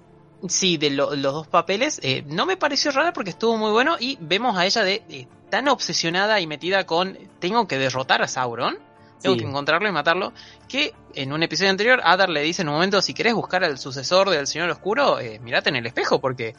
Sí, 0.48 0.76
de 0.78 0.90
lo- 0.90 1.14
los 1.14 1.32
dos 1.34 1.46
papeles. 1.46 2.00
eh, 2.02 2.24
no 2.26 2.46
me 2.46 2.56
pareció 2.56 2.90
rara 2.90 3.12
porque 3.12 3.30
estuvo 3.30 3.56
muy 3.56 3.70
bueno 3.70 3.94
y 4.00 4.18
vemos 4.20 4.56
a 4.58 4.66
ella 4.66 4.82
de 4.82 5.02
eh, 5.08 5.28
tan 5.50 5.68
obsesionada 5.68 6.40
y 6.40 6.48
metida 6.48 6.84
con 6.84 7.16
tengo 7.38 7.68
que 7.68 7.78
derrotar 7.78 8.22
a 8.22 8.26
Sauron, 8.26 8.76
tengo 9.22 9.34
Sí. 9.36 9.42
que 9.42 9.48
encontrarlo 9.48 9.88
y 9.88 9.92
matarlo, 9.92 10.32
que 10.68 10.92
en 11.14 11.32
un 11.32 11.42
episodio 11.42 11.70
anterior 11.70 12.00
Adar 12.04 12.28
le 12.28 12.42
dice 12.42 12.62
en 12.62 12.68
un 12.68 12.74
momento 12.74 13.00
si 13.00 13.14
querés 13.14 13.34
buscar 13.34 13.62
al 13.64 13.78
sucesor 13.78 14.28
del 14.30 14.46
Señor 14.46 14.68
Oscuro, 14.70 15.20
eh, 15.20 15.38
mirate 15.42 15.70
en 15.70 15.76
el 15.76 15.86
espejo 15.86 16.20
porque 16.20 16.54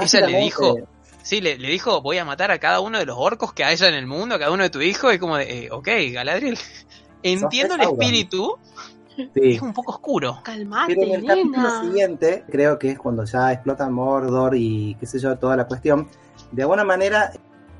ella 0.00 0.26
le 0.26 0.38
dijo, 0.40 0.76
sí, 1.22 1.40
le, 1.40 1.56
le 1.58 1.68
dijo 1.68 2.00
voy 2.02 2.18
a 2.18 2.24
matar 2.24 2.50
a 2.50 2.58
cada 2.58 2.80
uno 2.80 2.98
de 2.98 3.06
los 3.06 3.16
orcos 3.18 3.52
que 3.52 3.64
haya 3.64 3.88
en 3.88 3.94
el 3.94 4.06
mundo, 4.06 4.34
a 4.34 4.38
cada 4.38 4.50
uno 4.50 4.62
de 4.64 4.70
tu 4.70 4.80
hijo, 4.80 5.12
y 5.12 5.18
como 5.18 5.36
de, 5.36 5.66
eh, 5.66 5.68
ok, 5.70 5.88
Galadriel, 6.12 6.58
entiendo 7.22 7.74
el 7.74 7.82
espíritu, 7.82 8.56
sí. 9.16 9.30
es 9.54 9.62
un 9.62 9.72
poco 9.72 9.92
oscuro. 9.92 10.40
Calmate, 10.42 10.94
Pero 10.94 11.06
en 11.06 11.14
el 11.20 11.26
capítulo 11.26 11.56
nena. 11.58 11.80
siguiente, 11.82 12.44
creo 12.50 12.78
que 12.78 12.90
es 12.90 12.98
cuando 12.98 13.24
ya 13.24 13.52
explota 13.52 13.88
Mordor 13.90 14.54
y 14.56 14.96
qué 14.98 15.06
sé 15.06 15.18
yo, 15.18 15.36
toda 15.38 15.56
la 15.56 15.66
cuestión, 15.66 16.08
de 16.52 16.62
alguna 16.62 16.84
manera 16.84 17.32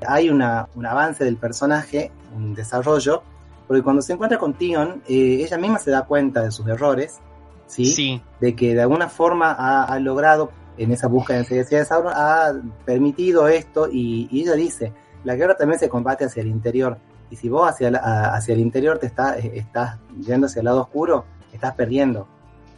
hay 0.07 0.29
una, 0.29 0.67
un 0.75 0.85
avance 0.85 1.23
del 1.23 1.37
personaje, 1.37 2.11
un 2.35 2.53
desarrollo, 2.55 3.23
porque 3.71 3.83
cuando 3.83 4.01
se 4.01 4.11
encuentra 4.11 4.37
con 4.37 4.53
Tion, 4.55 5.01
eh, 5.07 5.43
ella 5.45 5.57
misma 5.57 5.79
se 5.79 5.91
da 5.91 6.01
cuenta 6.05 6.41
de 6.41 6.51
sus 6.51 6.67
errores, 6.67 7.19
¿sí? 7.67 7.85
Sí, 7.85 8.21
de 8.41 8.53
que 8.53 8.75
de 8.75 8.81
alguna 8.81 9.07
forma 9.07 9.53
ha, 9.57 9.85
ha 9.85 9.97
logrado, 9.97 10.51
en 10.77 10.91
esa 10.91 11.07
búsqueda 11.07 11.37
de 11.37 11.43
enseguida 11.43 11.79
de 11.79 11.85
Sauron, 11.85 12.11
ha 12.13 12.51
permitido 12.83 13.47
esto 13.47 13.87
y, 13.89 14.27
y 14.29 14.41
ella 14.41 14.55
dice, 14.55 14.91
la 15.23 15.35
guerra 15.35 15.55
también 15.55 15.79
se 15.79 15.87
combate 15.87 16.25
hacia 16.25 16.41
el 16.41 16.49
interior, 16.49 16.97
y 17.29 17.37
si 17.37 17.47
vos 17.47 17.69
hacia, 17.69 17.91
la- 17.91 18.33
hacia 18.35 18.55
el 18.55 18.59
interior 18.59 18.99
te 18.99 19.05
está, 19.07 19.39
eh, 19.39 19.53
estás 19.55 19.97
yendo 20.19 20.47
hacia 20.47 20.59
el 20.59 20.65
lado 20.65 20.81
oscuro, 20.81 21.23
estás 21.53 21.73
perdiendo. 21.75 22.27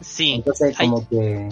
sí. 0.00 0.34
Entonces 0.34 0.78
Hay- 0.78 0.88
como 0.88 1.08
que 1.08 1.48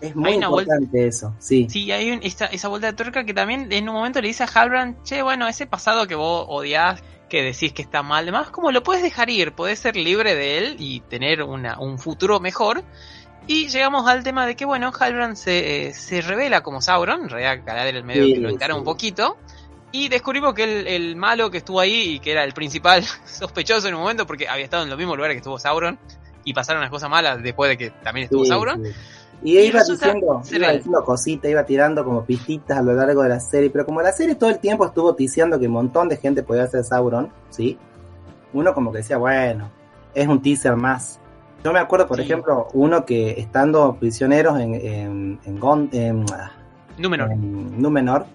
es 0.00 0.16
muy 0.16 0.38
vuelta- 0.38 0.46
importante 0.46 1.06
eso, 1.06 1.34
sí. 1.38 1.66
Sí, 1.68 1.92
hay 1.92 2.12
un- 2.12 2.20
esta, 2.22 2.46
esa 2.46 2.68
vuelta 2.68 2.86
de 2.86 2.94
tuerca 2.94 3.24
que 3.24 3.34
también 3.34 3.70
en 3.70 3.90
un 3.90 3.94
momento 3.96 4.22
le 4.22 4.28
dice 4.28 4.44
a 4.44 4.46
Halbrand, 4.46 5.02
che, 5.02 5.20
bueno, 5.20 5.46
ese 5.48 5.66
pasado 5.66 6.06
que 6.06 6.14
vos 6.14 6.46
odiás, 6.48 7.02
que 7.30 7.42
decís 7.42 7.72
que 7.72 7.80
está 7.80 8.02
mal, 8.02 8.26
demás, 8.26 8.50
como 8.50 8.72
lo 8.72 8.82
puedes 8.82 9.02
dejar 9.02 9.30
ir, 9.30 9.52
podés 9.52 9.78
ser 9.78 9.96
libre 9.96 10.34
de 10.34 10.58
él 10.58 10.76
y 10.78 11.00
tener 11.00 11.42
una, 11.42 11.78
un 11.78 11.98
futuro 11.98 12.40
mejor. 12.40 12.84
Y 13.46 13.68
llegamos 13.68 14.06
al 14.06 14.22
tema 14.22 14.46
de 14.46 14.54
que, 14.54 14.66
bueno, 14.66 14.92
Halbrand 14.92 15.36
se, 15.36 15.86
eh, 15.86 15.94
se 15.94 16.20
revela 16.20 16.62
como 16.62 16.82
Sauron, 16.82 17.22
en 17.22 17.28
realidad 17.30 17.64
Galadriel 17.64 17.96
el 17.96 18.04
medio 18.04 18.24
Sí, 18.24 18.34
que 18.34 18.40
lo 18.40 18.50
encara 18.50 18.74
sí. 18.74 18.78
un 18.78 18.84
poquito. 18.84 19.38
Y 19.92 20.08
descubrimos 20.08 20.54
que 20.54 20.64
el, 20.64 20.86
el 20.86 21.16
malo 21.16 21.50
que 21.50 21.58
estuvo 21.58 21.80
ahí 21.80 22.16
y 22.16 22.20
que 22.20 22.32
era 22.32 22.44
el 22.44 22.52
principal 22.52 23.02
sospechoso 23.24 23.88
en 23.88 23.94
un 23.94 24.00
momento, 24.02 24.26
porque 24.26 24.46
había 24.46 24.64
estado 24.64 24.82
en 24.82 24.90
los 24.90 24.98
mismos 24.98 25.16
lugares 25.16 25.34
que 25.34 25.38
estuvo 25.38 25.58
Sauron, 25.58 25.98
y 26.44 26.52
pasaron 26.52 26.82
las 26.82 26.90
cosas 26.90 27.10
malas 27.10 27.42
después 27.42 27.70
de 27.70 27.78
que 27.78 27.90
también 27.90 28.24
estuvo 28.24 28.44
Sí, 28.44 28.50
Sauron. 28.50 28.82
Y 29.42 29.58
iba 29.58 29.80
diciendo, 29.82 30.42
iba 30.52 30.70
diciendo 30.72 31.02
cositas, 31.04 31.50
iba 31.50 31.64
tirando 31.64 32.04
como 32.04 32.24
pistitas 32.24 32.78
a 32.78 32.82
lo 32.82 32.92
largo 32.92 33.22
de 33.22 33.30
la 33.30 33.40
serie, 33.40 33.70
pero 33.70 33.86
como 33.86 34.02
la 34.02 34.12
serie 34.12 34.34
todo 34.34 34.50
el 34.50 34.58
tiempo 34.58 34.84
estuvo 34.84 35.14
ticiando 35.14 35.58
que 35.58 35.66
un 35.66 35.72
montón 35.72 36.08
de 36.08 36.16
gente 36.18 36.42
podía 36.42 36.66
ser 36.66 36.84
Sauron, 36.84 37.30
¿sí? 37.48 37.78
Uno 38.52 38.74
como 38.74 38.92
que 38.92 38.98
decía, 38.98 39.16
bueno, 39.16 39.70
es 40.14 40.26
un 40.28 40.42
teaser 40.42 40.76
más. 40.76 41.18
Yo 41.64 41.72
me 41.72 41.78
acuerdo, 41.78 42.06
por 42.06 42.16
Sí. 42.18 42.24
ejemplo, 42.24 42.68
uno 42.74 43.04
que 43.06 43.30
estando 43.40 43.94
prisioneros 43.98 44.58
en, 44.60 44.74
en, 44.74 45.40
en, 45.44 45.58
Gon- 45.60 45.88
en- 45.92 46.24
Númenor. 46.98 47.30
en 47.32 47.80
Númenor, 47.80 48.26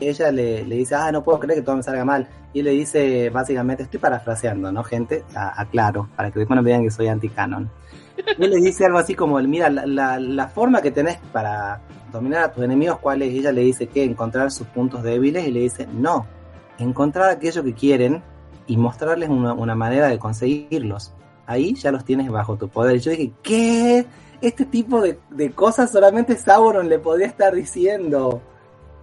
ella 0.00 0.30
le, 0.30 0.64
le 0.64 0.76
dice, 0.76 0.94
ah, 0.94 1.10
no 1.12 1.22
puedo 1.24 1.40
creer 1.40 1.58
que 1.58 1.64
todo 1.64 1.76
me 1.76 1.82
salga 1.82 2.04
mal. 2.04 2.28
Y 2.54 2.62
le 2.62 2.70
dice, 2.70 3.28
básicamente, 3.30 3.82
estoy 3.82 4.00
parafraseando, 4.00 4.70
¿no, 4.72 4.82
gente? 4.84 5.24
A- 5.34 5.60
Aclaro, 5.60 6.08
para 6.16 6.30
que 6.30 6.38
después 6.38 6.56
no 6.56 6.62
me 6.62 6.70
digan 6.70 6.84
que 6.84 6.90
soy 6.90 7.08
anti-canon. 7.08 7.68
Y 8.07 8.07
él 8.38 8.50
le 8.50 8.56
dice 8.56 8.84
algo 8.86 8.98
así 8.98 9.14
como, 9.14 9.38
mira, 9.40 9.68
la, 9.70 9.86
la, 9.86 10.18
la 10.20 10.48
forma 10.48 10.80
que 10.82 10.90
tenés 10.90 11.18
para 11.32 11.80
dominar 12.12 12.44
a 12.44 12.52
tus 12.52 12.64
enemigos, 12.64 12.98
¿cuál 13.00 13.22
es? 13.22 13.32
Y 13.32 13.38
ella 13.38 13.52
le 13.52 13.62
dice 13.62 13.86
que 13.86 14.02
encontrar 14.04 14.50
sus 14.50 14.66
puntos 14.68 15.02
débiles 15.02 15.46
y 15.46 15.50
le 15.50 15.60
dice, 15.60 15.86
no, 15.92 16.26
encontrar 16.78 17.30
aquello 17.30 17.62
que 17.64 17.74
quieren 17.74 18.22
y 18.66 18.76
mostrarles 18.76 19.28
una, 19.28 19.52
una 19.54 19.74
manera 19.74 20.08
de 20.08 20.18
conseguirlos. 20.18 21.12
Ahí 21.46 21.74
ya 21.74 21.90
los 21.92 22.04
tienes 22.04 22.30
bajo 22.30 22.56
tu 22.56 22.68
poder. 22.68 22.96
Y 22.96 23.00
yo 23.00 23.10
dije, 23.10 23.32
¿qué? 23.42 24.06
Este 24.40 24.64
tipo 24.66 25.00
de, 25.00 25.18
de 25.30 25.50
cosas 25.50 25.90
solamente 25.90 26.36
Sauron 26.36 26.88
le 26.88 26.98
podría 26.98 27.26
estar 27.26 27.54
diciendo. 27.54 28.40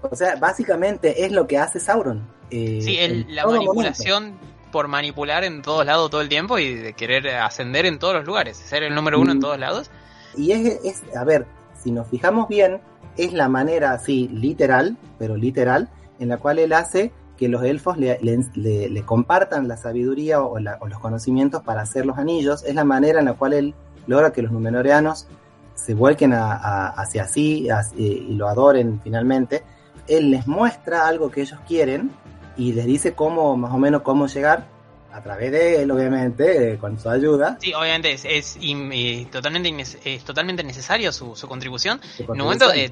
O 0.02 0.16
sea, 0.16 0.36
básicamente 0.36 1.26
es 1.26 1.32
lo 1.32 1.48
que 1.48 1.58
hace 1.58 1.80
Sauron. 1.80 2.22
eh, 2.52 2.80
Sí, 2.82 2.98
el- 2.98 3.26
la 3.36 3.44
manipulación 3.48 4.34
por 4.76 4.90
manipular 4.90 5.46
en 5.46 5.62
todos 5.62 5.86
lados 5.86 6.10
todo 6.10 6.20
el 6.20 6.28
tiempo 6.28 6.60
y 6.60 6.76
de 6.76 6.92
querer 6.92 7.26
ascender 7.38 7.86
en 7.86 7.98
todos 7.98 8.14
los 8.14 8.26
lugares, 8.26 8.58
ser 8.58 8.84
el 8.84 8.94
número 8.94 9.22
uno 9.22 9.32
en 9.32 9.38
Mm. 9.38 9.42
todos 9.42 9.58
lados. 9.58 9.90
Y 10.36 10.52
es, 10.52 10.80
es, 10.84 11.04
a 11.16 11.24
ver, 11.24 11.46
si 11.82 11.94
nos 11.94 12.10
fijamos 12.10 12.50
bien, 12.50 12.82
es 13.16 13.32
la 13.32 13.48
manera 13.48 13.94
así 13.94 14.28
literal, 14.34 14.98
pero 15.18 15.38
literal, 15.38 15.88
en 16.20 16.28
la 16.28 16.36
cual 16.40 16.60
él 16.60 16.74
hace 16.74 17.14
que 17.38 17.48
los 17.48 17.64
elfos 17.64 17.98
le, 17.98 18.20
le- 18.22 18.46
le- 18.56 18.90
le 18.90 19.02
compartan 19.04 19.70
la 19.70 19.78
sabiduría 19.78 20.42
o, 20.42 20.60
la- 20.60 20.78
o 20.82 20.88
los 20.90 21.00
conocimientos 21.00 21.64
para 21.64 21.82
hacer 21.84 22.06
los 22.06 22.18
anillos. 22.18 22.66
Es 22.66 22.76
la 22.76 22.84
manera 22.84 23.20
en 23.20 23.26
la 23.28 23.34
cual 23.36 23.54
él 23.54 23.74
logra 24.08 24.34
que 24.34 24.42
los 24.42 24.52
numenoreanos 24.52 25.26
se 25.74 25.94
vuelquen 25.94 26.34
a- 26.34 26.52
a- 26.52 26.88
hacia 26.90 27.30
sí 27.30 27.70
y, 27.98 28.04
y 28.04 28.34
lo 28.36 28.50
adoren 28.50 29.00
finalmente. 29.02 29.64
Él 30.06 30.32
les 30.32 30.48
muestra 30.48 31.08
algo 31.08 31.32
que 31.32 31.44
ellos 31.44 31.60
quieren 31.66 32.12
y 32.58 32.74
les 32.74 32.86
dice 32.86 33.14
cómo, 33.14 33.56
más 33.58 33.74
o 33.74 33.78
menos, 33.78 34.02
cómo 34.02 34.28
llegar 34.28 34.68
a 35.16 35.22
través 35.22 35.50
de 35.52 35.82
él, 35.82 35.92
obviamente, 35.92 36.74
eh, 36.74 36.78
con 36.78 37.00
su 37.00 37.10
ayuda. 37.10 37.58
Sí, 37.62 37.74
obviamente 37.74 38.12
es, 38.14 38.58
eh, 38.62 39.28
totalmente, 39.32 39.86
es 40.04 40.24
totalmente 40.26 40.62
necesario 40.62 41.14
su, 41.14 41.38
su 41.38 41.48
contribución. 41.48 42.02
En 42.20 42.32
un 42.32 42.38
momento, 42.40 42.74
eh, 42.74 42.92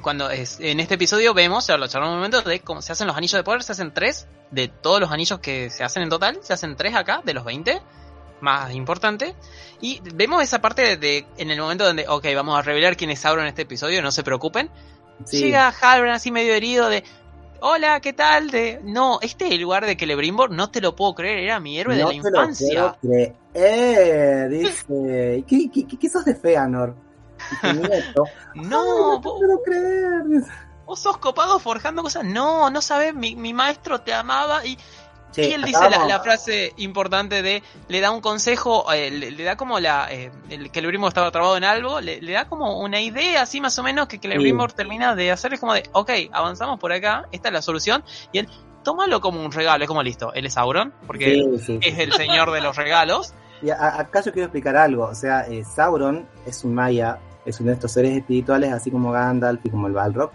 cuando 0.00 0.30
es, 0.30 0.58
en 0.60 0.80
este 0.80 0.94
episodio 0.94 1.34
vemos, 1.34 1.66
ya 1.66 1.76
lo 1.76 1.86
charlamos 1.86 2.14
un 2.14 2.20
momento, 2.20 2.40
de 2.40 2.60
cómo 2.60 2.80
se 2.80 2.92
hacen 2.92 3.06
los 3.06 3.16
anillos 3.16 3.38
de 3.38 3.44
poder, 3.44 3.62
se 3.62 3.72
hacen 3.72 3.92
tres, 3.92 4.26
de 4.50 4.68
todos 4.68 5.00
los 5.00 5.12
anillos 5.12 5.38
que 5.40 5.68
se 5.68 5.84
hacen 5.84 6.02
en 6.02 6.08
total, 6.08 6.38
se 6.42 6.54
hacen 6.54 6.76
tres 6.76 6.94
acá, 6.94 7.20
de 7.24 7.34
los 7.34 7.44
20. 7.44 7.82
más 8.40 8.72
importante. 8.72 9.36
Y 9.82 10.00
vemos 10.14 10.42
esa 10.42 10.62
parte 10.62 10.96
de, 10.96 11.26
en 11.36 11.50
el 11.50 11.60
momento 11.60 11.84
donde, 11.84 12.08
ok, 12.08 12.24
vamos 12.34 12.58
a 12.58 12.62
revelar 12.62 12.96
quién 12.96 13.10
es 13.10 13.20
Sauron 13.20 13.44
en 13.44 13.50
este 13.50 13.62
episodio, 13.62 14.00
no 14.00 14.12
se 14.12 14.22
preocupen. 14.22 14.70
Sí. 15.26 15.40
Llega 15.40 15.68
Halbrand 15.68 16.16
así 16.16 16.30
medio 16.30 16.54
herido 16.54 16.88
de, 16.88 17.04
hola, 17.62 18.00
¿qué 18.00 18.12
tal? 18.12 18.50
De, 18.50 18.80
no, 18.84 19.18
este 19.22 19.46
es 19.46 19.52
el 19.52 19.60
lugar 19.60 19.86
de 19.86 19.96
Celebrimbor, 19.96 20.50
no 20.50 20.70
te 20.70 20.80
lo 20.80 20.94
puedo 20.96 21.14
creer, 21.14 21.38
era 21.40 21.60
mi 21.60 21.78
héroe 21.78 21.94
no 21.96 21.98
de 21.98 22.04
la 22.04 22.10
te 22.10 22.16
infancia. 22.16 22.82
Lo 22.82 22.96
puedo 22.96 23.14
creer, 23.52 24.48
dice. 24.50 25.44
¿Qué, 25.46 25.70
qué, 25.70 25.86
qué, 25.86 25.98
qué 25.98 26.08
sos 26.08 26.24
de 26.24 26.34
Feanor? 26.34 26.94
No, 27.64 27.70
"Ay, 27.72 27.80
no 28.54 29.20
te 29.20 29.28
vos, 29.28 29.38
puedo 29.40 29.62
creer. 29.62 30.22
vos 30.84 31.00
sos 31.00 31.16
copado 31.18 31.58
forjando 31.58 32.02
cosas. 32.02 32.24
No, 32.24 32.68
no 32.70 32.82
sabes, 32.82 33.14
mi, 33.14 33.34
mi 33.36 33.54
maestro 33.54 34.00
te 34.00 34.12
amaba 34.12 34.64
y, 34.66 34.76
Y 35.36 35.52
él 35.52 35.62
dice 35.62 35.88
la, 35.90 36.20
frase 36.20 36.72
importante 36.78 37.42
de, 37.42 37.62
le 37.88 38.00
da 38.00 38.10
un 38.10 38.20
consejo, 38.20 38.92
eh, 38.92 39.10
le, 39.10 39.30
le 39.30 39.44
da 39.44 39.56
como 39.56 39.78
la, 39.78 40.08
eh, 40.10 40.30
el 40.48 40.70
Celebrimbor 40.70 41.08
estaba 41.08 41.30
trabado 41.30 41.56
en 41.56 41.64
algo, 41.64 42.00
le, 42.00 42.20
le 42.20 42.32
da 42.32 42.48
como 42.48 42.80
una 42.80 43.00
idea 43.00 43.42
así 43.42 43.60
más 43.60 43.78
o 43.78 43.82
menos 43.82 44.08
que 44.08 44.18
Celebrimbor 44.18 44.72
termina 44.72 45.14
de 45.14 45.30
hacer, 45.30 45.54
es 45.54 45.60
como 45.60 45.74
de, 45.74 45.84
ok, 45.92 46.10
avanzamos 46.32 46.78
por 46.80 46.92
acá, 46.92 47.26
esta 47.32 47.48
es 47.48 47.54
la 47.54 47.62
solución, 47.62 48.02
y 48.32 48.38
él, 48.38 48.48
tómalo 48.82 49.20
como 49.20 49.44
un 49.44 49.52
regalo, 49.52 49.84
es 49.84 49.88
como 49.88 50.02
listo, 50.02 50.32
él 50.34 50.46
es 50.46 50.54
Sauron, 50.54 50.92
porque 51.06 51.34
Sí, 51.34 51.58
sí, 51.58 51.64
sí. 51.66 51.78
es 51.88 51.98
el 51.98 52.12
señor 52.12 52.50
de 52.50 52.60
los 52.60 52.76
regalos. 52.76 53.32
Y 53.62 53.68
a- 53.68 54.00
acá 54.00 54.22
yo 54.22 54.32
quiero 54.32 54.46
explicar 54.46 54.74
algo. 54.74 55.04
O 55.04 55.14
sea, 55.14 55.42
eh, 55.42 55.62
Sauron 55.64 56.26
es 56.46 56.64
un 56.64 56.74
maya, 56.74 57.18
es 57.44 57.60
uno 57.60 57.68
de 57.68 57.74
estos 57.74 57.92
seres 57.92 58.16
espirituales, 58.16 58.72
así 58.72 58.90
como 58.90 59.12
Gandalf 59.12 59.60
y 59.66 59.68
como 59.68 59.86
el 59.86 59.92
Balrog. 59.92 60.30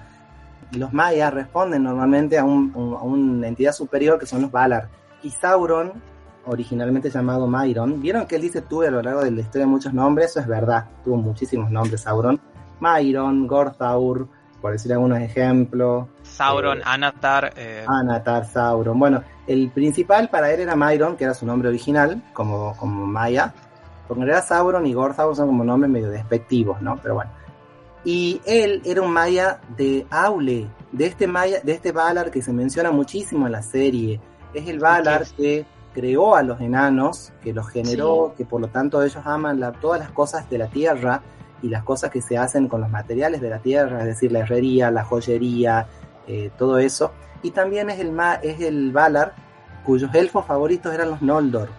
Los 0.74 0.91
mayas 0.93 1.34
responden 1.34 1.84
normalmente 1.84 2.38
a, 2.38 2.43
un- 2.43 2.72
un- 2.76 2.93
a 2.95 3.01
una 3.01 3.47
entidad 3.47 3.72
superior 3.74 4.18
que 4.20 4.26
son 4.26 4.41
los 4.41 4.51
Valar. 4.51 4.89
Y 5.24 5.30
Sauron, 5.30 5.93
originalmente 6.45 7.09
llamado 7.09 7.47
Myron, 7.47 8.01
vieron 8.01 8.26
que 8.28 8.36
él 8.36 8.41
dice 8.43 8.61
tuve 8.61 8.88
a 8.88 8.91
lo 8.91 9.01
largo 9.01 9.24
de 9.24 9.32
la 9.32 9.41
historia 9.41 9.66
muchos 9.68 9.93
nombres, 9.93 10.32
eso 10.32 10.39
es 10.41 10.47
verdad, 10.47 10.86
tuvo 11.03 11.18
muchísimos 11.18 11.72
nombres 11.72 12.01
Sauron. 12.01 12.39
Myron, 12.80 13.47
Gorthaur, 13.47 14.28
por 14.61 14.72
decir 14.72 14.91
algunos 14.93 15.20
ejemplos. 15.20 16.07
Sauron, 16.24 16.80
Eh, 16.80 16.84
Anatar, 16.86 17.53
eh, 17.55 17.86
Anatar, 17.88 18.45
Sauron. 18.45 18.99
Bueno, 18.99 19.24
el 19.47 19.70
principal 19.72 20.30
para 20.30 20.51
él 20.51 20.59
era 20.61 20.76
Myron, 20.76 21.16
que 21.16 21.24
era 21.24 21.34
su 21.34 21.45
nombre 21.45 21.70
original, 21.70 22.22
como, 22.34 22.76
como 22.78 23.05
Maya. 23.05 23.53
Porque 24.07 24.22
en 24.22 24.28
realidad 24.28 24.47
Sauron 24.47 24.86
y 24.86 24.93
Gorthaur 24.93 25.36
son 25.36 25.47
como 25.47 25.63
nombres 25.63 25.91
medio 25.91 26.09
despectivos, 26.09 26.82
¿no? 26.82 26.97
Pero 27.01 27.16
bueno. 27.16 27.32
Y 28.06 28.39
él 28.45 28.82
era 28.86 29.01
un 29.01 29.12
Maya 29.12 29.60
de 29.76 30.06
Aule, 30.12 30.68
de 30.91 31.06
este 31.08 31.26
Maya, 31.28 31.60
de 31.64 31.72
este 31.74 31.91
Valar 31.91 32.30
que 32.32 32.41
se 32.41 32.53
menciona 32.53 32.91
muchísimo 32.91 33.47
en 33.47 33.51
la 33.51 33.64
serie. 33.64 34.22
Es 34.53 34.68
el 34.68 34.80
Valar 34.80 35.26
que 35.36 35.66
creó 35.93 36.36
a 36.36 36.43
los 36.43 36.62
enanos, 36.62 37.34
que 37.41 37.51
los 37.51 37.68
generó, 37.68 38.34
que 38.38 38.45
por 38.45 38.62
lo 38.62 38.68
tanto 38.68 39.01
ellos 39.01 39.18
aman 39.26 39.60
la- 39.60 39.72
todas 39.72 39.99
las 39.99 40.12
cosas 40.12 40.47
de 40.49 40.58
la 40.60 40.68
tierra 40.68 41.22
y 41.64 41.70
las 41.70 41.84
cosas 41.84 42.12
que 42.12 42.22
se 42.22 42.38
hacen 42.38 42.68
con 42.68 42.80
los 42.82 42.89
materiales 42.91 43.41
de 43.41 43.49
la 43.49 43.60
tierra, 43.60 44.01
es 44.01 44.06
decir, 44.06 44.32
la 44.32 44.39
herrería, 44.39 44.91
la 44.91 45.03
joyería, 45.03 45.88
eh, 46.28 46.51
todo 46.58 46.78
eso. 46.78 47.12
Y 47.41 47.51
también 47.51 47.89
es 47.89 47.99
el, 47.99 48.12
ma- 48.12 48.36
es 48.36 48.62
el 48.62 48.91
Valar 48.91 49.34
cuyos 49.86 50.14
elfos 50.14 50.45
favoritos 50.45 50.93
eran 50.93 51.10
los 51.10 51.22
Noldor. 51.22 51.70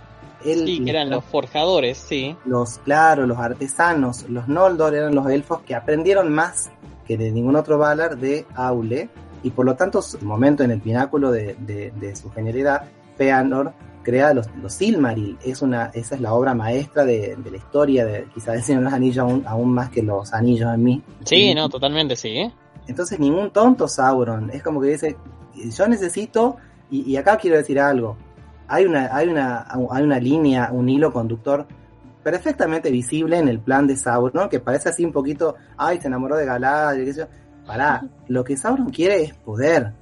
Él- 0.47 0.65
sí, 0.67 0.85
que 0.85 0.91
eran 0.91 1.11
los 1.11 1.25
forjadores, 1.25 1.99
sí. 1.99 2.37
los, 2.45 2.79
claro, 2.79 3.27
los 3.27 3.39
artesanos, 3.39 4.29
los 4.29 4.49
Noldor 4.49 4.95
eran 4.95 5.15
los 5.15 5.29
elfos 5.29 5.61
que 5.63 5.75
aprendieron 5.75 6.33
más 6.33 6.71
que 7.07 7.17
de 7.17 7.31
ningún 7.31 7.57
otro 7.57 7.79
Valar 7.79 8.17
de 8.19 8.47
Aule, 8.55 9.09
y 9.43 9.51
por 9.51 9.65
lo 9.67 9.75
tanto, 9.77 10.03
su 10.03 10.19
momento 10.25 10.65
en 10.65 10.71
el 10.73 10.81
pináculo 10.81 11.31
de, 11.31 11.55
de- 11.61 11.93
de 11.93 12.17
su 12.17 12.31
genialidad, 12.31 12.83
Feanor 13.17 13.73
crea 14.03 14.33
los, 14.35 14.47
los 14.63 14.73
Silmaril, 14.73 15.37
es 15.45 15.63
una, 15.63 15.87
esa 15.95 16.15
es 16.15 16.21
la 16.21 16.33
obra 16.33 16.55
maestra 16.55 17.05
de, 17.05 17.35
de 17.37 17.51
la 17.51 17.57
historia, 17.57 18.05
de 18.05 18.27
quizás 18.35 18.55
de 18.57 18.63
Señor 18.63 18.83
los 18.85 18.93
Anillos 18.93 19.19
aún, 19.19 19.45
aún 19.47 19.73
más 19.73 19.91
que 19.91 20.03
los 20.03 20.33
anillos 20.33 20.73
en 20.73 20.83
mí. 20.83 21.03
Sí, 21.25 21.55
no, 21.55 21.69
totalmente 21.69 22.15
sí. 22.17 22.51
Entonces 22.87 23.19
ningún 23.19 23.51
tonto 23.51 23.89
Sauron, 23.89 24.51
es 24.51 24.63
como 24.63 24.81
que 24.81 24.89
dice, 24.91 25.17
yo 25.57 25.89
necesito, 25.89 26.57
y, 26.91 27.03
y 27.11 27.17
acá 27.17 27.37
quiero 27.37 27.57
decir 27.57 27.81
algo, 27.81 28.17
hay 28.69 28.85
una, 28.87 29.15
hay 29.15 29.29
una, 29.29 29.67
hay 29.69 30.03
una 30.03 30.19
línea, 30.19 30.71
un 30.73 30.89
hilo 30.89 31.13
conductor 31.13 31.67
perfectamente 32.23 32.91
visible 32.91 33.39
en 33.39 33.47
el 33.49 33.61
plan 33.61 33.87
de 33.87 33.97
Sauron, 33.97 34.49
que 34.49 34.59
parece 34.59 34.89
así 34.89 35.05
un 35.05 35.13
poquito, 35.13 35.55
ay, 35.77 36.01
se 36.01 36.09
enamoró 36.09 36.37
de 36.37 36.45
Galadriel, 36.45 37.07
qué 37.07 37.13
sé 37.13 37.21
yo. 37.21 37.27
Pará, 37.65 38.05
lo 38.27 38.43
que 38.43 38.57
Sauron 38.57 38.91
quiere 38.91 39.23
es 39.23 39.35
poder. 39.35 39.93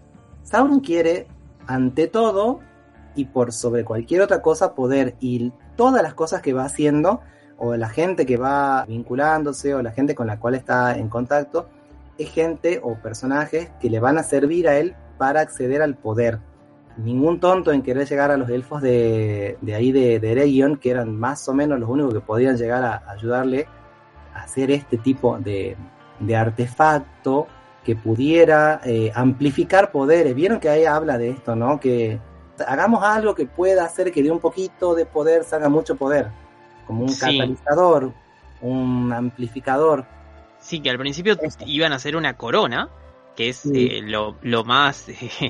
Sauron 0.43 0.81
quiere, 0.81 1.27
ante 1.67 2.07
todo, 2.07 2.61
y 3.15 3.27
por 3.27 3.53
sobre 3.53 3.85
cualquier 3.85 4.23
otra 4.23 4.41
cosa, 4.41 4.75
poder. 4.75 5.17
Y 5.21 5.53
todas 5.77 6.03
las 6.03 6.15
cosas 6.15 6.41
que 6.41 6.55
va 6.55 6.65
haciendo, 6.65 7.21
o 7.59 7.77
la 7.77 7.91
gente 7.91 8.25
que 8.25 8.39
va 8.39 8.87
vinculándose, 8.87 9.75
o 9.75 9.83
la 9.83 9.93
gente 9.93 10.15
con 10.15 10.27
la 10.27 10.41
cual 10.41 10.55
está 10.55 10.97
en 10.97 11.09
contacto, 11.09 11.69
es 12.17 12.31
gente 12.31 12.81
o 12.83 12.95
personajes 12.95 13.71
que 13.81 13.91
le 13.91 14.01
van 14.01 14.17
a 14.17 14.23
servir 14.23 14.67
a 14.69 14.79
él 14.79 14.95
para 15.19 15.41
acceder 15.41 15.83
al 15.83 15.95
poder. 15.95 16.39
Ningún 16.97 17.41
tonto 17.41 17.73
en 17.73 17.83
querer 17.83 18.09
llegar 18.09 18.31
a 18.31 18.37
los 18.37 18.49
elfos 18.49 18.81
de, 18.81 19.59
de 19.61 19.75
ahí 19.75 19.91
de, 19.91 20.21
de 20.21 20.33
Eregion, 20.33 20.77
que 20.77 20.91
eran 20.91 21.17
más 21.19 21.49
o 21.49 21.55
menos 21.55 21.81
los 21.81 21.89
únicos 21.89 22.15
que 22.15 22.21
podían 22.21 22.57
llegar 22.57 22.85
a 22.85 23.03
ayudarle 23.11 23.67
a 24.33 24.43
hacer 24.43 24.71
este 24.71 24.99
tipo 24.99 25.37
de, 25.39 25.77
de 26.21 26.37
artefacto 26.37 27.49
que 27.85 27.97
pudiera 27.97 28.81
eh, 28.85 29.11
amplificar 29.15 29.91
poderes. 29.91 30.35
Vieron 30.35 30.61
que 30.61 30.69
ahí 30.69 30.85
habla 30.85 31.19
de 31.19 31.31
esto, 31.31 31.57
¿no? 31.57 31.81
Que 31.81 32.19
hagamos 32.67 33.03
algo 33.03 33.35
que 33.35 33.47
pueda 33.47 33.85
hacer 33.85 34.13
que 34.13 34.23
de 34.23 34.31
un 34.31 34.39
poquito 34.41 34.95
de 34.95 35.05
poder 35.05 35.43
salga 35.45 35.69
mucho 35.69 35.97
poder, 35.97 36.29
como 36.87 37.03
un 37.03 37.09
Sí. 37.11 37.21
catalizador, 37.39 38.13
un 38.63 39.13
amplificador. 39.13 40.07
Sí, 40.61 40.81
que 40.81 40.89
al 40.91 40.99
principio 40.99 41.37
Eso. 41.43 41.59
iban 41.67 41.93
a 41.93 41.97
hacer 41.97 42.17
una 42.17 42.37
corona, 42.37 42.89
que 43.37 43.49
es 43.51 43.59
Sí. 43.59 43.87
eh, 43.91 44.03
lo, 44.03 44.37
lo 44.43 44.65
más 44.65 45.07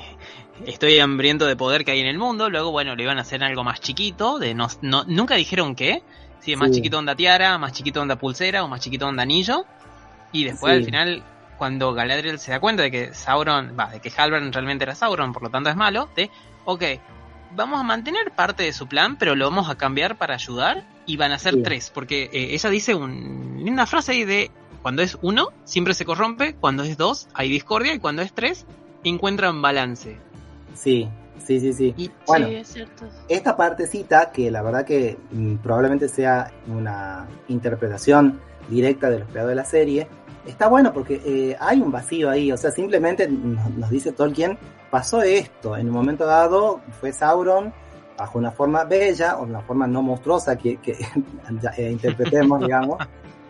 estoy 0.67 0.99
hambriento 1.01 1.47
de 1.47 1.57
poder 1.57 1.85
que 1.85 1.93
hay 1.93 2.01
en 2.01 2.07
el 2.07 2.19
mundo. 2.19 2.49
Luego, 2.51 2.71
bueno, 2.71 2.95
le 2.95 3.03
iban 3.03 3.19
a 3.19 3.23
hacer 3.23 3.43
algo 3.45 3.65
más 3.65 3.81
chiquito, 3.81 4.39
de 4.39 4.55
no, 4.55 4.69
no- 4.83 5.05
nunca 5.07 5.35
dijeron 5.37 5.75
qué. 5.75 6.03
Sí, 6.41 6.57
más 6.57 6.69
Sí. 6.71 6.77
chiquito 6.77 6.99
onda 6.99 7.15
tiara, 7.15 7.57
más 7.59 7.73
chiquito 7.73 8.01
onda 8.03 8.17
pulsera 8.17 8.65
o 8.65 8.69
más 8.69 8.81
chiquito 8.81 9.07
onda 9.07 9.23
anillo. 9.23 9.65
Y 10.33 10.45
después 10.45 10.73
al 10.75 10.85
final, 10.85 11.23
cuando 11.57 11.95
Galadriel 11.95 12.39
se 12.39 12.51
da 12.51 12.61
cuenta 12.61 12.83
de 12.83 12.91
que 12.91 13.15
Sauron, 13.15 13.77
va, 13.79 13.91
de 13.91 14.01
que 14.01 14.13
Halbrand 14.15 14.53
realmente 14.53 14.85
era 14.85 14.95
Sauron, 14.95 15.33
por 15.33 15.43
lo 15.45 15.51
tanto 15.51 15.71
es 15.71 15.77
malo, 15.77 16.09
de, 16.17 16.29
ok, 16.65 16.83
vamos 17.55 17.79
a 17.81 17.83
mantener 17.85 18.33
parte 18.33 18.65
de 18.65 18.73
su 18.73 18.89
plan, 18.89 19.17
pero 19.17 19.37
lo 19.37 19.49
vamos 19.49 19.71
a 19.71 19.77
cambiar 19.77 20.17
para 20.19 20.35
ayudar 20.35 20.85
y 21.07 21.17
van 21.17 21.31
a 21.33 21.39
ser 21.39 21.63
tres, 21.63 21.91
porque 21.95 22.25
eh, 22.33 22.49
ella 22.55 22.69
dice 22.69 22.95
un, 22.97 23.65
una 23.67 23.87
frase 23.87 24.13
ahí 24.13 24.25
de, 24.25 24.51
cuando 24.85 25.01
es 25.01 25.17
uno, 25.23 25.49
siempre 25.65 25.95
se 25.95 26.05
corrompe, 26.05 26.57
cuando 26.57 26.83
es 26.83 26.99
dos, 26.99 27.27
hay 27.33 27.49
discordia, 27.49 27.95
y 27.95 27.99
cuando 27.99 28.21
es 28.21 28.35
tres, 28.35 28.67
encuentran 29.03 29.63
balance. 29.63 30.19
Sí, 30.75 31.09
sí, 31.43 31.59
sí, 31.59 31.73
sí. 31.73 31.95
Y 31.97 32.11
Bueno. 32.27 32.49
Sí, 32.49 32.55
es 32.57 32.69
cierto. 32.69 33.07
Esta 33.27 33.57
partecita, 33.57 34.31
que 34.31 34.51
la 34.51 34.61
verdad 34.61 34.85
que 34.85 35.17
mm, 35.31 35.55
probablemente 35.63 36.07
sea 36.07 36.53
una 36.67 37.27
interpretación 37.49 38.43
directa 38.69 39.09
de 39.09 39.21
los 39.21 39.29
creadores 39.31 39.57
de 39.57 39.63
la 39.63 39.65
serie, 39.65 40.09
está 40.45 40.69
bueno 40.69 40.93
porque 40.93 41.23
eh, 41.25 41.57
hay 41.59 41.81
un 41.81 41.91
vacío 41.91 42.29
ahí, 42.29 42.53
o 42.53 42.59
sea, 42.59 42.71
simplemente 42.71 43.27
nos, 43.27 43.71
nos 43.71 43.89
dice 43.89 44.13
Tolkien, 44.13 44.59
pasó 44.91 45.23
esto, 45.23 45.79
en 45.79 45.87
un 45.87 45.95
momento 45.95 46.27
dado 46.27 46.83
fue 47.01 47.11
Sauron 47.11 47.73
bajo 48.19 48.39
una 48.39 48.51
forma 48.51 48.85
bella 48.85 49.39
o 49.39 49.45
una 49.45 49.63
forma 49.63 49.87
no 49.87 50.03
monstruosa 50.03 50.57
que, 50.57 50.79
eh, 51.79 51.91
interpretemos, 51.91 52.61
digamos, 52.65 52.99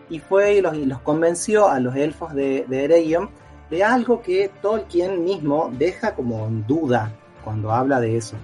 y 0.09 0.19
fue 0.19 0.55
y 0.55 0.61
los, 0.61 0.99
convenció 1.01 1.67
a 1.67 1.79
los 1.79 1.95
elfos 1.95 2.33
de, 2.33 2.65
de 2.67 3.27
de 3.69 3.83
algo 3.83 4.21
que 4.21 4.51
Tolkien 4.61 5.23
mismo 5.23 5.71
deja 5.77 6.13
como 6.13 6.45
en 6.47 6.65
duda 6.67 7.11
cuando 7.43 7.71
habla 7.71 7.99
de 7.99 8.17
eso. 8.17 8.35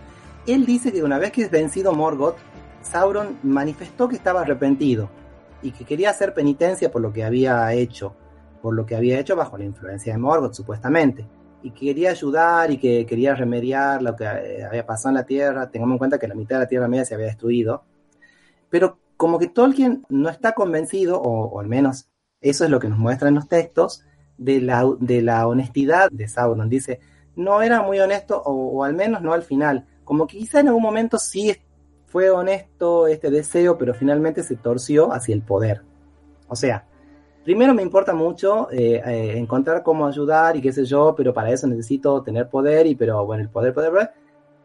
Él 0.48 0.66
dice 0.66 0.92
que 0.92 1.04
una 1.04 1.20
vez 1.20 1.32
que 1.32 1.44
es 1.44 1.52
vencido 1.52 1.94
Morgoth, 1.94 2.38
Sauron 2.82 3.38
manifestó 3.44 4.08
que 4.08 4.16
estaba 4.16 4.42
arrepentido 4.42 5.10
y 5.62 5.72
que 5.72 5.86
quería 5.86 6.10
hacer 6.10 6.34
penitencia 6.34 6.92
por 6.92 7.02
lo 7.02 7.14
que 7.14 7.24
había 7.24 7.72
hecho, 7.74 8.16
por 8.62 8.74
lo 8.74 8.86
que 8.86 8.96
había 8.96 9.20
hecho 9.20 9.36
bajo 9.36 9.58
la 9.58 9.66
influencia 9.66 10.14
de 10.14 10.20
Morgoth 10.20 10.54
supuestamente, 10.54 11.28
y 11.62 11.70
que 11.72 11.88
quería 11.88 12.10
ayudar 12.10 12.72
y 12.72 12.78
que 12.78 13.06
quería 13.06 13.36
remediar 13.36 14.02
lo 14.02 14.16
que 14.16 14.26
había 14.26 14.86
pasado 14.86 15.10
en 15.10 15.16
la 15.16 15.26
Tierra, 15.26 15.70
tengamos 15.70 15.96
en 15.96 16.00
cuenta 16.00 16.18
que 16.18 16.28
la 16.28 16.34
mitad 16.34 16.56
de 16.56 16.64
la 16.64 16.68
Tierra 16.68 16.88
Media 16.88 17.06
se 17.06 17.14
había 17.14 17.28
destruido, 17.28 17.84
pero 18.70 18.98
como 19.22 19.38
que 19.38 19.50
Tolkien 19.50 20.04
no 20.10 20.30
está 20.30 20.54
convencido, 20.54 21.22
o, 21.22 21.60
al 21.60 21.68
menos 21.68 22.10
eso 22.42 22.64
es 22.64 22.72
lo 22.72 22.80
que 22.80 22.90
nos 22.90 22.98
muestran 22.98 23.36
los 23.36 23.48
textos, 23.48 24.04
de 24.40 24.60
la, 24.62 24.84
de 25.00 25.22
la 25.22 25.48
honestidad 25.48 26.10
de 26.10 26.28
Sauron. 26.28 26.68
Dice, 26.70 27.00
no 27.36 27.62
era 27.62 27.84
muy 27.84 28.00
honesto, 28.00 28.42
o, 28.42 28.80
o 28.80 28.84
al 28.84 28.96
menos 28.96 29.22
no 29.22 29.34
al 29.34 29.44
final. 29.44 29.86
Como 30.06 30.26
que 30.26 30.40
quizá 30.40 30.62
en 30.62 30.70
algún 30.70 30.82
momento 30.82 31.20
sí 31.20 31.56
fue 32.08 32.32
honesto 32.32 33.06
este 33.06 33.30
deseo, 33.30 33.78
pero 33.78 33.94
finalmente 33.94 34.42
se 34.42 34.56
torció 34.56 35.14
hacia 35.14 35.36
el 35.36 35.44
poder. 35.44 35.84
O 36.48 36.56
sea, 36.56 36.88
primero 37.44 37.76
me 37.76 37.84
importa 37.84 38.16
mucho 38.16 38.72
eh, 38.72 39.04
eh, 39.06 39.38
encontrar 39.38 39.84
cómo 39.84 40.08
ayudar 40.08 40.58
y 40.58 40.62
qué 40.62 40.72
sé 40.72 40.84
yo, 40.84 41.14
pero 41.16 41.32
para 41.32 41.52
eso 41.52 41.68
necesito 41.68 42.24
tener 42.24 42.50
poder 42.50 42.88
y 42.88 42.96
pero 42.96 43.24
bueno, 43.24 43.44
el 43.44 43.50
poder, 43.50 43.72
poder, 43.72 43.92
poder, 43.92 44.12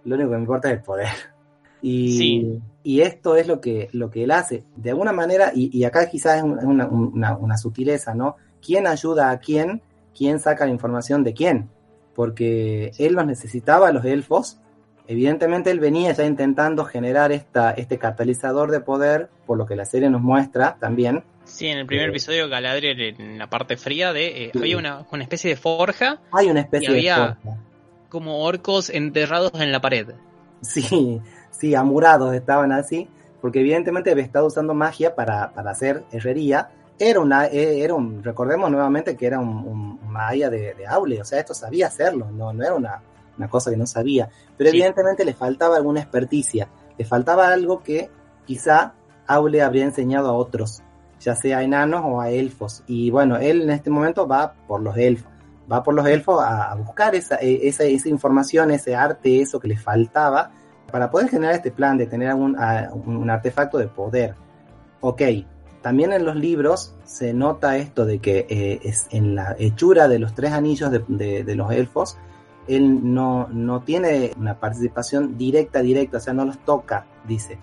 lo 0.04 0.14
único 0.14 0.30
que 0.30 0.36
me 0.36 0.40
importa 0.40 0.70
es 0.70 0.78
el 0.78 0.82
poder. 0.82 1.35
Y, 1.82 2.60
y 2.82 3.00
esto 3.02 3.36
es 3.36 3.46
lo 3.46 3.60
que, 3.60 3.88
lo 3.92 4.10
que 4.10 4.24
él 4.24 4.30
hace. 4.30 4.64
De 4.76 4.90
alguna 4.90 5.12
manera, 5.12 5.52
y, 5.54 5.76
y 5.76 5.84
acá 5.84 6.08
quizás 6.08 6.38
es 6.38 6.42
una, 6.42 6.86
una, 6.86 7.36
una, 7.36 7.56
sutileza, 7.56 8.14
¿no? 8.14 8.36
¿Quién 8.64 8.86
ayuda 8.86 9.30
a 9.30 9.38
quién? 9.38 9.82
¿Quién 10.16 10.40
saca 10.40 10.64
la 10.64 10.72
información 10.72 11.22
de 11.22 11.34
quién? 11.34 11.68
Porque 12.14 12.92
él 12.98 13.14
los 13.14 13.26
necesitaba, 13.26 13.92
los 13.92 14.04
elfos. 14.04 14.58
Evidentemente 15.08 15.70
él 15.70 15.78
venía 15.78 16.12
ya 16.12 16.24
intentando 16.24 16.84
generar 16.84 17.30
esta, 17.30 17.70
este 17.72 17.98
catalizador 17.98 18.72
de 18.72 18.80
poder, 18.80 19.28
por 19.46 19.56
lo 19.56 19.66
que 19.66 19.76
la 19.76 19.84
serie 19.84 20.10
nos 20.10 20.22
muestra 20.22 20.76
también. 20.80 21.22
Sí, 21.44 21.68
en 21.68 21.78
el 21.78 21.86
primer 21.86 22.06
eh, 22.06 22.10
episodio 22.10 22.48
Galadriel 22.48 23.00
en 23.00 23.38
la 23.38 23.48
parte 23.48 23.76
fría 23.76 24.12
de 24.12 24.46
eh, 24.46 24.52
había 24.54 24.76
una, 24.76 25.06
una, 25.12 25.22
especie 25.22 25.50
de 25.50 25.56
forja. 25.56 26.18
Hay 26.32 26.48
una 26.48 26.60
especie 26.60 26.92
de 26.92 27.02
forja. 27.02 27.38
como 28.08 28.42
orcos 28.42 28.90
enterrados 28.90 29.52
en 29.60 29.70
la 29.70 29.80
pared. 29.80 30.08
Sí, 30.62 31.20
sí, 31.58 31.74
amurados 31.74 32.34
estaban 32.34 32.72
así, 32.72 33.08
porque 33.40 33.60
evidentemente 33.60 34.10
había 34.10 34.24
estado 34.24 34.46
usando 34.46 34.74
magia 34.74 35.14
para, 35.14 35.52
para 35.52 35.70
hacer 35.70 36.04
herrería. 36.12 36.70
Era 36.98 37.20
una, 37.20 37.46
e, 37.46 37.82
era 37.82 37.94
un, 37.94 38.22
recordemos 38.22 38.70
nuevamente 38.70 39.16
que 39.16 39.26
era 39.26 39.38
un, 39.38 39.48
un 39.48 40.10
maya 40.10 40.48
de, 40.48 40.74
de, 40.74 40.86
Aule, 40.86 41.20
o 41.20 41.24
sea, 41.24 41.40
esto 41.40 41.54
sabía 41.54 41.88
hacerlo, 41.88 42.30
no, 42.30 42.52
no 42.52 42.64
era 42.64 42.74
una, 42.74 43.02
una 43.36 43.48
cosa 43.48 43.70
que 43.70 43.76
no 43.76 43.86
sabía, 43.86 44.30
pero 44.56 44.70
sí. 44.70 44.76
evidentemente 44.78 45.24
le 45.24 45.34
faltaba 45.34 45.76
alguna 45.76 46.00
experticia, 46.00 46.68
le 46.96 47.04
faltaba 47.04 47.48
algo 47.48 47.82
que 47.82 48.08
quizá 48.46 48.94
Aule 49.26 49.60
habría 49.60 49.84
enseñado 49.84 50.30
a 50.30 50.32
otros, 50.32 50.82
ya 51.20 51.36
sea 51.36 51.58
a 51.58 51.62
enanos 51.62 52.02
o 52.04 52.20
a 52.22 52.30
elfos, 52.30 52.82
y 52.86 53.10
bueno, 53.10 53.36
él 53.36 53.62
en 53.62 53.70
este 53.70 53.90
momento 53.90 54.26
va 54.26 54.54
por 54.66 54.80
los 54.80 54.96
elfos, 54.96 55.30
va 55.70 55.82
por 55.82 55.92
los 55.92 56.06
elfos 56.06 56.42
a, 56.42 56.72
a 56.72 56.74
buscar 56.76 57.14
esa, 57.14 57.36
e, 57.36 57.68
esa, 57.68 57.84
esa 57.84 58.08
información, 58.08 58.70
ese 58.70 58.96
arte, 58.96 59.42
eso 59.42 59.60
que 59.60 59.68
le 59.68 59.76
faltaba, 59.76 60.50
para 60.90 61.10
poder 61.10 61.28
generar 61.28 61.54
este 61.54 61.70
plan 61.70 61.98
de 61.98 62.06
tener 62.06 62.34
un, 62.34 62.56
un 63.06 63.30
artefacto 63.30 63.78
de 63.78 63.88
poder. 63.88 64.34
Ok, 65.00 65.22
también 65.82 66.12
en 66.12 66.24
los 66.24 66.34
libros 66.34 66.94
se 67.04 67.32
nota 67.32 67.76
esto 67.76 68.04
de 68.04 68.18
que 68.18 68.46
eh, 68.48 68.80
es 68.82 69.06
en 69.12 69.36
la 69.36 69.54
hechura 69.58 70.08
de 70.08 70.18
los 70.18 70.34
tres 70.34 70.52
anillos 70.52 70.90
de, 70.90 71.04
de, 71.06 71.44
de, 71.44 71.54
los 71.54 71.70
elfos, 71.70 72.18
él 72.66 73.14
no, 73.14 73.46
no 73.52 73.82
tiene 73.82 74.32
una 74.36 74.58
participación 74.58 75.38
directa, 75.38 75.82
directa, 75.82 76.16
o 76.16 76.20
sea, 76.20 76.32
no 76.32 76.44
los 76.44 76.58
toca, 76.64 77.06
dice. 77.28 77.58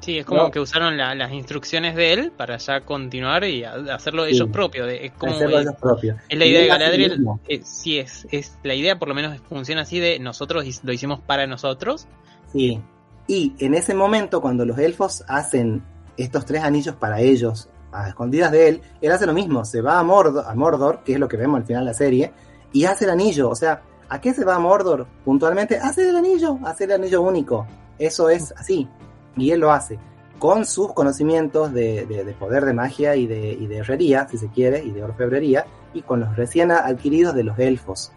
Sí, 0.00 0.18
es 0.18 0.24
como 0.24 0.44
no. 0.44 0.50
que 0.50 0.60
usaron 0.60 0.96
la, 0.96 1.14
las 1.14 1.32
instrucciones 1.32 1.96
de 1.96 2.12
él 2.12 2.32
para 2.34 2.58
ya 2.58 2.80
continuar 2.80 3.44
y 3.44 3.64
hacerlo 3.64 4.24
sí. 4.24 4.30
ellos 4.30 4.48
propios. 4.50 4.88
Es 4.90 5.12
como 5.12 5.34
hacerlo 5.34 5.58
ellos 5.58 5.74
propios. 5.80 6.16
Es 6.28 6.38
la 6.38 6.46
idea 6.46 6.60
de 6.60 6.66
Galadriel, 6.68 7.26
eh, 7.48 7.60
sí 7.62 7.98
es, 7.98 8.26
es 8.30 8.56
la 8.62 8.74
idea, 8.74 8.98
por 8.98 9.08
lo 9.08 9.14
menos 9.14 9.38
funciona 9.48 9.82
así 9.82 9.98
de 9.98 10.18
nosotros 10.18 10.64
lo 10.82 10.92
hicimos 10.92 11.20
para 11.20 11.46
nosotros 11.46 12.06
Sí. 12.52 12.82
Y 13.26 13.54
en 13.58 13.74
ese 13.74 13.94
momento, 13.94 14.40
cuando 14.40 14.64
los 14.64 14.78
elfos 14.78 15.24
hacen 15.28 15.82
estos 16.16 16.44
tres 16.44 16.62
anillos 16.62 16.94
para 16.96 17.20
ellos, 17.20 17.68
a 17.92 18.08
escondidas 18.08 18.52
de 18.52 18.68
él, 18.68 18.82
él 19.00 19.12
hace 19.12 19.26
lo 19.26 19.32
mismo, 19.32 19.64
se 19.64 19.80
va 19.80 19.98
a 19.98 20.02
Mordor, 20.02 21.02
que 21.04 21.14
es 21.14 21.18
lo 21.18 21.28
que 21.28 21.36
vemos 21.36 21.60
al 21.60 21.66
final 21.66 21.84
de 21.84 21.90
la 21.90 21.94
serie, 21.94 22.32
y 22.72 22.84
hace 22.84 23.04
el 23.04 23.10
anillo. 23.10 23.50
O 23.50 23.54
sea, 23.54 23.82
¿a 24.08 24.20
qué 24.20 24.34
se 24.34 24.44
va 24.44 24.56
a 24.56 24.58
Mordor 24.58 25.06
puntualmente? 25.24 25.78
Hace 25.78 26.08
el 26.08 26.16
anillo, 26.16 26.58
hace 26.64 26.84
el 26.84 26.92
anillo 26.92 27.22
único. 27.22 27.66
Eso 27.98 28.28
es 28.28 28.52
así. 28.56 28.88
Y 29.36 29.50
él 29.50 29.60
lo 29.60 29.72
hace 29.72 29.98
con 30.38 30.66
sus 30.66 30.92
conocimientos 30.92 31.72
de 31.72 32.36
poder 32.38 32.64
de 32.64 32.74
magia 32.74 33.16
y 33.16 33.26
de, 33.26 33.52
y 33.52 33.66
de 33.66 33.78
herrería, 33.78 34.28
si 34.28 34.36
se 34.36 34.48
quiere, 34.48 34.84
y 34.84 34.90
de 34.90 35.02
orfebrería, 35.02 35.66
y 35.94 36.02
con 36.02 36.20
los 36.20 36.36
recién 36.36 36.70
adquiridos 36.70 37.34
de 37.34 37.44
los 37.44 37.58
elfos. 37.58 38.12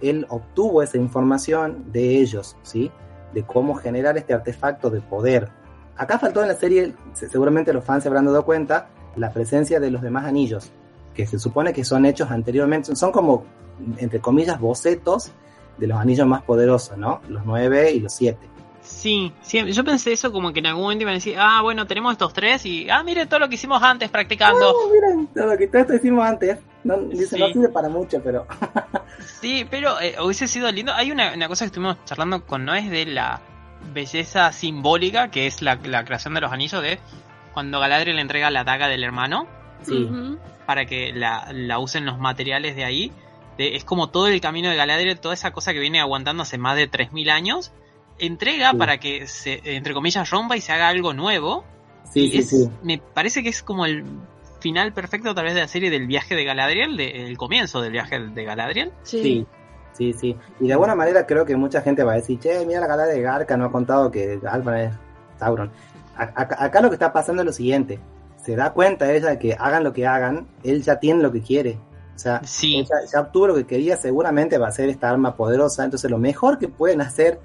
Él 0.00 0.26
obtuvo 0.28 0.82
esa 0.82 0.98
información 0.98 1.90
de 1.90 2.20
ellos, 2.20 2.56
¿sí? 2.62 2.90
De 3.34 3.42
cómo 3.42 3.74
generar 3.74 4.16
este 4.16 4.32
artefacto 4.32 4.88
de 4.88 5.00
poder. 5.00 5.50
Acá 5.96 6.18
faltó 6.18 6.42
en 6.42 6.48
la 6.48 6.54
serie, 6.54 6.94
seguramente 7.12 7.72
los 7.72 7.84
fans 7.84 8.02
se 8.02 8.08
habrán 8.08 8.24
dado 8.24 8.44
cuenta, 8.44 8.88
la 9.16 9.32
presencia 9.32 9.78
de 9.80 9.90
los 9.90 10.02
demás 10.02 10.24
anillos, 10.24 10.72
que 11.14 11.26
se 11.26 11.38
supone 11.38 11.72
que 11.72 11.84
son 11.84 12.06
hechos 12.06 12.30
anteriormente, 12.30 12.96
son 12.96 13.12
como, 13.12 13.44
entre 13.98 14.20
comillas, 14.20 14.58
bocetos 14.58 15.30
de 15.78 15.86
los 15.86 15.98
anillos 15.98 16.26
más 16.26 16.42
poderosos, 16.42 16.96
¿no? 16.96 17.20
Los 17.28 17.44
nueve 17.44 17.92
y 17.92 18.00
los 18.00 18.14
siete. 18.14 18.48
Sí, 18.80 19.32
sí, 19.40 19.72
yo 19.72 19.82
pensé 19.82 20.12
eso 20.12 20.30
como 20.30 20.52
que 20.52 20.60
en 20.60 20.66
algún 20.66 20.82
momento 20.82 21.02
iban 21.02 21.12
a 21.12 21.16
decir, 21.16 21.36
ah, 21.38 21.62
bueno, 21.62 21.86
tenemos 21.86 22.12
estos 22.12 22.34
tres 22.34 22.66
y, 22.66 22.90
ah, 22.90 23.02
miren 23.02 23.28
todo 23.28 23.40
lo 23.40 23.48
que 23.48 23.54
hicimos 23.54 23.82
antes 23.82 24.10
practicando. 24.10 24.72
Oh, 24.72 24.90
miren 24.90 25.26
todo 25.28 25.46
lo 25.46 25.56
que 25.56 25.68
todo 25.68 25.82
esto 25.82 25.94
hicimos 25.94 26.24
antes. 26.24 26.58
No, 26.84 26.98
dice, 26.98 27.36
sí. 27.36 27.40
no 27.40 27.48
sirve 27.48 27.68
para 27.70 27.88
mucho, 27.88 28.20
pero... 28.22 28.46
sí, 29.44 29.66
pero 29.70 30.00
eh, 30.00 30.16
hubiese 30.22 30.48
sido 30.48 30.70
lindo. 30.72 30.92
Hay 30.94 31.10
una, 31.10 31.34
una, 31.34 31.48
cosa 31.48 31.64
que 31.64 31.66
estuvimos 31.66 32.02
charlando 32.06 32.46
con 32.46 32.64
Noé 32.64 32.88
de 32.88 33.04
la 33.04 33.42
belleza 33.92 34.50
simbólica, 34.52 35.30
que 35.30 35.46
es 35.46 35.60
la, 35.60 35.76
la, 35.84 36.04
creación 36.04 36.32
de 36.32 36.40
los 36.40 36.50
anillos 36.50 36.82
de 36.82 36.98
cuando 37.52 37.78
Galadriel 37.78 38.16
le 38.16 38.22
entrega 38.22 38.50
la 38.50 38.64
daga 38.64 38.88
del 38.88 39.04
hermano. 39.04 39.46
Sí. 39.82 40.08
Para 40.64 40.86
que 40.86 41.12
la, 41.12 41.48
la 41.52 41.78
usen 41.78 42.06
los 42.06 42.18
materiales 42.18 42.74
de 42.74 42.84
ahí. 42.84 43.12
De, 43.58 43.76
es 43.76 43.84
como 43.84 44.08
todo 44.08 44.28
el 44.28 44.40
camino 44.40 44.70
de 44.70 44.76
Galadriel, 44.76 45.20
toda 45.20 45.34
esa 45.34 45.52
cosa 45.52 45.74
que 45.74 45.78
viene 45.78 46.00
aguantando 46.00 46.42
hace 46.42 46.56
más 46.56 46.76
de 46.76 46.90
3.000 46.90 47.30
años 47.30 47.72
entrega 48.18 48.70
sí. 48.70 48.76
para 48.76 48.98
que 48.98 49.26
se, 49.26 49.60
entre 49.64 49.92
comillas, 49.92 50.30
rompa 50.30 50.56
y 50.56 50.60
se 50.60 50.72
haga 50.72 50.88
algo 50.88 51.12
nuevo. 51.12 51.64
Sí, 52.12 52.30
sí, 52.30 52.38
es, 52.38 52.48
sí. 52.48 52.68
Me 52.82 52.98
parece 52.98 53.42
que 53.42 53.48
es 53.50 53.62
como 53.62 53.84
el 53.84 54.04
final 54.64 54.94
perfecto 54.94 55.34
tal 55.34 55.44
vez 55.44 55.54
de 55.54 55.60
la 55.60 55.68
serie 55.68 55.90
del 55.90 56.06
viaje 56.06 56.34
de 56.34 56.42
Galadriel, 56.42 56.96
de, 56.96 57.26
el 57.26 57.36
comienzo 57.36 57.82
del 57.82 57.92
viaje 57.92 58.18
de 58.18 58.44
Galadriel. 58.44 58.92
Sí. 59.02 59.46
sí. 59.92 60.12
Sí, 60.12 60.36
Y 60.58 60.66
de 60.66 60.72
alguna 60.72 60.96
manera 60.96 61.24
creo 61.24 61.44
que 61.44 61.54
mucha 61.54 61.80
gente 61.80 62.02
va 62.02 62.12
a 62.12 62.16
decir, 62.16 62.40
che, 62.40 62.66
mira 62.66 62.80
la 62.80 62.88
Galadriel 62.88 63.18
de 63.18 63.22
Garca 63.22 63.56
no 63.56 63.66
ha 63.66 63.70
contado 63.70 64.10
que 64.10 64.40
Alban 64.44 64.76
es 64.78 64.94
Sauron. 65.38 65.70
Acá, 66.16 66.56
acá 66.58 66.80
lo 66.80 66.88
que 66.88 66.94
está 66.94 67.12
pasando 67.12 67.42
es 67.42 67.46
lo 67.46 67.52
siguiente. 67.52 68.00
Se 68.42 68.56
da 68.56 68.72
cuenta 68.72 69.12
ella 69.12 69.28
de 69.30 69.38
que 69.38 69.52
hagan 69.52 69.84
lo 69.84 69.92
que 69.92 70.06
hagan, 70.06 70.48
él 70.64 70.82
ya 70.82 70.98
tiene 70.98 71.22
lo 71.22 71.30
que 71.30 71.42
quiere. 71.42 71.78
O 72.16 72.18
sea, 72.18 72.40
sí. 72.42 72.78
ella 72.78 72.96
ya 73.12 73.20
obtuvo 73.20 73.48
lo 73.48 73.54
que 73.54 73.66
quería, 73.66 73.96
seguramente 73.96 74.58
va 74.58 74.68
a 74.68 74.72
ser 74.72 74.88
esta 74.88 75.10
arma 75.10 75.36
poderosa. 75.36 75.84
Entonces 75.84 76.10
lo 76.10 76.18
mejor 76.18 76.58
que 76.58 76.68
pueden 76.68 77.00
hacer 77.00 77.38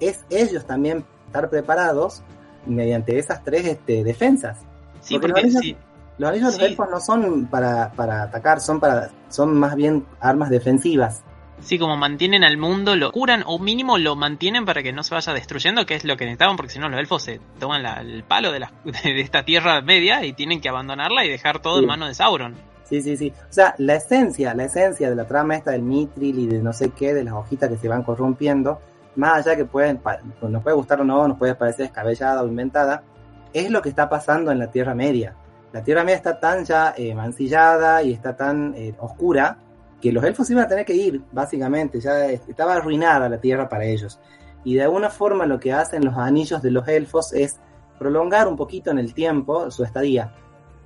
es 0.00 0.24
ellos 0.30 0.64
también 0.66 1.04
estar 1.26 1.50
preparados 1.50 2.22
mediante 2.66 3.18
esas 3.18 3.44
tres 3.44 3.66
este, 3.66 4.02
defensas. 4.02 4.58
Sí, 5.00 5.18
porque, 5.18 5.42
porque 5.42 5.50
sí. 5.50 5.76
Los, 6.18 6.30
anillos 6.30 6.54
sí. 6.54 6.60
de 6.60 6.66
elfos 6.66 6.88
no 6.90 7.00
son 7.00 7.46
para, 7.46 7.92
para 7.92 8.22
atacar, 8.24 8.60
son 8.60 8.80
para 8.80 9.10
son 9.28 9.58
más 9.58 9.74
bien 9.74 10.04
armas 10.20 10.50
defensivas. 10.50 11.24
Sí, 11.60 11.78
como 11.78 11.96
mantienen 11.96 12.42
al 12.42 12.58
mundo, 12.58 12.96
lo 12.96 13.12
curan 13.12 13.44
o 13.46 13.58
mínimo 13.58 13.96
lo 13.96 14.16
mantienen 14.16 14.64
para 14.64 14.82
que 14.82 14.92
no 14.92 15.04
se 15.04 15.14
vaya 15.14 15.32
destruyendo, 15.32 15.86
que 15.86 15.94
es 15.94 16.04
lo 16.04 16.16
que 16.16 16.24
necesitaban, 16.24 16.56
porque 16.56 16.72
si 16.72 16.80
no 16.80 16.88
los 16.88 16.98
elfos 16.98 17.22
se 17.22 17.40
toman 17.60 17.84
la, 17.84 18.00
el 18.00 18.24
palo 18.24 18.50
de, 18.50 18.60
la, 18.60 18.72
de, 18.84 19.20
esta 19.20 19.44
tierra 19.44 19.80
media 19.80 20.24
y 20.24 20.32
tienen 20.32 20.60
que 20.60 20.68
abandonarla 20.68 21.24
y 21.24 21.30
dejar 21.30 21.60
todo 21.60 21.76
sí. 21.76 21.82
en 21.82 21.86
manos 21.86 22.08
de 22.08 22.14
Sauron. 22.14 22.56
Sí, 22.84 23.00
sí, 23.00 23.16
sí. 23.16 23.32
O 23.48 23.52
sea, 23.52 23.74
la 23.78 23.94
esencia, 23.94 24.54
la 24.54 24.64
esencia 24.64 25.08
de 25.08 25.16
la 25.16 25.26
trama 25.26 25.54
esta 25.54 25.70
del 25.70 25.82
mitril 25.82 26.40
y 26.40 26.46
de 26.46 26.58
no 26.58 26.72
sé 26.72 26.90
qué, 26.90 27.14
de 27.14 27.24
las 27.24 27.34
hojitas 27.34 27.70
que 27.70 27.76
se 27.76 27.88
van 27.88 28.02
corrompiendo, 28.02 28.80
más 29.14 29.46
allá 29.46 29.56
que 29.56 29.64
pueden, 29.64 30.00
nos 30.42 30.62
puede 30.62 30.76
gustar 30.76 31.00
o 31.00 31.04
no, 31.04 31.28
nos 31.28 31.38
puede 31.38 31.54
parecer 31.54 31.86
descabellada 31.86 32.42
o 32.42 32.48
inventada, 32.48 33.04
es 33.52 33.70
lo 33.70 33.82
que 33.82 33.88
está 33.88 34.08
pasando 34.08 34.50
en 34.50 34.58
la 34.58 34.70
Tierra 34.70 34.94
Media. 34.94 35.36
La 35.72 35.82
Tierra 35.82 36.04
Media 36.04 36.16
está 36.16 36.38
tan 36.38 36.64
ya 36.64 36.94
eh, 36.96 37.14
mancillada 37.14 38.02
y 38.02 38.12
está 38.12 38.36
tan 38.36 38.74
eh, 38.74 38.94
oscura 38.98 39.58
que 40.00 40.12
los 40.12 40.22
elfos 40.24 40.50
iban 40.50 40.64
a 40.64 40.68
tener 40.68 40.84
que 40.84 40.94
ir, 40.94 41.22
básicamente, 41.30 42.00
ya 42.00 42.26
estaba 42.26 42.74
arruinada 42.74 43.28
la 43.28 43.38
Tierra 43.38 43.68
para 43.68 43.84
ellos. 43.84 44.20
Y 44.64 44.74
de 44.74 44.82
alguna 44.82 45.10
forma 45.10 45.46
lo 45.46 45.58
que 45.58 45.72
hacen 45.72 46.04
los 46.04 46.16
anillos 46.16 46.60
de 46.60 46.72
los 46.72 46.86
elfos 46.88 47.32
es 47.32 47.58
prolongar 47.98 48.48
un 48.48 48.56
poquito 48.56 48.90
en 48.90 48.98
el 48.98 49.14
tiempo 49.14 49.70
su 49.70 49.84
estadía, 49.84 50.34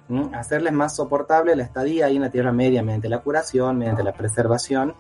¿Mm? 0.08 0.34
hacerles 0.34 0.72
más 0.72 0.94
soportable 0.94 1.56
la 1.56 1.64
estadía 1.64 2.06
ahí 2.06 2.16
en 2.16 2.22
la 2.22 2.30
Tierra 2.30 2.52
Media 2.52 2.82
mediante 2.82 3.08
la 3.08 3.20
curación, 3.20 3.78
mediante 3.78 4.04
la 4.04 4.12
preservación 4.12 4.94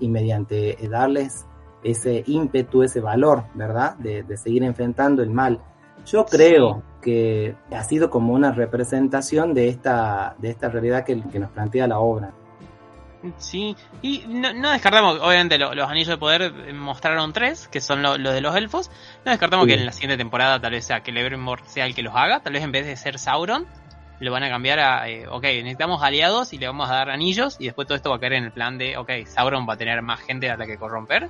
y 0.00 0.08
mediante 0.08 0.84
eh, 0.84 0.88
darles 0.88 1.46
ese 1.82 2.24
ímpetu, 2.26 2.82
ese 2.82 3.00
valor, 3.00 3.44
¿verdad? 3.54 3.94
De, 3.96 4.22
de, 4.22 4.36
seguir 4.36 4.64
enfrentando 4.64 5.22
el 5.22 5.30
mal. 5.30 5.62
Yo 6.04 6.26
creo. 6.26 6.82
Que 7.00 7.54
ha 7.72 7.82
sido 7.84 8.10
como 8.10 8.32
una 8.32 8.52
representación 8.52 9.54
de 9.54 9.68
esta, 9.68 10.34
de 10.38 10.50
esta 10.50 10.68
realidad 10.68 11.04
que, 11.04 11.20
que 11.22 11.38
nos 11.38 11.50
plantea 11.50 11.86
la 11.86 11.98
obra. 11.98 12.32
Sí, 13.36 13.76
y 14.00 14.24
no, 14.28 14.54
no 14.54 14.70
descartamos, 14.70 15.18
obviamente 15.20 15.58
lo, 15.58 15.74
los 15.74 15.88
anillos 15.88 16.08
de 16.08 16.16
poder 16.16 16.72
mostraron 16.72 17.32
tres, 17.32 17.68
que 17.68 17.80
son 17.80 18.02
los 18.02 18.18
lo 18.18 18.32
de 18.32 18.40
los 18.40 18.56
elfos. 18.56 18.90
No 19.24 19.30
descartamos 19.30 19.66
sí. 19.66 19.72
que 19.72 19.78
en 19.78 19.86
la 19.86 19.92
siguiente 19.92 20.16
temporada 20.16 20.58
tal 20.60 20.72
vez 20.72 20.86
sea 20.86 21.02
que 21.02 21.12
Celebrimbor 21.12 21.60
sea 21.66 21.84
el 21.84 21.94
que 21.94 22.02
los 22.02 22.14
haga, 22.16 22.40
tal 22.40 22.54
vez 22.54 22.62
en 22.62 22.72
vez 22.72 22.86
de 22.86 22.96
ser 22.96 23.18
Sauron, 23.18 23.66
lo 24.20 24.32
van 24.32 24.42
a 24.42 24.48
cambiar 24.48 24.80
a, 24.80 25.08
eh, 25.08 25.26
ok, 25.28 25.42
necesitamos 25.42 26.02
aliados 26.02 26.52
y 26.54 26.58
le 26.58 26.66
vamos 26.66 26.88
a 26.88 26.94
dar 26.94 27.10
anillos 27.10 27.56
y 27.58 27.66
después 27.66 27.86
todo 27.86 27.96
esto 27.96 28.10
va 28.10 28.16
a 28.16 28.20
caer 28.20 28.34
en 28.34 28.44
el 28.44 28.52
plan 28.52 28.78
de, 28.78 28.96
ok, 28.96 29.10
Sauron 29.26 29.68
va 29.68 29.74
a 29.74 29.76
tener 29.76 30.00
más 30.02 30.20
gente 30.20 30.50
a 30.50 30.56
la 30.56 30.66
que 30.66 30.78
corromper. 30.78 31.28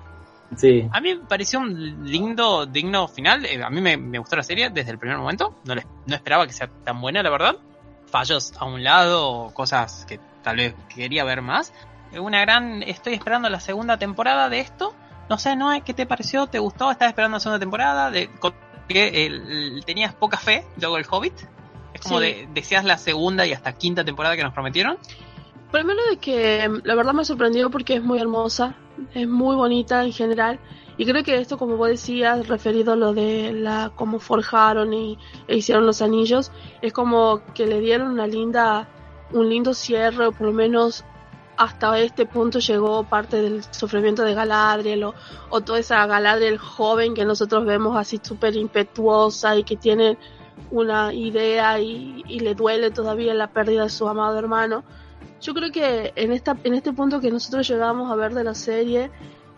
Sí. 0.56 0.88
A 0.92 1.00
mí 1.00 1.14
me 1.14 1.24
pareció 1.26 1.60
un 1.60 2.04
lindo, 2.04 2.66
digno 2.66 3.06
final. 3.08 3.44
Eh, 3.46 3.62
a 3.62 3.70
mí 3.70 3.80
me, 3.80 3.96
me, 3.96 4.18
gustó 4.18 4.36
la 4.36 4.42
serie 4.42 4.70
desde 4.70 4.90
el 4.90 4.98
primer 4.98 5.16
momento. 5.18 5.54
No, 5.64 5.74
les, 5.74 5.86
no 6.06 6.14
esperaba 6.14 6.46
que 6.46 6.52
sea 6.52 6.68
tan 6.84 7.00
buena, 7.00 7.22
la 7.22 7.30
verdad. 7.30 7.56
Fallos 8.06 8.52
a 8.58 8.64
un 8.64 8.82
lado, 8.82 9.52
cosas 9.54 10.04
que 10.08 10.18
tal 10.42 10.56
vez 10.56 10.74
quería 10.94 11.22
ver 11.24 11.42
más. 11.42 11.72
Una 12.18 12.40
gran. 12.40 12.82
Estoy 12.82 13.14
esperando 13.14 13.48
la 13.48 13.60
segunda 13.60 13.96
temporada 13.98 14.48
de 14.48 14.60
esto. 14.60 14.94
No 15.28 15.38
sé, 15.38 15.54
Noé, 15.54 15.82
¿qué 15.82 15.94
te 15.94 16.06
pareció? 16.06 16.48
¿Te 16.48 16.58
gustó? 16.58 16.90
¿Estás 16.90 17.08
esperando 17.08 17.36
la 17.36 17.40
segunda 17.40 17.60
temporada? 17.60 18.10
De, 18.10 18.28
que 18.88 19.26
el- 19.26 19.84
tenías 19.86 20.12
poca 20.14 20.36
fe 20.36 20.66
luego 20.80 20.96
el 20.98 21.06
Hobbit. 21.08 21.34
Es 21.94 22.00
como 22.00 22.18
Sí. 22.20 22.26
de, 22.26 22.48
deseas 22.52 22.84
la 22.84 22.98
segunda 22.98 23.46
y 23.46 23.52
hasta 23.52 23.72
quinta 23.74 24.04
temporada 24.04 24.34
que 24.36 24.42
nos 24.42 24.52
prometieron. 24.52 24.98
Primero 25.70 26.00
de 26.10 26.16
que 26.16 26.68
mm, 26.68 26.80
la 26.84 26.94
verdad 26.94 27.12
me 27.12 27.24
sorprendió 27.24 27.70
porque 27.70 27.94
es 27.94 28.02
muy 28.02 28.18
hermosa, 28.18 28.76
es 29.14 29.28
muy 29.28 29.56
bonita 29.56 30.04
en 30.04 30.12
general. 30.12 30.58
Y 30.96 31.06
creo 31.06 31.22
que 31.24 31.36
esto, 31.36 31.56
como 31.56 31.76
vos 31.76 31.88
decías, 31.88 32.48
referido 32.48 32.92
a 32.92 32.96
lo 32.96 33.14
de 33.14 33.52
la 33.52 33.92
cómo 33.94 34.18
forjaron 34.18 34.92
y 34.92 35.18
e 35.48 35.56
hicieron 35.56 35.86
los 35.86 36.02
anillos, 36.02 36.52
es 36.82 36.92
como 36.92 37.42
que 37.54 37.66
le 37.66 37.80
dieron 37.80 38.08
una 38.08 38.26
linda, 38.26 38.88
un 39.32 39.48
lindo 39.48 39.72
cierre, 39.72 40.26
o 40.26 40.32
por 40.32 40.48
lo 40.48 40.52
menos 40.52 41.04
hasta 41.56 41.98
este 41.98 42.26
punto 42.26 42.58
llegó 42.58 43.04
parte 43.04 43.40
del 43.40 43.62
sufrimiento 43.70 44.24
de 44.24 44.34
Galadriel 44.34 45.04
o, 45.04 45.14
o 45.50 45.60
toda 45.60 45.78
esa 45.78 46.06
Galadriel 46.06 46.58
joven 46.58 47.14
que 47.14 47.24
nosotros 47.24 47.64
vemos 47.64 47.96
así 47.96 48.18
súper 48.22 48.56
impetuosa 48.56 49.56
y 49.56 49.64
que 49.64 49.76
tiene 49.76 50.18
una 50.70 51.12
idea 51.14 51.78
y 51.80 52.40
le 52.40 52.54
duele 52.54 52.90
todavía 52.90 53.34
la 53.34 53.48
pérdida 53.48 53.84
de 53.84 53.90
su 53.90 54.08
amado 54.08 54.38
hermano. 54.38 54.84
Yo 55.40 55.54
creo 55.54 55.72
que 55.72 56.12
en 56.16 56.32
esta 56.32 56.56
en 56.64 56.74
este 56.74 56.92
punto 56.92 57.20
que 57.20 57.30
nosotros 57.30 57.66
llegamos 57.68 58.10
a 58.10 58.16
ver 58.16 58.34
de 58.34 58.44
la 58.44 58.54
serie, 58.54 59.10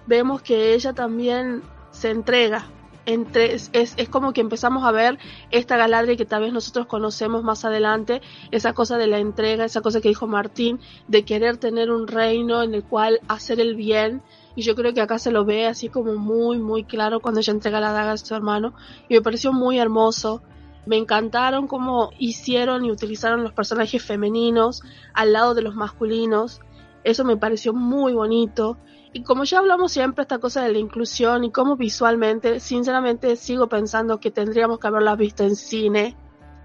vemos 0.06 0.42
que 0.42 0.74
ella 0.74 0.92
también 0.92 1.62
se 1.90 2.10
entrega. 2.10 2.66
Entre, 3.04 3.54
es, 3.54 3.70
es 3.72 4.08
como 4.08 4.32
que 4.32 4.40
empezamos 4.40 4.84
a 4.84 4.92
ver 4.92 5.18
esta 5.50 5.76
Galadriel 5.76 6.16
que 6.16 6.24
tal 6.24 6.42
vez 6.42 6.52
nosotros 6.52 6.86
conocemos 6.86 7.42
más 7.42 7.64
adelante, 7.64 8.22
esa 8.52 8.74
cosa 8.74 8.96
de 8.96 9.08
la 9.08 9.18
entrega, 9.18 9.64
esa 9.64 9.80
cosa 9.80 10.00
que 10.00 10.08
dijo 10.08 10.28
Martín, 10.28 10.78
de 11.08 11.24
querer 11.24 11.56
tener 11.56 11.90
un 11.90 12.06
reino 12.06 12.62
en 12.62 12.74
el 12.74 12.84
cual 12.84 13.18
hacer 13.26 13.58
el 13.58 13.74
bien. 13.74 14.22
Y 14.54 14.62
yo 14.62 14.76
creo 14.76 14.94
que 14.94 15.00
acá 15.00 15.18
se 15.18 15.32
lo 15.32 15.44
ve 15.44 15.66
así 15.66 15.88
como 15.88 16.14
muy, 16.14 16.58
muy 16.58 16.84
claro 16.84 17.18
cuando 17.18 17.40
ella 17.40 17.52
entrega 17.52 17.80
la 17.80 17.92
daga 17.92 18.12
a 18.12 18.16
su 18.16 18.36
hermano. 18.36 18.72
Y 19.08 19.14
me 19.14 19.22
pareció 19.22 19.52
muy 19.52 19.80
hermoso. 19.80 20.42
Me 20.86 20.96
encantaron 20.96 21.66
cómo 21.68 22.10
hicieron 22.18 22.84
y 22.84 22.90
utilizaron 22.90 23.42
los 23.42 23.52
personajes 23.52 24.02
femeninos 24.02 24.82
al 25.14 25.32
lado 25.32 25.54
de 25.54 25.62
los 25.62 25.74
masculinos. 25.74 26.60
Eso 27.04 27.24
me 27.24 27.36
pareció 27.36 27.72
muy 27.72 28.12
bonito. 28.12 28.78
Y 29.12 29.22
como 29.22 29.44
ya 29.44 29.58
hablamos 29.58 29.92
siempre 29.92 30.22
esta 30.22 30.38
cosa 30.38 30.62
de 30.62 30.72
la 30.72 30.78
inclusión 30.78 31.44
y 31.44 31.50
cómo 31.50 31.76
visualmente, 31.76 32.60
sinceramente 32.60 33.36
sigo 33.36 33.68
pensando 33.68 34.18
que 34.18 34.30
tendríamos 34.30 34.78
que 34.78 34.86
haberla 34.86 35.14
visto 35.16 35.44
en 35.44 35.54
cine, 35.54 36.16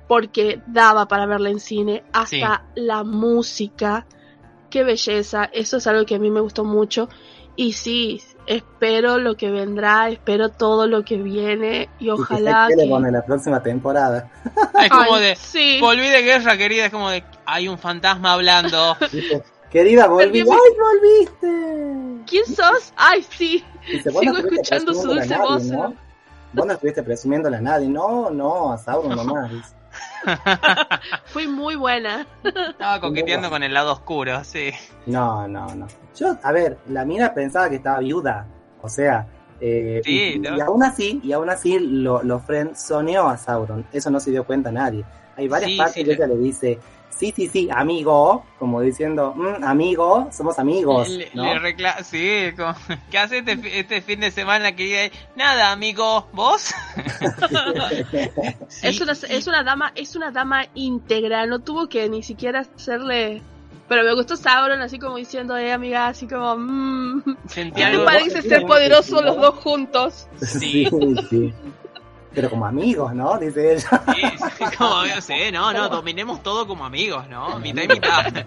porque 0.08 0.62
daba 0.68 1.08
para 1.08 1.26
verla 1.26 1.50
en 1.50 1.60
cine, 1.60 2.04
hasta 2.14 2.66
la 2.76 3.04
música, 3.04 4.08
qué 4.70 4.84
belleza, 4.84 5.44
eso 5.46 5.78
es 5.78 5.88
algo 5.88 6.06
que 6.06 6.16
a 6.16 6.20
mí 6.20 6.32
me 6.32 6.40
gustó 6.40 6.64
mucho. 6.64 7.10
Y 7.58 7.74
sí, 7.74 8.22
espero 8.48 9.18
lo 9.18 9.36
que 9.36 9.52
vendrá, 9.52 10.10
espero 10.10 10.50
todo 10.50 10.88
lo 10.88 11.04
que 11.04 11.18
viene 11.18 11.90
y 12.00 12.06
Y 12.06 12.06
que 12.08 12.12
ojalá 12.12 12.68
se 12.70 12.76
que... 12.76 12.90
con 12.90 13.12
la 13.12 13.26
próxima 13.26 13.62
temporada. 13.62 14.30
Es 14.82 14.90
como 14.90 15.16
Ay, 15.16 15.24
de, 15.24 15.36
sí. 15.36 15.80
volví 15.82 16.08
de 16.08 16.22
guerra, 16.22 16.58
querida. 16.58 16.86
Es 16.86 16.92
como 16.92 17.10
de, 17.10 17.24
hay 17.46 17.68
un 17.68 17.78
fantasma 17.78 18.34
hablando. 18.34 18.96
Dice, 19.12 19.44
Querida, 19.70 20.08
volví. 20.08 20.40
¡Ay, 20.40 20.46
volviste! 20.46 22.24
¿Quién 22.26 22.46
sos? 22.46 22.94
Ay, 22.96 23.24
sí. 23.24 23.64
Dice, 23.92 24.10
vos 24.12 24.24
no 24.24 24.36
Sigo 24.36 24.48
escuchando 24.48 24.94
su 24.94 25.08
dulce 25.08 25.30
nadie, 25.30 25.44
voz. 25.44 25.64
¿no? 25.66 25.94
Vos 26.54 26.66
no 26.66 26.74
estuviste 26.74 27.04
presumiéndole 27.04 27.58
a 27.58 27.62
nadie. 27.62 27.88
No, 27.90 28.30
no, 28.30 28.72
a 28.72 28.78
Sauron 28.78 29.16
nomás. 29.16 29.76
Fui 31.26 31.48
muy 31.48 31.76
buena. 31.76 32.26
Estaba 32.44 33.02
coqueteando 33.02 33.50
con 33.50 33.64
el 33.64 33.74
lado 33.74 33.92
oscuro, 33.92 34.44
sí. 34.44 34.72
No, 35.06 35.48
no, 35.48 35.74
no. 35.76 35.88
Yo, 36.18 36.38
a 36.42 36.52
ver, 36.52 36.78
la 36.90 37.06
mina 37.06 37.34
pensaba 37.34 37.70
que 37.70 37.76
estaba 37.78 38.00
viuda. 38.00 38.46
O 38.82 38.90
sea, 38.90 39.28
eh, 39.62 40.02
Sí, 40.04 40.34
y, 40.36 40.40
¿no? 40.40 40.58
y 40.58 40.60
aún 40.62 40.84
así, 40.84 41.20
y 41.24 41.32
aún 41.32 41.50
así 41.50 41.80
lo, 41.80 42.22
lo 42.24 42.40
frenzoneó 42.40 43.28
a 43.28 43.38
Sauron. 43.38 43.86
Eso 43.92 44.10
no 44.10 44.20
se 44.20 44.32
dio 44.32 44.44
cuenta 44.46 44.72
nadie. 44.72 45.04
Hay 45.36 45.48
varias 45.48 45.72
Sí, 45.72 45.78
partes 45.78 45.94
sí, 45.96 46.02
que 46.02 46.08
le- 46.08 46.14
ella 46.14 46.28
le 46.28 46.38
dice, 46.38 46.80
sí, 47.10 47.32
sí, 47.36 47.48
sí, 47.48 47.70
amigo, 47.72 48.44
como 48.60 48.82
diciendo, 48.82 49.34
"Mm, 49.36 49.64
amigo, 49.64 50.28
somos 50.32 50.58
amigos. 50.60 51.10
Le, 51.10 51.30
¿no? 51.34 51.44
le 51.44 51.60
recla- 51.60 52.04
sí, 52.04 52.52
como, 52.56 52.74
¿qué 53.12 53.18
hace 53.20 53.40
este, 53.40 53.80
este 53.80 54.02
fin 54.02 54.20
de 54.20 54.32
semana, 54.32 54.76
querida? 54.76 55.12
Nada, 55.36 55.72
amigo, 55.72 56.28
¿vos? 56.34 56.74
Sí, 58.70 58.88
es 58.88 59.02
una 59.02 59.12
es 59.14 59.48
una 59.48 59.64
dama 59.64 59.92
es 59.96 60.16
una 60.16 60.32
dama 60.32 60.66
íntegra. 60.76 61.46
No 61.46 61.60
tuvo 61.60 61.88
que 61.88 62.08
ni 62.10 62.22
siquiera 62.24 62.60
hacerle. 62.76 63.42
Pero 63.88 64.04
me 64.04 64.14
gustó 64.14 64.36
Sauron 64.36 64.82
así 64.82 65.00
como 65.00 65.16
diciendo, 65.16 65.56
eh, 65.56 65.72
amiga, 65.72 66.08
así 66.08 66.28
como, 66.28 66.58
mmm, 66.58 67.24
sentí 67.48 67.76
¿qué 67.76 67.82
te 67.82 67.84
algo. 67.86 68.06
parece 68.06 68.42
ser 68.42 68.66
sí, 69.04 69.14
los 69.14 69.38
dos 69.38 69.56
juntos? 69.56 70.28
Sí. 70.42 70.88
sí, 70.90 71.16
sí. 71.30 71.54
Pero 72.34 72.50
como 72.50 72.66
amigos, 72.66 73.16
¿no? 73.16 73.38
Dice 73.40 73.74
ella. 73.74 74.04
Sí, 74.14 74.22
sí, 74.58 74.66
como, 74.78 75.06
yo 75.06 75.22
sé, 75.22 75.52
no, 75.52 75.74
no, 75.74 75.90
dominemos 75.90 76.44
todo 76.44 76.68
como 76.68 76.86
amigos, 76.86 77.28
¿no? 77.30 77.60
Mitad 77.60 77.84
y 77.84 77.88
mitad. 77.88 78.46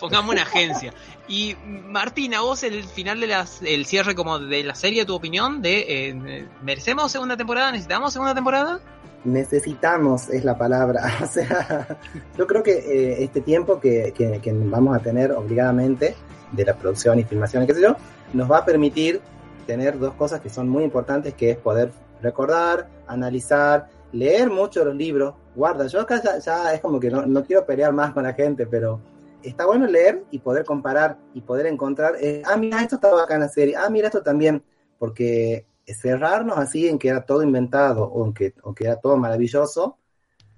Pongamos 0.00 0.32
una 0.32 0.42
agencia. 0.42 0.92
Y 1.28 1.54
Martina, 1.64 2.40
vos 2.40 2.62
el 2.64 2.84
final 2.84 3.20
de 3.20 3.28
las, 3.28 3.62
el 3.62 3.86
cierre 3.86 4.14
como 4.14 4.38
de 4.38 4.64
la 4.64 4.74
serie, 4.74 5.04
tu 5.04 5.14
opinión 5.14 5.62
de 5.62 6.08
eh, 6.08 6.48
¿merecemos 6.62 7.12
segunda 7.12 7.36
temporada? 7.36 7.70
¿Necesitamos 7.70 8.12
segunda 8.12 8.34
temporada? 8.34 8.80
Necesitamos 9.24 10.28
es 10.30 10.44
la 10.44 10.56
palabra. 10.56 11.02
O 11.22 11.26
sea, 11.26 11.98
yo 12.36 12.46
creo 12.46 12.62
que 12.62 12.72
eh, 12.78 13.24
este 13.24 13.40
tiempo 13.40 13.80
que, 13.80 14.12
que- 14.12 14.52
vamos 14.52 14.96
a 14.96 15.00
tener 15.00 15.32
obligadamente 15.32 16.14
de 16.52 16.64
la 16.64 16.74
producción 16.74 17.18
y 17.18 17.24
filmación 17.24 17.66
qué 17.66 17.74
sé 17.74 17.80
yo, 17.82 17.96
nos 18.32 18.50
va 18.50 18.58
a 18.58 18.64
permitir 18.64 19.20
tener 19.66 19.98
dos 19.98 20.14
cosas 20.14 20.40
que 20.40 20.50
son 20.50 20.68
muy 20.68 20.84
importantes, 20.84 21.34
que 21.34 21.50
es 21.50 21.56
poder 21.56 21.90
recordar, 22.22 22.88
analizar, 23.06 23.88
leer 24.12 24.50
mucho 24.50 24.84
los 24.84 24.94
libros. 24.94 25.34
Guarda, 25.56 25.86
yo 25.86 26.00
acá 26.00 26.20
ya, 26.22 26.38
ya 26.38 26.74
es 26.74 26.80
como 26.80 27.00
que 27.00 27.10
no, 27.10 27.26
no 27.26 27.44
quiero 27.44 27.64
pelear 27.64 27.92
más 27.92 28.12
con 28.12 28.22
la 28.24 28.34
gente, 28.34 28.66
pero 28.66 29.00
está 29.42 29.66
bueno 29.66 29.86
leer 29.86 30.22
y 30.30 30.38
poder 30.38 30.64
comparar 30.64 31.16
y 31.34 31.40
poder 31.40 31.66
encontrar, 31.66 32.14
eh, 32.20 32.42
ah, 32.46 32.56
mira, 32.56 32.80
esto 32.82 32.96
estaba 32.96 33.22
acá 33.22 33.34
en 33.34 33.40
la 33.40 33.48
serie, 33.48 33.76
ah, 33.76 33.88
mira, 33.90 34.08
esto 34.08 34.22
también, 34.22 34.62
porque 34.98 35.66
cerrarnos 35.86 36.58
así 36.58 36.88
en 36.88 36.98
que 36.98 37.08
era 37.08 37.24
todo 37.26 37.42
inventado 37.42 38.04
o 38.04 38.24
en 38.26 38.32
que, 38.32 38.54
o 38.62 38.74
que 38.74 38.84
era 38.84 38.96
todo 38.96 39.16
maravilloso, 39.16 39.98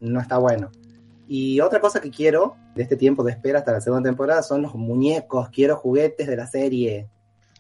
no 0.01 0.20
está 0.20 0.39
bueno. 0.39 0.70
Y 1.29 1.61
otra 1.61 1.81
cosa 1.81 2.01
que 2.01 2.11
quiero 2.11 2.57
de 2.74 2.83
este 2.83 2.97
tiempo 2.97 3.24
de 3.24 3.33
espera 3.33 3.59
hasta 3.59 3.72
la 3.72 3.81
segunda 3.81 4.09
temporada 4.09 4.43
son 4.43 4.62
los 4.62 4.74
muñecos, 4.74 5.49
quiero 5.51 5.77
juguetes 5.77 6.27
de 6.27 6.37
la 6.37 6.47
serie. 6.47 7.09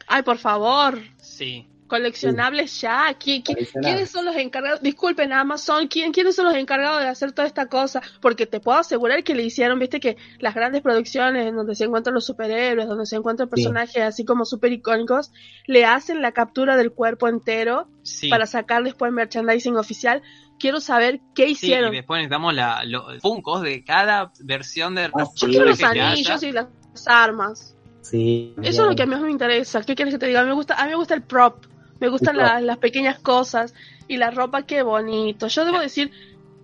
Ay, 0.06 0.22
por 0.22 0.38
favor, 0.38 0.98
Sí. 1.18 1.68
Coleccionables 1.86 2.80
ya. 2.80 3.08
¿Qui- 3.18 3.42
qui- 3.42 3.54
Coleccionables. 3.54 3.94
¿Quiénes 3.94 4.10
son 4.10 4.24
los 4.24 4.36
encargados? 4.36 4.80
Disculpen, 4.82 5.32
Amazon, 5.32 5.88
¿quién, 5.88 6.12
¿quiénes 6.12 6.36
son 6.36 6.44
los 6.46 6.54
encargados 6.54 7.00
de 7.02 7.08
hacer 7.08 7.32
toda 7.32 7.46
esta 7.48 7.66
cosa? 7.66 8.00
Porque 8.20 8.46
te 8.46 8.60
puedo 8.60 8.78
asegurar 8.78 9.22
que 9.24 9.34
le 9.34 9.42
hicieron, 9.42 9.78
viste, 9.78 10.00
que 10.00 10.16
las 10.38 10.54
grandes 10.54 10.82
producciones 10.82 11.46
en 11.46 11.56
donde 11.56 11.74
se 11.74 11.84
encuentran 11.84 12.14
los 12.14 12.26
superhéroes, 12.26 12.86
donde 12.88 13.06
se 13.06 13.16
encuentran 13.16 13.48
personajes 13.48 14.02
así 14.02 14.24
como 14.24 14.44
super 14.44 14.72
icónicos, 14.72 15.30
le 15.66 15.84
hacen 15.84 16.22
la 16.22 16.32
captura 16.32 16.76
del 16.76 16.92
cuerpo 16.92 17.28
entero 17.28 17.88
Sí. 18.02 18.28
para 18.28 18.46
sacar 18.46 18.84
después 18.84 19.12
merchandising 19.12 19.76
oficial. 19.76 20.22
Quiero 20.58 20.80
saber 20.80 21.20
qué 21.34 21.46
Sí, 21.46 21.52
hicieron. 21.52 21.92
y 21.92 21.96
después 21.98 22.18
necesitamos 22.18 22.54
la, 22.54 22.82
los 22.84 23.20
funcos 23.20 23.62
de 23.62 23.84
cada 23.84 24.32
versión 24.40 24.94
de 24.94 25.08
los 25.08 25.28
sí. 25.34 25.40
Yo 25.42 25.48
quiero 25.48 25.64
los 25.66 25.82
anillos 25.82 26.42
y 26.42 26.52
las 26.52 26.66
armas. 27.06 27.74
Sí. 28.00 28.54
Eso 28.62 28.82
es 28.82 28.88
lo 28.88 28.94
que 28.94 29.02
a 29.02 29.06
mí 29.06 29.12
más 29.12 29.20
me 29.22 29.30
interesa. 29.32 29.82
¿Qué 29.82 29.94
quieres 29.96 30.14
que 30.14 30.18
te 30.18 30.26
diga? 30.28 30.40
A 30.40 30.42
mí 30.44 30.48
me 30.48 30.54
gusta, 30.54 30.74
a 30.80 30.84
mí 30.84 30.90
me 30.90 30.96
gusta 30.96 31.14
el 31.14 31.22
prop. 31.22 31.64
Me 32.00 32.08
gustan 32.08 32.36
la- 32.36 32.60
las 32.60 32.78
pequeñas 32.78 33.18
cosas 33.18 33.74
y 34.08 34.16
la 34.18 34.30
ropa, 34.30 34.62
qué 34.62 34.82
bonito. 34.82 35.48
Yo 35.48 35.64
debo 35.64 35.78
decir 35.78 36.10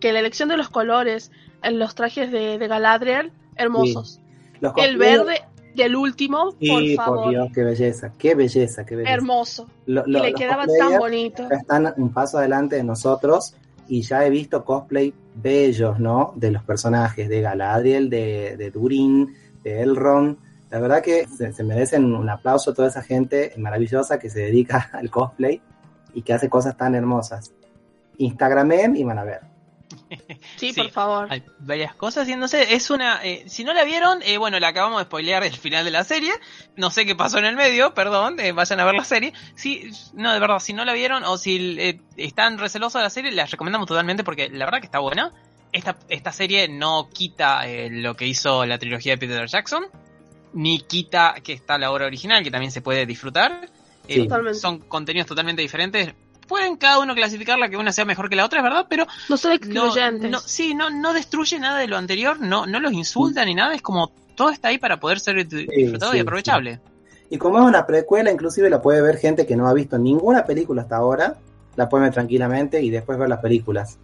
que 0.01 0.13
la 0.13 0.21
elección 0.21 0.49
de 0.49 0.57
los 0.57 0.69
colores 0.69 1.31
en 1.63 1.79
los 1.79 1.95
trajes 1.95 2.31
de, 2.33 2.59
de 2.59 2.69
Galadriel, 2.69 3.33
hermosos. 3.57 4.21
Los 4.61 4.73
El 4.77 4.97
verde 4.97 5.43
del 5.75 5.97
último, 5.97 6.53
Sí, 6.61 6.97
por 6.97 7.05
favor, 7.07 7.31
Dios, 7.31 7.49
qué 7.55 7.65
belleza, 7.65 8.13
qué 8.19 8.35
belleza, 8.35 8.85
qué 8.85 8.97
belleza. 8.97 9.15
hermoso. 9.15 9.69
Lo- 9.87 10.07
Y 10.07 10.13
le 10.13 10.35
quedaba 10.35 10.67
tan 10.67 10.99
bonito. 10.99 11.49
están 11.51 11.95
un 11.97 12.13
paso 12.13 12.39
adelante 12.39 12.77
de 12.77 12.85
nosotros 12.85 13.55
y 13.89 14.03
ya 14.03 14.25
he 14.27 14.31
visto 14.31 14.65
cosplay 14.65 15.15
bellos, 15.35 15.99
¿no? 15.99 16.33
De 16.37 16.51
los 16.51 16.63
personajes, 16.63 17.29
de 17.29 17.41
Galadriel, 17.41 18.11
de, 18.11 18.57
de 18.59 18.71
Durin, 18.71 19.35
de 19.65 19.83
Elrond. 19.83 20.37
La 20.73 20.81
verdad 20.81 21.03
que 21.03 21.29
se, 21.29 21.53
se 21.53 21.63
merecen 21.63 22.05
un 22.15 22.29
aplauso 22.29 22.71
a 22.71 22.75
toda 22.75 22.89
esa 22.89 23.03
gente 23.03 23.53
maravillosa 23.59 24.19
que 24.19 24.29
se 24.31 24.41
dedica 24.41 24.91
al 24.95 25.11
cosplay 25.11 25.61
y 26.15 26.23
que 26.23 26.33
hace 26.33 26.49
cosas 26.49 26.77
tan 26.77 26.95
hermosas. 26.97 27.53
Instagramen 28.19 28.97
y 28.97 29.05
van 29.05 29.19
a 29.19 29.25
ver. 29.25 29.41
Sí, 30.57 30.73
Sí. 30.73 30.81
por 30.83 30.91
favor. 30.91 31.27
Hay 31.31 31.43
varias 31.59 31.95
cosas 31.95 32.29
y 32.29 32.37
no 32.37 32.47
sé, 32.49 32.75
es 32.75 32.91
una... 32.91 33.23
eh, 33.25 33.45
si 33.49 33.65
no 33.65 33.75
la 33.75 33.85
vieron, 33.85 34.21
eh, 34.23 34.39
bueno, 34.39 34.59
la 34.61 34.69
acabamos 34.69 34.99
de 35.01 35.05
spoilear 35.05 35.43
el 35.45 35.53
final 35.57 35.85
de 35.85 35.91
la 35.91 36.05
serie. 36.05 36.33
No 36.77 36.91
sé 36.91 37.05
qué 37.05 37.15
pasó 37.15 37.39
en 37.39 37.45
el 37.47 37.57
medio, 37.57 37.93
perdón, 37.93 38.39
eh, 38.41 38.53
vayan 38.53 38.81
a 38.81 38.85
ver 38.85 38.95
la 38.95 39.05
serie. 39.05 39.33
Si, 39.55 39.91
no, 40.15 40.33
de 40.33 40.39
verdad, 40.41 40.59
si 40.61 40.73
no 40.73 40.85
la 40.85 40.93
vieron 40.95 41.25
o 41.25 41.37
si 41.37 41.77
eh, 41.79 42.01
están 42.17 42.59
recelosos 42.59 43.01
de 43.01 43.05
la 43.05 43.11
serie, 43.11 43.33
las 43.33 43.51
recomendamos 43.51 43.87
totalmente 43.89 44.25
porque 44.25 44.49
la 44.49 44.65
verdad 44.65 44.81
que 44.81 44.87
está 44.87 45.01
buena. 45.01 45.33
Esta, 45.73 45.97
esta 46.09 46.33
serie 46.33 46.69
no 46.69 47.09
quita 47.11 47.67
eh, 47.67 47.89
lo 47.91 48.15
que 48.15 48.27
hizo 48.27 48.65
la 48.67 48.79
trilogía 48.79 49.13
de 49.15 49.19
Peter 49.19 49.47
Jackson, 49.47 49.85
ni 50.55 50.81
quita 50.81 51.35
que 51.43 51.53
está 51.53 51.79
la 51.79 51.91
obra 51.91 52.07
original, 52.07 52.43
que 52.43 52.51
también 52.51 52.73
se 52.73 52.81
puede 52.83 53.07
disfrutar. 53.07 53.69
Eh, 54.09 54.29
Sí. 54.29 54.29
Son 54.55 54.79
contenidos 54.81 55.27
totalmente 55.29 55.63
diferentes. 55.63 56.13
pueden 56.49 56.77
cada 56.77 56.99
uno 56.99 57.15
clasificarla 57.15 57.69
que 57.69 57.77
una 57.77 57.93
sea 57.93 58.05
mejor 58.05 58.29
que 58.29 58.37
la 58.37 58.45
otra, 58.45 58.59
es 58.59 58.65
verdad, 58.65 58.87
pero 58.91 59.07
No 59.29 59.37
son 59.37 59.53
excluyentes. 59.53 60.31
no, 60.31 60.39
sí, 60.41 60.75
no, 60.75 60.91
no 60.91 61.13
destruye 61.15 61.59
nada 61.59 61.79
de 61.79 61.87
lo 61.87 61.97
anterior, 61.97 62.41
no, 62.41 62.67
no 62.67 62.81
los 62.81 62.93
insulta 62.93 63.45
ni 63.45 63.55
nada, 63.55 63.75
es 63.75 63.81
como 63.81 64.13
todo 64.35 64.51
está 64.51 64.69
ahí 64.69 64.79
para 64.79 64.99
poder 64.99 65.21
ser 65.21 65.47
disfrutado 65.47 66.13
sí, 66.13 66.19
y 66.19 66.21
aprovechable. 66.21 66.81
Y 67.31 67.39
como 67.39 67.59
es 67.59 67.65
una 67.65 67.87
precuela, 67.87 68.31
inclusive 68.31 68.69
la 68.69 68.83
puede 68.83 69.01
ver 69.01 69.17
gente 69.17 69.47
que 69.47 69.57
no 69.57 69.67
ha 69.69 69.73
visto 69.73 69.97
ninguna 69.99 70.45
película 70.45 70.83
hasta 70.83 70.97
ahora, 70.97 71.37
la 71.77 71.89
puede 71.89 72.05
ver 72.05 72.13
tranquilamente 72.13 72.83
y 72.83 72.91
después 72.91 73.19
ver 73.19 73.29
las 73.29 73.41
películas. 73.41 73.99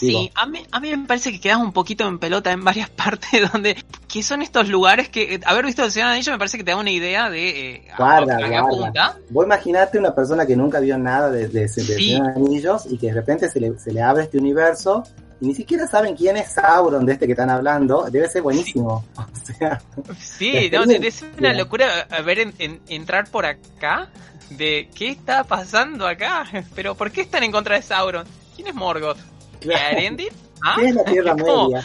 Digo. 0.00 0.20
Sí, 0.20 0.32
a 0.34 0.46
mí, 0.46 0.60
a 0.70 0.80
mí 0.80 0.96
me 0.96 1.06
parece 1.06 1.30
que 1.32 1.40
quedas 1.40 1.58
un 1.58 1.72
poquito 1.72 2.06
en 2.08 2.18
pelota 2.18 2.50
en 2.52 2.64
varias 2.64 2.90
partes 3.04 3.52
donde, 3.52 3.76
que 4.08 4.22
son 4.22 4.42
estos 4.42 4.68
lugares 4.68 5.08
que, 5.08 5.34
eh, 5.34 5.40
haber 5.44 5.64
visto 5.66 5.84
el 5.84 5.90
Señor 5.92 6.08
de 6.08 6.14
Anillos 6.14 6.32
me 6.32 6.38
parece 6.38 6.58
que 6.58 6.64
te 6.64 6.70
da 6.72 6.76
una 6.76 6.90
idea 6.90 7.30
de 7.30 7.70
eh, 7.76 7.86
a- 7.92 7.96
Guarda, 7.96 8.36
a 8.36 8.38
qué 8.48 8.60
guarda. 8.60 9.18
Vos 9.30 9.44
imaginate 9.46 9.98
una 9.98 10.14
persona 10.14 10.44
que 10.46 10.56
nunca 10.56 10.80
vio 10.80 10.98
nada 10.98 11.30
de, 11.30 11.48
de, 11.48 11.60
de 11.62 11.68
Sí. 11.68 11.84
Señor 11.84 12.26
de 12.26 12.32
Anillos 12.40 12.86
y 12.90 12.98
que 12.98 13.06
de 13.08 13.14
repente 13.14 13.48
se 13.48 13.60
le, 13.60 13.78
se 13.78 13.92
le 13.92 14.02
abre 14.02 14.24
este 14.24 14.38
universo 14.38 15.02
y 15.40 15.46
ni 15.46 15.54
siquiera 15.54 15.86
saben 15.88 16.14
quién 16.16 16.36
es 16.36 16.52
Sauron 16.52 17.04
de 17.04 17.14
este 17.14 17.26
que 17.26 17.32
están 17.32 17.50
hablando. 17.50 18.06
Debe 18.10 18.28
ser 18.28 18.42
buenísimo. 18.42 19.04
O 19.16 19.44
sea, 19.58 19.82
Sí, 20.20 20.70
La 20.70 20.78
no, 20.80 20.86
de- 20.86 20.98
de- 21.00 21.08
es 21.08 21.14
experiencia. 21.14 21.50
una 21.50 21.52
locura 21.58 22.06
a 22.10 22.22
ver 22.22 22.38
en- 22.38 22.54
en- 22.58 22.80
entrar 22.88 23.28
por 23.28 23.44
acá 23.46 24.08
de 24.50 24.88
qué 24.94 25.08
está 25.08 25.44
pasando 25.44 26.06
acá, 26.06 26.44
pero 26.74 26.94
¿por 26.94 27.10
qué 27.10 27.22
están 27.22 27.42
en 27.42 27.50
contra 27.52 27.74
de 27.76 27.82
Sauron? 27.82 28.26
¿Quién 28.54 28.68
es 28.68 28.74
Morgoth? 28.74 29.18
¿Ah? 30.64 30.76
¿qué 30.78 30.86
es 30.88 30.94
la 30.94 31.04
Tierra 31.04 31.36
¿Cómo? 31.36 31.68
Media? 31.68 31.84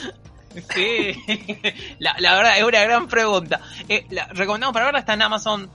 Sí, 0.74 1.14
la, 2.00 2.16
la 2.20 2.36
verdad 2.36 2.58
es 2.58 2.64
una 2.64 2.84
gran 2.84 3.08
pregunta. 3.08 3.60
Eh, 3.90 4.06
la, 4.10 4.26
recomendamos 4.28 4.74
para 4.74 4.86
verla 4.86 5.00
está 5.00 5.14
en 5.14 5.22
Amazon 5.22 5.70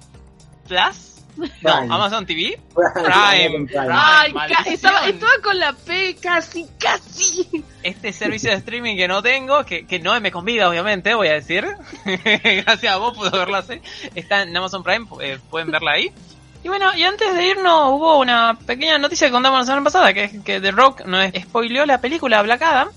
Plus. 0.67 1.09
No, 1.37 1.47
Prime. 1.63 1.95
Amazon 1.95 2.27
TV. 2.27 2.61
Prime. 2.75 3.67
Prime. 3.67 3.89
Ay, 3.91 4.33
maldición. 4.35 4.65
ca- 4.65 4.71
estaba, 4.71 5.07
estaba 5.09 5.33
con 5.43 5.59
la 5.59 5.73
P 5.73 6.17
casi, 6.21 6.67
casi. 6.79 7.65
Este 7.83 8.13
servicio 8.13 8.51
de 8.51 8.57
streaming 8.57 8.97
que 8.97 9.09
no 9.09 9.23
tengo, 9.23 9.65
que, 9.65 9.87
que 9.87 9.99
no 9.99 10.21
me 10.21 10.31
convida, 10.31 10.69
obviamente, 10.69 11.15
voy 11.15 11.29
a 11.29 11.33
decir. 11.33 11.67
Gracias 12.05 12.93
a 12.93 12.97
vos 12.99 13.17
puedo 13.17 13.31
verla 13.31 13.59
así. 13.59 13.81
Está 14.15 14.43
en 14.43 14.55
Amazon 14.55 14.83
Prime, 14.83 15.07
eh, 15.23 15.39
pueden 15.49 15.71
verla 15.71 15.93
ahí. 15.93 16.13
Y 16.65 16.69
bueno, 16.69 16.95
y 16.97 17.03
antes 17.03 17.35
de 17.35 17.49
irnos 17.49 17.91
hubo 17.91 18.19
una 18.21 18.57
pequeña 18.67 18.97
noticia 18.99 19.27
que 19.27 19.33
contamos 19.33 19.59
la 19.61 19.65
semana 19.67 19.85
pasada, 19.85 20.13
que 20.15 20.25
es 20.25 20.41
que 20.45 20.61
The 20.61 20.71
Rock 20.71 21.05
nos 21.07 21.27
spoileó 21.43 21.85
la 21.87 22.01
película 22.01 22.41
Black 22.43 22.63
Adam. 22.63 22.89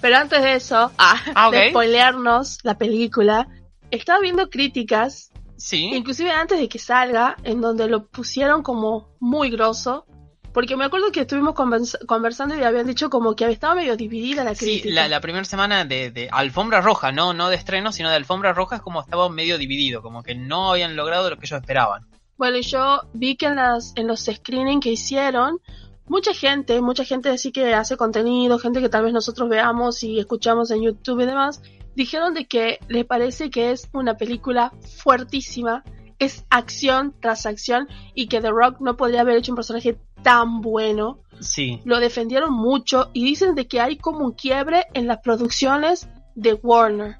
Pero 0.00 0.16
antes 0.16 0.42
de 0.42 0.54
eso, 0.54 0.90
ah, 0.98 1.20
Ah, 1.34 1.50
de 1.50 1.70
spoilearnos 1.70 2.58
la 2.64 2.76
película, 2.78 3.46
estaba 3.90 4.18
viendo 4.20 4.50
críticas, 4.50 5.30
Sí. 5.56 5.90
inclusive 5.94 6.30
antes 6.32 6.58
de 6.58 6.68
que 6.68 6.78
salga, 6.78 7.36
en 7.44 7.60
donde 7.60 7.88
lo 7.88 8.06
pusieron 8.06 8.62
como 8.62 9.08
muy 9.20 9.50
grosso. 9.50 10.04
Porque 10.52 10.74
me 10.76 10.86
acuerdo 10.86 11.12
que 11.12 11.20
estuvimos 11.20 11.54
convers- 11.54 11.98
conversando 12.06 12.56
y 12.56 12.62
habían 12.64 12.86
dicho 12.86 13.10
como 13.10 13.36
que 13.36 13.44
estaba 13.50 13.74
medio 13.74 13.94
dividida 13.96 14.42
la 14.42 14.54
Sí, 14.54 14.80
crítica. 14.80 14.94
la, 15.02 15.08
la 15.08 15.20
primera 15.20 15.44
semana 15.44 15.84
de, 15.84 16.10
de 16.10 16.28
alfombra 16.32 16.80
roja, 16.80 17.12
no, 17.12 17.34
no 17.34 17.50
de 17.50 17.56
estreno, 17.56 17.92
sino 17.92 18.08
de 18.10 18.16
alfombra 18.16 18.52
roja 18.54 18.76
es 18.76 18.82
como 18.82 19.00
estaba 19.02 19.28
medio 19.28 19.58
dividido, 19.58 20.00
como 20.02 20.22
que 20.22 20.34
no 20.34 20.70
habían 20.72 20.96
logrado 20.96 21.28
lo 21.30 21.36
que 21.38 21.44
ellos 21.46 21.60
esperaban. 21.60 22.06
Bueno, 22.36 22.58
yo 22.58 23.00
vi 23.12 23.36
que 23.36 23.46
en, 23.46 23.56
las, 23.56 23.92
en 23.96 24.06
los 24.06 24.24
screening 24.24 24.80
que 24.80 24.90
hicieron, 24.92 25.60
mucha 26.06 26.34
gente, 26.34 26.80
mucha 26.80 27.04
gente 27.04 27.30
así 27.30 27.50
que 27.50 27.74
hace 27.74 27.96
contenido, 27.96 28.58
gente 28.58 28.80
que 28.80 28.88
tal 28.88 29.04
vez 29.04 29.12
nosotros 29.12 29.48
veamos 29.48 30.02
y 30.02 30.18
escuchamos 30.18 30.70
en 30.70 30.82
YouTube 30.82 31.20
y 31.20 31.26
demás, 31.26 31.62
dijeron 31.94 32.34
de 32.34 32.46
que 32.46 32.78
les 32.88 33.04
parece 33.04 33.50
que 33.50 33.70
es 33.70 33.88
una 33.92 34.16
película 34.16 34.72
fuertísima, 35.02 35.82
es 36.18 36.44
acción 36.50 37.14
tras 37.20 37.46
acción 37.46 37.88
y 38.14 38.28
que 38.28 38.40
The 38.40 38.50
Rock 38.50 38.80
no 38.80 38.96
podría 38.96 39.22
haber 39.22 39.36
hecho 39.36 39.52
un 39.52 39.56
personaje 39.56 39.98
tan 40.22 40.60
bueno. 40.60 41.20
Sí. 41.40 41.80
Lo 41.84 42.00
defendieron 42.00 42.52
mucho 42.52 43.10
y 43.12 43.24
dicen 43.24 43.54
de 43.54 43.66
que 43.66 43.80
hay 43.80 43.96
como 43.96 44.24
un 44.24 44.32
quiebre 44.32 44.86
en 44.94 45.06
las 45.06 45.18
producciones 45.18 46.08
de 46.34 46.54
Warner 46.54 47.18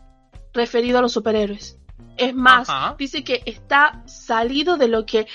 referido 0.52 0.98
a 0.98 1.02
los 1.02 1.12
superhéroes. 1.12 1.78
Es 2.16 2.34
más, 2.34 2.68
Ajá. 2.68 2.94
dice 2.98 3.24
que 3.24 3.42
está 3.46 4.02
salido 4.06 4.76
de 4.76 4.88
lo 4.88 5.04
que 5.06 5.26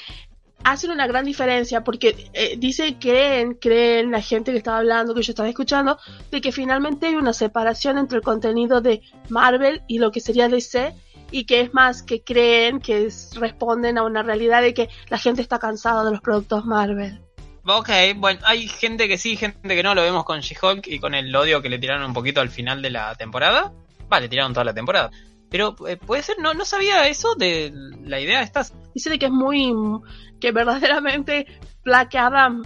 hace 0.64 0.88
una 0.90 1.08
gran 1.08 1.26
diferencia 1.26 1.84
porque 1.84 2.30
eh, 2.34 2.56
dice 2.58 2.98
creen, 3.00 3.56
creen 3.56 4.12
la 4.12 4.22
gente 4.22 4.52
que 4.52 4.58
estaba 4.58 4.78
hablando, 4.78 5.16
que 5.16 5.24
yo 5.24 5.32
estaba 5.32 5.50
escuchando, 5.50 5.98
de 6.30 6.40
que 6.42 6.52
finalmente 6.52 7.08
hay 7.08 7.16
una 7.16 7.34
separación 7.34 7.98
entre 7.98 8.18
el 8.18 8.24
contenido 8.24 8.80
de 8.82 9.02
Marvel 9.30 9.82
y 9.88 9.98
lo 10.00 10.12
que 10.12 10.20
sería 10.20 10.48
DC 10.50 10.94
y 11.32 11.46
que 11.46 11.62
es 11.62 11.74
más 11.74 12.04
que 12.04 12.24
creen 12.24 12.80
que 12.80 13.06
es- 13.06 13.32
responden 13.36 13.98
a 13.98 14.04
una 14.04 14.22
realidad 14.22 14.62
de 14.62 14.74
que 14.74 14.90
la 15.10 15.18
gente 15.18 15.42
está 15.42 15.58
cansada 15.60 16.04
de 16.04 16.12
los 16.12 16.22
productos 16.22 16.66
Marvel. 16.66 17.22
Ok, 17.66 17.90
bueno, 18.18 18.40
hay 18.46 18.68
gente 18.68 19.08
que 19.08 19.18
sí, 19.18 19.38
gente 19.38 19.76
que 19.76 19.84
no, 19.84 19.94
lo 19.96 20.02
vemos 20.02 20.26
con 20.26 20.40
She-Hulk 20.42 20.88
y 20.88 21.00
con 21.00 21.14
el 21.14 21.36
odio 21.36 21.62
que 21.62 21.70
le 21.70 21.78
tiraron 21.80 22.04
un 22.04 22.14
poquito 22.14 22.42
al 22.42 22.50
final 22.50 22.82
de 22.82 22.90
la 22.90 23.14
temporada. 23.16 23.72
Vale, 24.10 24.28
tiraron 24.28 24.52
toda 24.54 24.66
la 24.66 24.74
temporada. 24.74 25.10
Pero 25.52 25.76
eh, 25.88 25.98
puede 25.98 26.24
ser, 26.24 26.38
no, 26.40 26.54
no 26.56 26.66
sabía 26.66 27.08
eso 27.08 27.36
de 27.36 27.72
la 28.04 28.20
idea 28.20 28.42
esta. 28.42 28.66
dice 28.96 29.10
de 29.12 29.20
que 29.20 29.26
es 29.28 29.32
muy 29.32 29.72
que 30.40 30.52
verdaderamente 30.52 31.46
Black 31.84 32.16
Adam 32.16 32.64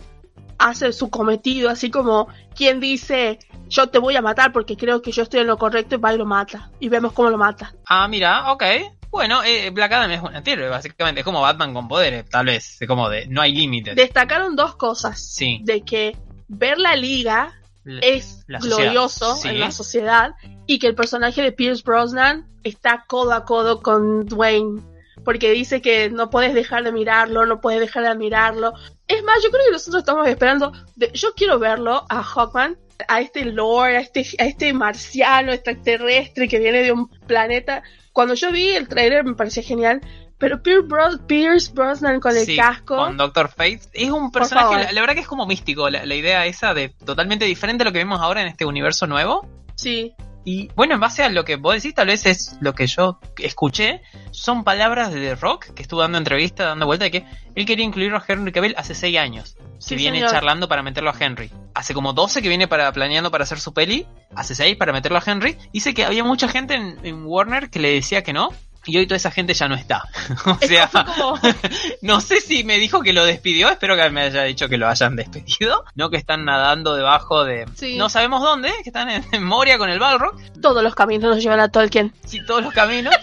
hace 0.58 0.94
su 0.94 1.10
cometido 1.10 1.70
así 1.70 1.92
como 1.92 2.30
quien 2.56 2.80
dice 2.80 3.40
yo 3.68 3.88
te 3.88 4.00
voy 4.00 4.16
a 4.16 4.22
matar 4.22 4.54
porque 4.54 4.78
creo 4.78 5.02
que 5.02 5.12
yo 5.12 5.24
estoy 5.24 5.42
en 5.42 5.48
lo 5.48 5.58
correcto 5.58 5.96
y 5.96 5.98
va 5.98 6.14
y 6.14 6.18
lo 6.18 6.26
mata 6.26 6.72
y 6.80 6.88
vemos 6.88 7.12
cómo 7.12 7.30
lo 7.30 7.38
mata 7.38 7.74
Ah, 7.88 8.08
mira, 8.08 8.54
ok. 8.54 8.64
Bueno, 9.12 9.44
eh, 9.44 9.70
Black 9.72 9.92
Adam 9.94 10.12
es 10.12 10.22
un 10.22 10.36
antihéroe, 10.36 10.68
básicamente. 10.68 11.22
Es 11.22 11.26
como 11.26 11.40
Batman 11.42 11.74
con 11.74 11.88
poderes, 11.88 12.30
tal 12.30 12.48
vez. 12.48 12.78
Como 12.86 13.08
de, 13.10 13.28
no 13.28 13.42
hay 13.42 13.54
límites. 13.56 13.96
destacaron 13.96 14.56
dos 14.58 14.76
cosas 14.76 15.20
Sí. 15.34 15.60
de 15.64 15.82
que 15.82 16.18
ver 16.50 16.78
la 16.78 16.96
liga 16.98 17.54
es 18.02 18.44
la 18.48 18.60
glorioso 18.60 19.36
sí. 19.36 19.50
en 19.50 19.60
la 19.60 19.72
sociedad 19.72 20.32
y 20.66 20.80
que 20.80 20.88
el 20.88 20.96
personaje 20.96 21.42
de 21.42 21.52
Pierce 21.52 21.84
Brosnan 21.86 22.48
está 22.64 23.06
codo 23.08 23.34
a 23.34 23.46
codo 23.46 23.82
con 23.82 24.26
Dwayne 24.26 24.82
porque 25.24 25.52
dice 25.52 25.82
que 25.82 26.10
no 26.10 26.30
puedes 26.30 26.54
dejar 26.54 26.84
de 26.84 26.92
mirarlo, 26.92 27.46
no 27.46 27.62
puedes 27.62 27.80
dejar 27.80 28.04
de 28.04 28.10
admirarlo. 28.10 28.74
Es 29.08 29.24
más, 29.24 29.42
yo 29.44 29.50
creo 29.50 29.64
que 29.66 29.72
nosotros 29.72 30.02
estamos 30.02 30.28
esperando, 30.28 30.72
de- 30.96 31.12
yo 31.14 31.34
quiero 31.36 31.58
verlo 31.58 32.06
a 32.10 32.22
Hawkman, 32.22 32.78
a 33.08 33.22
este 33.22 33.46
lore, 33.46 33.98
a 33.98 34.00
este, 34.02 34.26
a 34.40 34.46
este 34.46 34.74
marciano 34.74 35.52
extraterrestre 35.52 36.48
que 36.48 36.60
viene 36.60 36.82
de 36.84 36.92
un 36.92 37.08
planeta. 37.08 37.84
Cuando 38.14 38.34
yo 38.34 38.52
vi 38.52 38.70
el 38.70 38.88
trailer 38.88 39.24
me 39.24 39.34
parecía 39.36 39.64
genial, 39.64 40.02
pero 40.38 40.62
Pierce, 40.62 40.88
Bros- 40.88 41.20
Pierce 41.28 41.72
Brosnan 41.74 42.20
con 42.20 42.36
el 42.36 42.46
Sí, 42.46 42.56
casco... 42.56 42.98
Con 42.98 43.18
Doctor 43.18 43.50
Fate. 43.50 43.82
Es 43.94 44.10
un 44.10 44.32
personaje, 44.32 44.92
la 44.94 45.02
verdad 45.02 45.14
que 45.14 45.22
es 45.22 45.28
como 45.28 45.46
místico, 45.46 45.90
la, 45.90 46.06
la 46.06 46.16
idea 46.16 46.46
esa 46.46 46.74
de 46.74 46.90
totalmente 46.90 47.46
diferente 47.46 47.84
a 47.84 47.86
lo 47.86 47.92
que 47.92 48.00
vemos 48.00 48.20
ahora 48.22 48.42
en 48.42 48.48
este 48.48 48.66
universo 48.66 49.08
nuevo. 49.08 49.48
Sí, 49.76 50.14
Y 50.46 50.70
bueno, 50.76 50.94
en 50.94 51.00
base 51.00 51.24
a 51.24 51.30
lo 51.30 51.44
que 51.44 51.56
vos 51.56 51.74
decís, 51.74 51.96
tal 51.96 52.08
vez 52.08 52.26
es 52.28 52.56
lo 52.62 52.76
que 52.76 52.86
yo 52.86 53.20
escuché, 53.40 54.04
son 54.30 54.64
palabras 54.64 55.12
de 55.12 55.20
The 55.20 55.36
Rock, 55.36 55.74
que 55.74 55.82
estuvo 55.82 56.02
dando 56.02 56.20
entrevista, 56.20 56.66
dando 56.66 56.86
vuelta, 56.86 57.06
de 57.06 57.12
que 57.12 57.26
él 57.56 57.66
quería 57.66 57.84
incluir 57.84 58.14
a 58.14 58.24
Henry 58.26 58.52
Cavill 58.52 58.76
hace 58.78 58.94
6 58.94 59.18
años. 59.18 59.58
Sí, 59.80 59.90
que 59.90 59.96
viene 59.96 60.20
señor. 60.20 60.32
charlando 60.32 60.68
para 60.68 60.84
meterlo 60.84 61.10
a 61.10 61.16
Henry. 61.20 61.52
Hace 61.74 61.96
como 61.96 62.14
12 62.14 62.44
que 62.44 62.48
viene 62.48 62.68
para 62.68 62.92
planeando 62.92 63.32
para 63.32 63.44
hacer 63.44 63.60
su 63.60 63.74
peli, 63.74 64.08
hace 64.36 64.54
6 64.54 64.78
para 64.78 64.94
meterlo 64.94 65.18
a 65.18 65.24
Henry. 65.26 65.58
Dice 65.74 65.96
que 65.96 66.06
había 66.06 66.24
mucha 66.24 66.48
gente 66.48 66.76
en, 66.76 67.00
en 67.04 67.26
Warner 67.26 67.72
que 67.72 67.80
le 67.80 67.92
decía 67.92 68.24
que 68.24 68.32
no. 68.32 68.50
Y 68.86 68.98
hoy 68.98 69.08
toda 69.08 69.18
esa 69.18 69.32
gente 69.32 69.54
ya 69.54 69.68
no 69.68 69.76
está. 69.76 70.04
o 70.46 70.58
sea, 70.66 70.90
como... 70.90 71.40
no 72.02 72.22
sé 72.22 72.42
si 72.42 72.64
me 72.64 72.78
dijo 72.78 73.02
que 73.02 73.14
lo 73.14 73.26
despidió, 73.26 73.70
espero 73.70 73.96
que 73.96 74.10
me 74.10 74.22
haya 74.22 74.44
dicho 74.44 74.70
que 74.70 74.78
lo 74.78 74.88
hayan 74.88 75.16
despedido. 75.16 75.84
No 75.96 76.10
que 76.10 76.18
están 76.18 76.46
nadando 76.46 76.96
debajo 76.96 77.44
de... 77.44 77.66
Sí. 77.76 77.98
No 77.98 78.10
sabemos 78.10 78.42
dónde, 78.42 78.70
que 78.84 78.90
están 78.90 79.10
en, 79.10 79.26
en 79.32 79.44
Moria 79.44 79.78
con 79.78 79.90
el 79.90 80.00
Balrog. 80.00 80.36
Todos 80.62 80.84
los 80.84 80.94
caminos 80.96 81.36
nos 81.36 81.44
llevan 81.44 81.60
a 81.60 81.70
Tolkien. 81.70 82.14
Sí, 82.26 82.40
todos 82.46 82.64
los 82.64 82.74
caminos. 82.74 83.14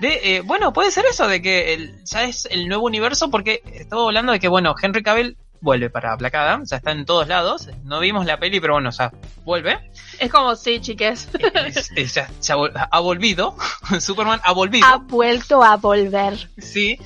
De, 0.00 0.36
eh, 0.36 0.40
bueno, 0.42 0.72
puede 0.72 0.90
ser 0.92 1.04
eso, 1.10 1.26
de 1.26 1.42
que 1.42 1.74
el- 1.74 2.04
ya 2.04 2.22
es 2.24 2.46
el 2.50 2.68
nuevo 2.68 2.84
universo, 2.86 3.30
porque 3.30 3.62
estaba 3.72 4.04
hablando 4.04 4.32
de 4.32 4.38
que, 4.38 4.46
bueno, 4.48 4.74
Henry 4.80 5.02
Cavill 5.02 5.36
vuelve 5.60 5.90
para 5.90 6.14
Black 6.16 6.34
Adam, 6.34 6.64
ya 6.64 6.76
está 6.76 6.92
en 6.92 7.04
todos 7.04 7.26
lados. 7.28 7.68
No 7.84 8.00
vimos 8.00 8.26
la 8.26 8.38
peli, 8.38 8.60
pero 8.60 8.74
bueno, 8.74 8.90
ya 8.90 9.10
vuelve. 9.44 9.90
Es 10.18 10.30
como, 10.30 10.54
sí, 10.56 10.80
chiques. 10.80 11.28
Es- 11.66 11.90
es- 11.94 12.14
ya, 12.14 12.30
ya 12.40 12.56
vol- 12.56 12.88
ha 12.90 13.00
volvido. 13.00 13.56
Superman 14.00 14.40
ha 14.44 14.52
volvido. 14.52 14.86
ha 14.86 14.96
vuelto 14.98 15.62
a 15.62 15.76
volver. 15.76 16.48
Sí. 16.58 16.98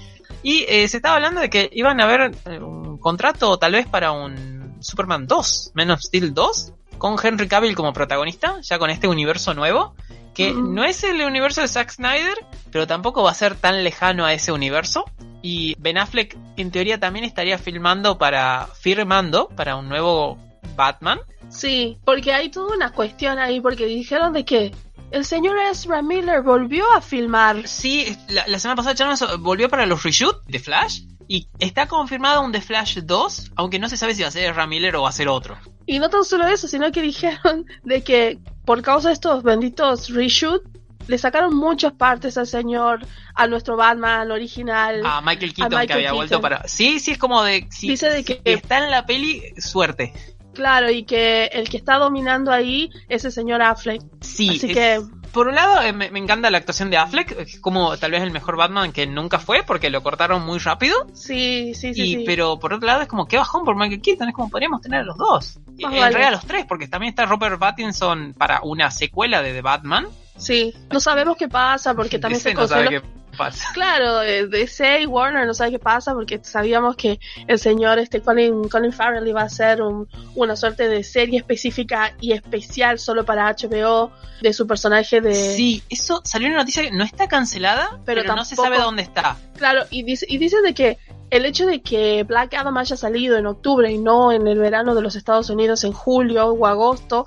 Y 0.42 0.64
eh, 0.68 0.88
se 0.88 0.96
estaba 0.98 1.16
hablando 1.16 1.40
de 1.40 1.48
que 1.50 1.70
iban 1.72 2.00
a 2.00 2.04
haber 2.04 2.32
eh, 2.46 2.58
un 2.58 2.98
contrato 2.98 3.58
tal 3.58 3.72
vez 3.72 3.86
para 3.86 4.12
un 4.12 4.76
Superman 4.80 5.26
2, 5.26 5.72
Man 5.74 5.90
of 5.92 6.00
Steel 6.00 6.34
2, 6.34 6.72
con 6.98 7.16
Henry 7.22 7.46
Cavill 7.48 7.76
como 7.76 7.92
protagonista, 7.92 8.56
ya 8.62 8.78
con 8.78 8.90
este 8.90 9.06
universo 9.06 9.54
nuevo, 9.54 9.94
que 10.34 10.52
Mm. 10.52 10.74
no 10.74 10.82
es 10.84 11.04
el 11.04 11.20
universo 11.22 11.60
de 11.60 11.68
Zack 11.68 11.90
Snyder, 11.90 12.34
pero 12.72 12.86
tampoco 12.88 13.22
va 13.22 13.30
a 13.30 13.34
ser 13.34 13.54
tan 13.54 13.84
lejano 13.84 14.24
a 14.24 14.32
ese 14.32 14.50
universo. 14.50 15.04
Y 15.42 15.74
Ben 15.78 15.98
Affleck 15.98 16.36
en 16.56 16.70
teoría 16.70 16.98
también 17.00 17.24
estaría 17.24 17.58
filmando 17.58 18.16
para, 18.16 18.68
firmando 18.80 19.48
para 19.48 19.76
un 19.76 19.88
nuevo 19.88 20.38
Batman. 20.76 21.18
Sí, 21.48 21.98
porque 22.04 22.32
hay 22.32 22.48
toda 22.48 22.74
una 22.74 22.92
cuestión 22.92 23.38
ahí, 23.38 23.60
porque 23.60 23.86
dijeron 23.86 24.32
de 24.32 24.44
que 24.44 24.72
el 25.10 25.24
señor 25.24 25.58
Ezra 25.58 26.00
Miller 26.00 26.42
volvió 26.42 26.90
a 26.92 27.00
filmar. 27.00 27.68
Sí, 27.68 28.16
la, 28.28 28.46
la 28.46 28.58
semana 28.58 28.76
pasada 28.76 28.94
Charles 28.94 29.24
volvió 29.40 29.68
para 29.68 29.84
los 29.84 30.02
reshoot 30.02 30.44
de 30.46 30.58
Flash. 30.58 31.02
Y 31.28 31.48
está 31.58 31.86
confirmado 31.86 32.42
un 32.42 32.52
The 32.52 32.60
Flash 32.60 32.98
2, 32.98 33.52
aunque 33.56 33.78
no 33.78 33.88
se 33.88 33.96
sabe 33.96 34.14
si 34.14 34.22
va 34.22 34.28
a 34.28 34.32
ser 34.32 34.50
Ezra 34.50 34.66
Miller 34.66 34.96
o 34.96 35.02
va 35.02 35.08
a 35.08 35.12
ser 35.12 35.28
otro. 35.28 35.56
Y 35.86 35.98
no 35.98 36.10
tan 36.10 36.24
solo 36.24 36.46
eso, 36.46 36.68
sino 36.68 36.92
que 36.92 37.02
dijeron 37.02 37.64
de 37.84 38.02
que 38.02 38.38
por 38.64 38.82
causa 38.82 39.08
de 39.08 39.14
estos 39.14 39.42
benditos 39.42 40.10
reshoot, 40.10 40.62
le 41.06 41.18
sacaron 41.18 41.54
muchas 41.54 41.92
partes 41.92 42.36
al 42.38 42.46
señor, 42.46 43.00
a 43.34 43.46
nuestro 43.46 43.76
Batman 43.76 44.30
original. 44.30 45.02
A 45.04 45.20
Michael 45.20 45.54
Keaton 45.54 45.70
Michael 45.70 45.86
que 45.86 45.92
había 45.94 46.12
vuelto 46.12 46.40
para... 46.40 46.66
Sí, 46.68 47.00
sí, 47.00 47.12
es 47.12 47.18
como 47.18 47.42
de... 47.42 47.66
Si, 47.70 47.88
Dice 47.88 48.08
de 48.10 48.18
si 48.18 48.24
que- 48.24 48.40
está 48.44 48.78
en 48.84 48.90
la 48.90 49.06
peli, 49.06 49.42
suerte. 49.58 50.12
Claro, 50.54 50.90
y 50.90 51.04
que 51.04 51.46
el 51.46 51.68
que 51.70 51.78
está 51.78 51.96
dominando 51.96 52.52
ahí 52.52 52.90
es 53.08 53.24
el 53.24 53.32
señor 53.32 53.62
Affleck. 53.62 54.02
Sí, 54.20 54.50
Así 54.50 54.66
es- 54.66 54.74
que 54.74 55.00
por 55.32 55.48
un 55.48 55.54
lado 55.54 55.80
eh, 55.80 55.94
me, 55.94 56.10
me 56.10 56.18
encanta 56.18 56.50
la 56.50 56.58
actuación 56.58 56.90
de 56.90 56.98
Affleck, 56.98 57.58
como 57.62 57.96
tal 57.96 58.10
vez 58.10 58.22
el 58.22 58.32
mejor 58.32 58.58
Batman 58.58 58.92
que 58.92 59.06
nunca 59.06 59.38
fue, 59.38 59.62
porque 59.62 59.88
lo 59.88 60.02
cortaron 60.02 60.44
muy 60.44 60.58
rápido. 60.58 61.06
sí, 61.14 61.72
sí, 61.74 61.94
sí. 61.94 62.02
y, 62.02 62.14
sí. 62.16 62.24
Pero 62.26 62.58
por 62.58 62.74
otro 62.74 62.86
lado 62.86 63.00
es 63.00 63.08
como 63.08 63.26
que 63.26 63.38
bajón 63.38 63.64
por 63.64 63.74
Michael 63.74 64.02
Keaton, 64.02 64.28
es 64.28 64.34
como 64.34 64.50
podríamos 64.50 64.82
tener 64.82 65.00
a 65.00 65.04
los 65.04 65.16
dos. 65.16 65.58
Más 65.80 65.90
en 65.94 66.00
vale. 66.00 66.10
realidad 66.16 66.32
los 66.32 66.44
tres, 66.46 66.66
porque 66.68 66.86
también 66.86 67.12
está 67.12 67.24
Robert 67.24 67.58
Pattinson 67.58 68.34
para 68.36 68.60
una 68.62 68.90
secuela 68.90 69.40
de 69.40 69.54
The 69.54 69.62
Batman. 69.62 70.06
Sí, 70.36 70.74
no 70.90 71.00
sabemos 71.00 71.36
qué 71.36 71.48
pasa 71.48 71.94
porque 71.94 72.18
también 72.18 72.38
DC 72.42 72.50
se 72.50 72.54
no 72.54 72.66
sabe 72.66 72.84
canceló. 72.84 73.02
qué 73.02 73.08
pasa. 73.36 73.68
Claro, 73.74 74.22
eh, 74.22 74.46
DC 74.46 75.02
y 75.02 75.06
Warner 75.06 75.46
no 75.46 75.54
sabe 75.54 75.70
qué 75.72 75.78
pasa 75.78 76.12
porque 76.14 76.40
sabíamos 76.42 76.96
que 76.96 77.18
el 77.46 77.58
señor 77.58 77.98
este 77.98 78.20
Colin, 78.20 78.68
Colin 78.68 78.92
Farrell 78.92 79.26
iba 79.26 79.40
a 79.42 79.44
hacer 79.44 79.80
un- 79.82 80.06
una 80.34 80.54
suerte 80.56 80.88
de 80.88 81.02
serie 81.04 81.38
específica 81.38 82.14
y 82.20 82.32
especial 82.32 82.98
solo 82.98 83.24
para 83.24 83.48
HBO 83.48 84.10
de 84.42 84.52
su 84.52 84.66
personaje 84.66 85.20
de... 85.20 85.34
Sí, 85.34 85.82
eso 85.88 86.20
salió 86.24 86.48
una 86.48 86.58
noticia 86.58 86.82
que 86.82 86.90
no 86.90 87.04
está 87.04 87.28
cancelada, 87.28 88.00
pero, 88.04 88.22
Pero 88.22 88.34
no 88.36 88.44
se 88.44 88.56
sabe 88.56 88.78
dónde 88.78 89.02
está. 89.02 89.36
Claro, 89.56 89.84
y 89.90 90.02
dice, 90.02 90.26
y 90.28 90.38
dice 90.38 90.60
de 90.62 90.74
que 90.74 90.98
el 91.30 91.46
hecho 91.46 91.64
de 91.64 91.80
que 91.80 92.24
Black 92.24 92.52
Adam 92.54 92.76
haya 92.76 92.96
salido 92.96 93.38
en 93.38 93.46
octubre 93.46 93.90
y 93.90 93.96
no 93.96 94.32
en 94.32 94.46
el 94.46 94.58
verano 94.58 94.94
de 94.94 95.00
los 95.00 95.16
Estados 95.16 95.48
Unidos 95.48 95.82
en 95.84 95.92
julio 95.92 96.48
o 96.48 96.66
agosto 96.66 97.26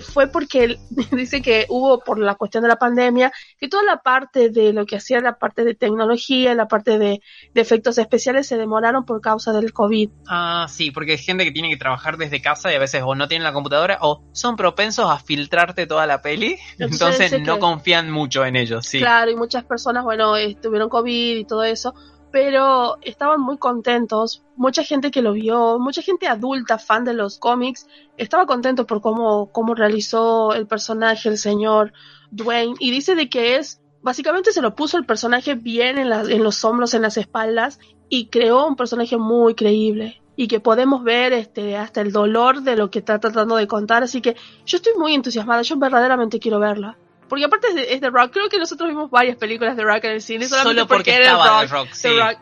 fue 0.00 0.28
porque 0.28 0.64
él 0.64 0.78
dice 1.12 1.42
que 1.42 1.66
hubo 1.68 2.00
por 2.00 2.18
la 2.18 2.34
cuestión 2.34 2.62
de 2.62 2.68
la 2.68 2.76
pandemia 2.76 3.32
que 3.58 3.68
toda 3.68 3.82
la 3.84 3.98
parte 3.98 4.50
de 4.50 4.72
lo 4.72 4.86
que 4.86 4.96
hacía 4.96 5.20
la 5.20 5.38
parte 5.38 5.64
de 5.64 5.74
tecnología, 5.74 6.54
la 6.54 6.68
parte 6.68 6.98
de, 6.98 7.20
de 7.54 7.60
efectos 7.60 7.98
especiales 7.98 8.46
se 8.46 8.56
demoraron 8.56 9.04
por 9.04 9.20
causa 9.20 9.52
del 9.52 9.72
COVID. 9.72 10.10
Ah, 10.28 10.66
sí, 10.68 10.90
porque 10.90 11.12
hay 11.12 11.18
gente 11.18 11.44
que 11.44 11.52
tiene 11.52 11.70
que 11.70 11.76
trabajar 11.76 12.16
desde 12.16 12.40
casa 12.42 12.72
y 12.72 12.74
a 12.74 12.78
veces 12.78 13.02
o 13.04 13.14
no 13.14 13.28
tienen 13.28 13.44
la 13.44 13.52
computadora 13.52 13.98
o 14.00 14.22
son 14.32 14.56
propensos 14.56 15.10
a 15.10 15.18
filtrarte 15.18 15.86
toda 15.86 16.06
la 16.06 16.22
peli, 16.22 16.56
Entonces, 16.78 17.32
no 17.40 17.54
que- 17.54 17.60
confían 17.60 18.10
mucho 18.10 18.44
en 18.44 18.56
ellos, 18.56 18.86
sí. 18.86 18.98
Claro, 18.98 19.30
y 19.30 19.36
muchas 19.36 19.64
personas, 19.64 20.04
bueno, 20.04 20.36
eh, 20.36 20.56
tuvieron 20.60 20.88
COVID 20.88 21.36
y 21.38 21.44
todo 21.44 21.64
eso, 21.64 21.94
pero 22.36 22.98
estaban 23.00 23.40
muy 23.40 23.56
contentos. 23.56 24.44
Mucha 24.56 24.84
gente 24.84 25.10
que 25.10 25.22
lo 25.22 25.32
vio, 25.32 25.78
mucha 25.78 26.02
gente 26.02 26.28
adulta, 26.28 26.76
fan 26.76 27.02
de 27.02 27.14
los 27.14 27.38
cómics, 27.38 27.88
estaba 28.18 28.44
contento 28.44 28.86
por 28.86 29.00
cómo, 29.00 29.50
cómo 29.52 29.74
realizó 29.74 30.52
el 30.52 30.66
personaje, 30.66 31.30
el 31.30 31.38
señor 31.38 31.94
Dwayne, 32.30 32.74
y 32.78 32.90
dice 32.90 33.14
de 33.14 33.30
que 33.30 33.56
es, 33.56 33.80
básicamente 34.02 34.52
se 34.52 34.60
lo 34.60 34.74
puso 34.74 34.98
el 34.98 35.06
personaje 35.06 35.54
bien 35.54 35.96
en, 35.96 36.10
los 36.44 36.62
hombros, 36.62 36.92
en 36.92 37.00
las 37.00 37.16
espaldas, 37.16 37.80
y 38.10 38.26
creó 38.26 38.66
un 38.66 38.76
personaje 38.76 39.16
muy 39.16 39.54
creíble. 39.54 40.20
Y 40.36 40.46
que 40.46 40.60
podemos 40.60 41.04
ver 41.04 41.32
este, 41.32 41.78
hasta 41.78 42.02
el 42.02 42.12
dolor 42.12 42.60
de 42.60 42.76
lo 42.76 42.90
que 42.90 42.98
está 42.98 43.18
tratando 43.18 43.56
de 43.56 43.66
contar. 43.66 44.02
Así 44.02 44.20
que 44.20 44.36
yo 44.66 44.76
estoy 44.76 44.92
muy 44.98 45.14
entusiasmada. 45.14 45.62
Yo 45.62 45.78
verdaderamente 45.78 46.38
quiero 46.38 46.60
verla. 46.60 46.98
Porque 47.28 47.44
aparte 47.44 47.68
es 47.68 47.74
de, 47.74 47.94
es 47.94 48.00
de 48.00 48.10
Rock, 48.10 48.32
creo 48.32 48.48
que 48.48 48.58
nosotros 48.58 48.88
vimos 48.88 49.10
varias 49.10 49.36
películas 49.36 49.76
de 49.76 49.82
Rock 49.82 50.04
en 50.04 50.12
el 50.12 50.22
cine, 50.22 50.46
solamente 50.46 50.80
Solo 50.82 50.86
porque 50.88 51.14
era 51.14 51.32
Rock. 51.66 51.70
Rock. 51.70 51.88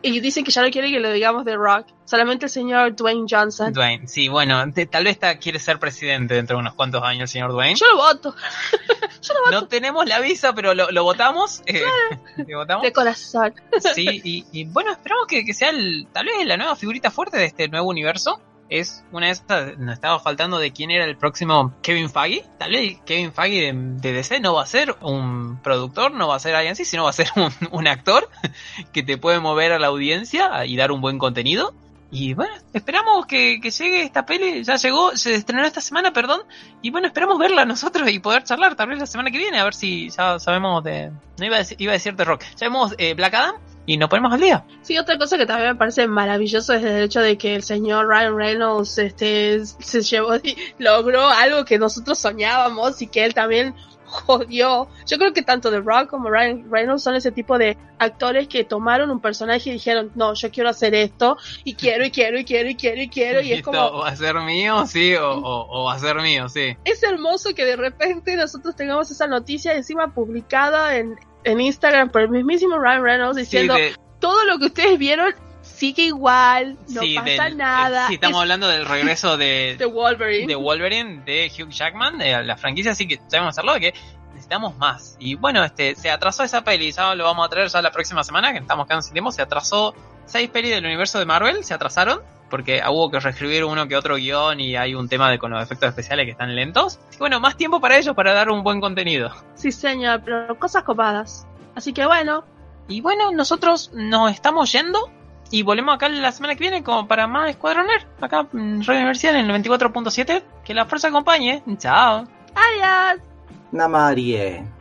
Y 0.03 0.19
dicen 0.19 0.43
que 0.43 0.51
ya 0.51 0.61
no 0.61 0.69
quieren 0.69 0.91
que 0.91 0.99
lo 0.99 1.11
digamos 1.11 1.43
de 1.45 1.55
Rock, 1.55 1.87
solamente 2.05 2.45
el 2.45 2.51
señor 2.51 2.95
Dwayne 2.95 3.25
Johnson. 3.29 3.73
Dwayne, 3.73 4.07
sí, 4.07 4.27
bueno, 4.27 4.71
te- 4.73 4.85
tal 4.85 5.03
vez 5.05 5.13
está- 5.13 5.37
quiere 5.39 5.57
ser 5.59 5.79
presidente 5.79 6.35
dentro 6.35 6.57
de 6.57 6.61
unos 6.61 6.73
cuantos 6.75 7.01
años 7.03 7.21
el 7.23 7.27
señor 7.29 7.51
Dwayne. 7.51 7.75
Yo 7.75 7.85
lo 7.91 7.97
voto, 7.97 8.35
No 9.51 9.67
tenemos 9.67 10.05
la 10.05 10.19
visa, 10.19 10.53
pero 10.53 10.73
lo, 10.75 10.91
lo 10.91 11.03
votamos. 11.03 11.61
eh, 11.65 11.81
¿lo 12.47 12.57
votamos? 12.59 12.83
de 12.83 12.93
corazón. 12.93 13.53
Sí, 13.95 14.21
y, 14.23 14.45
y 14.51 14.65
bueno, 14.65 14.91
esperamos 14.91 15.25
que, 15.27 15.43
que 15.43 15.53
sea 15.53 15.69
el, 15.69 16.07
tal 16.13 16.25
vez 16.27 16.45
la 16.45 16.57
nueva 16.57 16.75
figurita 16.75 17.09
fuerte 17.11 17.37
de 17.37 17.45
este 17.45 17.67
nuevo 17.67 17.89
universo. 17.89 18.39
Es 18.69 19.03
una 19.11 19.27
de 19.27 19.33
esas, 19.33 19.77
nos 19.77 19.93
estaba 19.93 20.19
faltando 20.19 20.57
de 20.57 20.71
quién 20.71 20.89
era 20.89 21.05
el 21.05 21.17
próximo 21.17 21.73
Kevin 21.83 22.09
Feige. 22.09 22.45
Tal 22.57 22.71
vez 22.71 22.97
Kevin 23.05 23.31
Feige 23.31 23.73
de, 23.73 23.73
de 23.73 24.13
DC 24.13 24.39
no 24.39 24.55
va 24.55 24.63
a 24.63 24.65
ser 24.65 24.95
un 25.01 25.59
productor, 25.61 26.11
no 26.11 26.27
va 26.27 26.35
a 26.35 26.39
ser 26.39 26.55
alguien 26.55 26.73
así, 26.73 26.83
sino 26.83 27.03
va 27.03 27.11
a 27.11 27.13
ser 27.13 27.27
un, 27.71 27.87
actor 27.87 28.29
que 28.91 29.03
te 29.03 29.17
puede 29.17 29.39
mover 29.39 29.71
a 29.71 29.79
la 29.79 29.87
audiencia 29.87 30.65
y 30.65 30.77
dar 30.77 30.91
un 30.91 31.01
buen 31.01 31.19
contenido. 31.19 31.73
Y 32.11 32.33
bueno, 32.33 32.53
esperamos 32.73 33.25
que, 33.25 33.59
que 33.61 33.71
llegue 33.71 34.03
esta 34.03 34.25
peli, 34.25 34.63
ya 34.63 34.77
llegó, 34.77 35.17
se 35.17 35.35
estrenó 35.35 35.65
esta 35.65 35.81
semana, 35.81 36.13
perdón, 36.13 36.41
y 36.81 36.89
bueno, 36.91 37.07
esperamos 37.07 37.37
verla 37.37 37.65
nosotros 37.65 38.09
y 38.09 38.19
poder 38.19 38.43
charlar 38.43 38.75
tal 38.75 38.89
vez 38.89 38.99
la 38.99 39.05
semana 39.05 39.31
que 39.31 39.37
viene, 39.37 39.59
a 39.59 39.63
ver 39.63 39.73
si 39.73 40.09
ya 40.09 40.39
sabemos 40.39 40.83
de... 40.83 41.11
No 41.37 41.45
iba 41.45 41.55
a 41.55 41.59
decir, 41.59 41.81
iba 41.81 41.91
a 41.91 41.93
decir 41.93 42.15
The 42.15 42.23
Rock, 42.23 42.43
ya 42.55 42.67
vemos 42.67 42.93
eh, 42.99 43.15
Black 43.15 43.33
Adam 43.33 43.55
y 43.85 43.97
nos 43.97 44.09
ponemos 44.09 44.33
al 44.33 44.39
día. 44.41 44.65
Sí, 44.81 44.97
otra 44.97 45.17
cosa 45.17 45.37
que 45.37 45.45
también 45.45 45.69
me 45.69 45.75
parece 45.75 46.07
maravilloso 46.07 46.73
es 46.73 46.83
el 46.83 47.03
hecho 47.03 47.21
de 47.21 47.37
que 47.37 47.55
el 47.55 47.63
señor 47.63 48.07
Ryan 48.07 48.35
Reynolds 48.37 48.97
este, 48.97 49.65
se 49.65 50.01
llevó 50.01 50.35
y 50.37 50.55
logró 50.79 51.27
algo 51.27 51.65
que 51.65 51.77
nosotros 51.77 52.17
soñábamos 52.19 53.01
y 53.01 53.07
que 53.07 53.25
él 53.25 53.33
también 53.33 53.75
jodió. 54.07 54.87
Yo 55.07 55.17
creo 55.17 55.33
que 55.33 55.41
tanto 55.41 55.69
The 55.71 55.79
Rock 55.81 56.09
como 56.09 56.29
Ryan 56.29 56.65
Reynolds 56.71 57.03
son 57.03 57.15
ese 57.15 57.31
tipo 57.31 57.57
de 57.57 57.77
actores 57.99 58.47
que 58.47 58.63
tomaron 58.63 59.09
un 59.11 59.19
personaje 59.19 59.69
y 59.69 59.73
dijeron, 59.73 60.11
no, 60.15 60.33
yo 60.35 60.51
quiero 60.51 60.69
hacer 60.69 60.93
esto 60.95 61.37
y 61.63 61.75
quiero 61.75 62.05
y 62.05 62.11
quiero 62.11 62.39
y 62.39 62.45
quiero 62.45 62.69
y 62.69 62.75
quiero 62.75 63.01
y 63.01 63.09
quiero 63.09 63.41
y 63.41 63.51
es 63.51 63.57
Esto 63.59 63.71
como... 63.71 63.99
va 63.99 64.09
a 64.09 64.15
ser 64.15 64.35
mío, 64.41 64.85
sí, 64.87 65.15
o, 65.15 65.31
o- 65.31 65.67
o 65.81 65.83
va 65.85 65.95
a 65.95 65.99
ser 65.99 66.15
mío, 66.21 66.47
sí. 66.49 66.77
es 66.85 67.03
hermoso 67.03 67.53
que 67.55 67.65
de 67.65 67.75
repente 67.75 68.35
nosotros 68.35 68.75
tengamos 68.75 69.09
esa 69.11 69.27
noticia 69.27 69.73
encima 69.73 70.13
publicada 70.13 70.97
en, 70.97 71.15
en 71.45 71.61
Instagram 71.61 72.09
por 72.09 72.21
el 72.21 72.29
mismísimo 72.29 72.77
Ryan 72.77 73.03
Reynolds 73.03 73.35
Sí, 73.37 73.41
diciendo 73.43 73.75
de- 73.75 73.95
todo 74.19 74.43
lo 74.45 74.57
que 74.59 74.65
ustedes 74.65 74.97
vieron 74.99 75.33
sigue 75.61 76.03
igual, 76.03 76.77
no 76.89 77.01
sí, 77.01 77.15
pasa 77.15 77.43
del- 77.45 77.57
nada. 77.57 78.07
sí, 78.07 78.15
estamos 78.15 78.37
es 78.37 78.41
hablando 78.41 78.67
del 78.67 78.85
regreso 78.85 79.37
de, 79.37 79.75
de 79.79 79.85
Wolverine. 79.85 80.47
de 80.47 80.55
Wolverine 80.55 81.21
de 81.25 81.51
Hugh 81.57 81.69
Jackman, 81.69 82.17
de 82.17 82.43
la 82.43 82.55
franquicia, 82.57 82.91
así 82.91 83.07
que 83.07 83.19
sabemos 83.27 83.49
hacerlo, 83.53 83.73
de 83.73 83.79
que 83.79 83.93
necesitamos 84.29 84.77
más. 84.77 85.15
Y 85.19 85.35
bueno, 85.35 85.63
este 85.63 85.95
se 85.95 86.09
atrasó 86.09 86.43
esa 86.43 86.63
peli, 86.63 86.91
ya 86.91 87.13
lo 87.15 87.23
vamos 87.25 87.45
a 87.45 87.49
traer 87.49 87.67
ya 87.69 87.81
la 87.81 87.91
próxima 87.91 88.23
semana, 88.23 88.51
que 88.53 88.59
estamos 88.59 88.87
tiempo, 89.13 89.31
se 89.31 89.41
atrasó 89.41 89.93
seis 90.25 90.49
pelis 90.49 90.71
del 90.71 90.85
universo 90.85 91.19
de 91.19 91.25
Marvel, 91.25 91.63
se 91.63 91.73
atrasaron, 91.73 92.19
porque 92.49 92.81
hubo 92.87 93.09
que 93.09 93.19
reescribir 93.19 93.65
uno 93.65 93.87
que 93.87 93.95
otro 93.95 94.15
guion 94.15 94.59
y 94.59 94.75
hay 94.75 94.95
un 94.95 95.09
tema 95.09 95.29
de 95.29 95.39
con 95.39 95.51
los 95.51 95.61
efectos 95.61 95.89
especiales 95.89 96.25
que 96.25 96.31
están 96.31 96.55
lentos. 96.55 96.99
Así 97.07 97.17
que 97.17 97.23
bueno, 97.23 97.39
más 97.39 97.57
tiempo 97.57 97.79
para 97.79 97.97
ellos 97.97 98.15
para 98.15 98.33
dar 98.33 98.49
un 98.49 98.63
buen 98.63 98.79
contenido. 98.81 99.31
Sí, 99.55 99.71
señor, 99.71 100.21
pero 100.23 100.57
cosas 100.57 100.83
copadas. 100.83 101.47
Así 101.75 101.93
que 101.93 102.05
bueno, 102.05 102.43
Y 102.87 103.01
bueno, 103.01 103.31
nosotros 103.31 103.91
nos 103.93 104.31
estamos 104.31 104.71
yendo 104.71 105.09
y 105.51 105.63
volvemos 105.63 105.95
acá 105.95 106.07
la 106.09 106.31
semana 106.31 106.55
que 106.55 106.59
viene 106.61 106.83
como 106.83 107.07
para 107.07 107.27
más 107.27 107.49
Escuadroner, 107.49 108.05
acá 108.21 108.47
en 108.53 108.83
Radio 108.83 109.01
Universidad 109.01 109.35
en 109.35 109.49
el 109.49 109.63
94.7. 109.63 110.43
Que 110.63 110.73
la 110.73 110.85
fuerza 110.85 111.07
acompañe. 111.07 111.63
Chao. 111.77 112.27
adiós. 112.55 113.21
Namarie. 113.71 114.74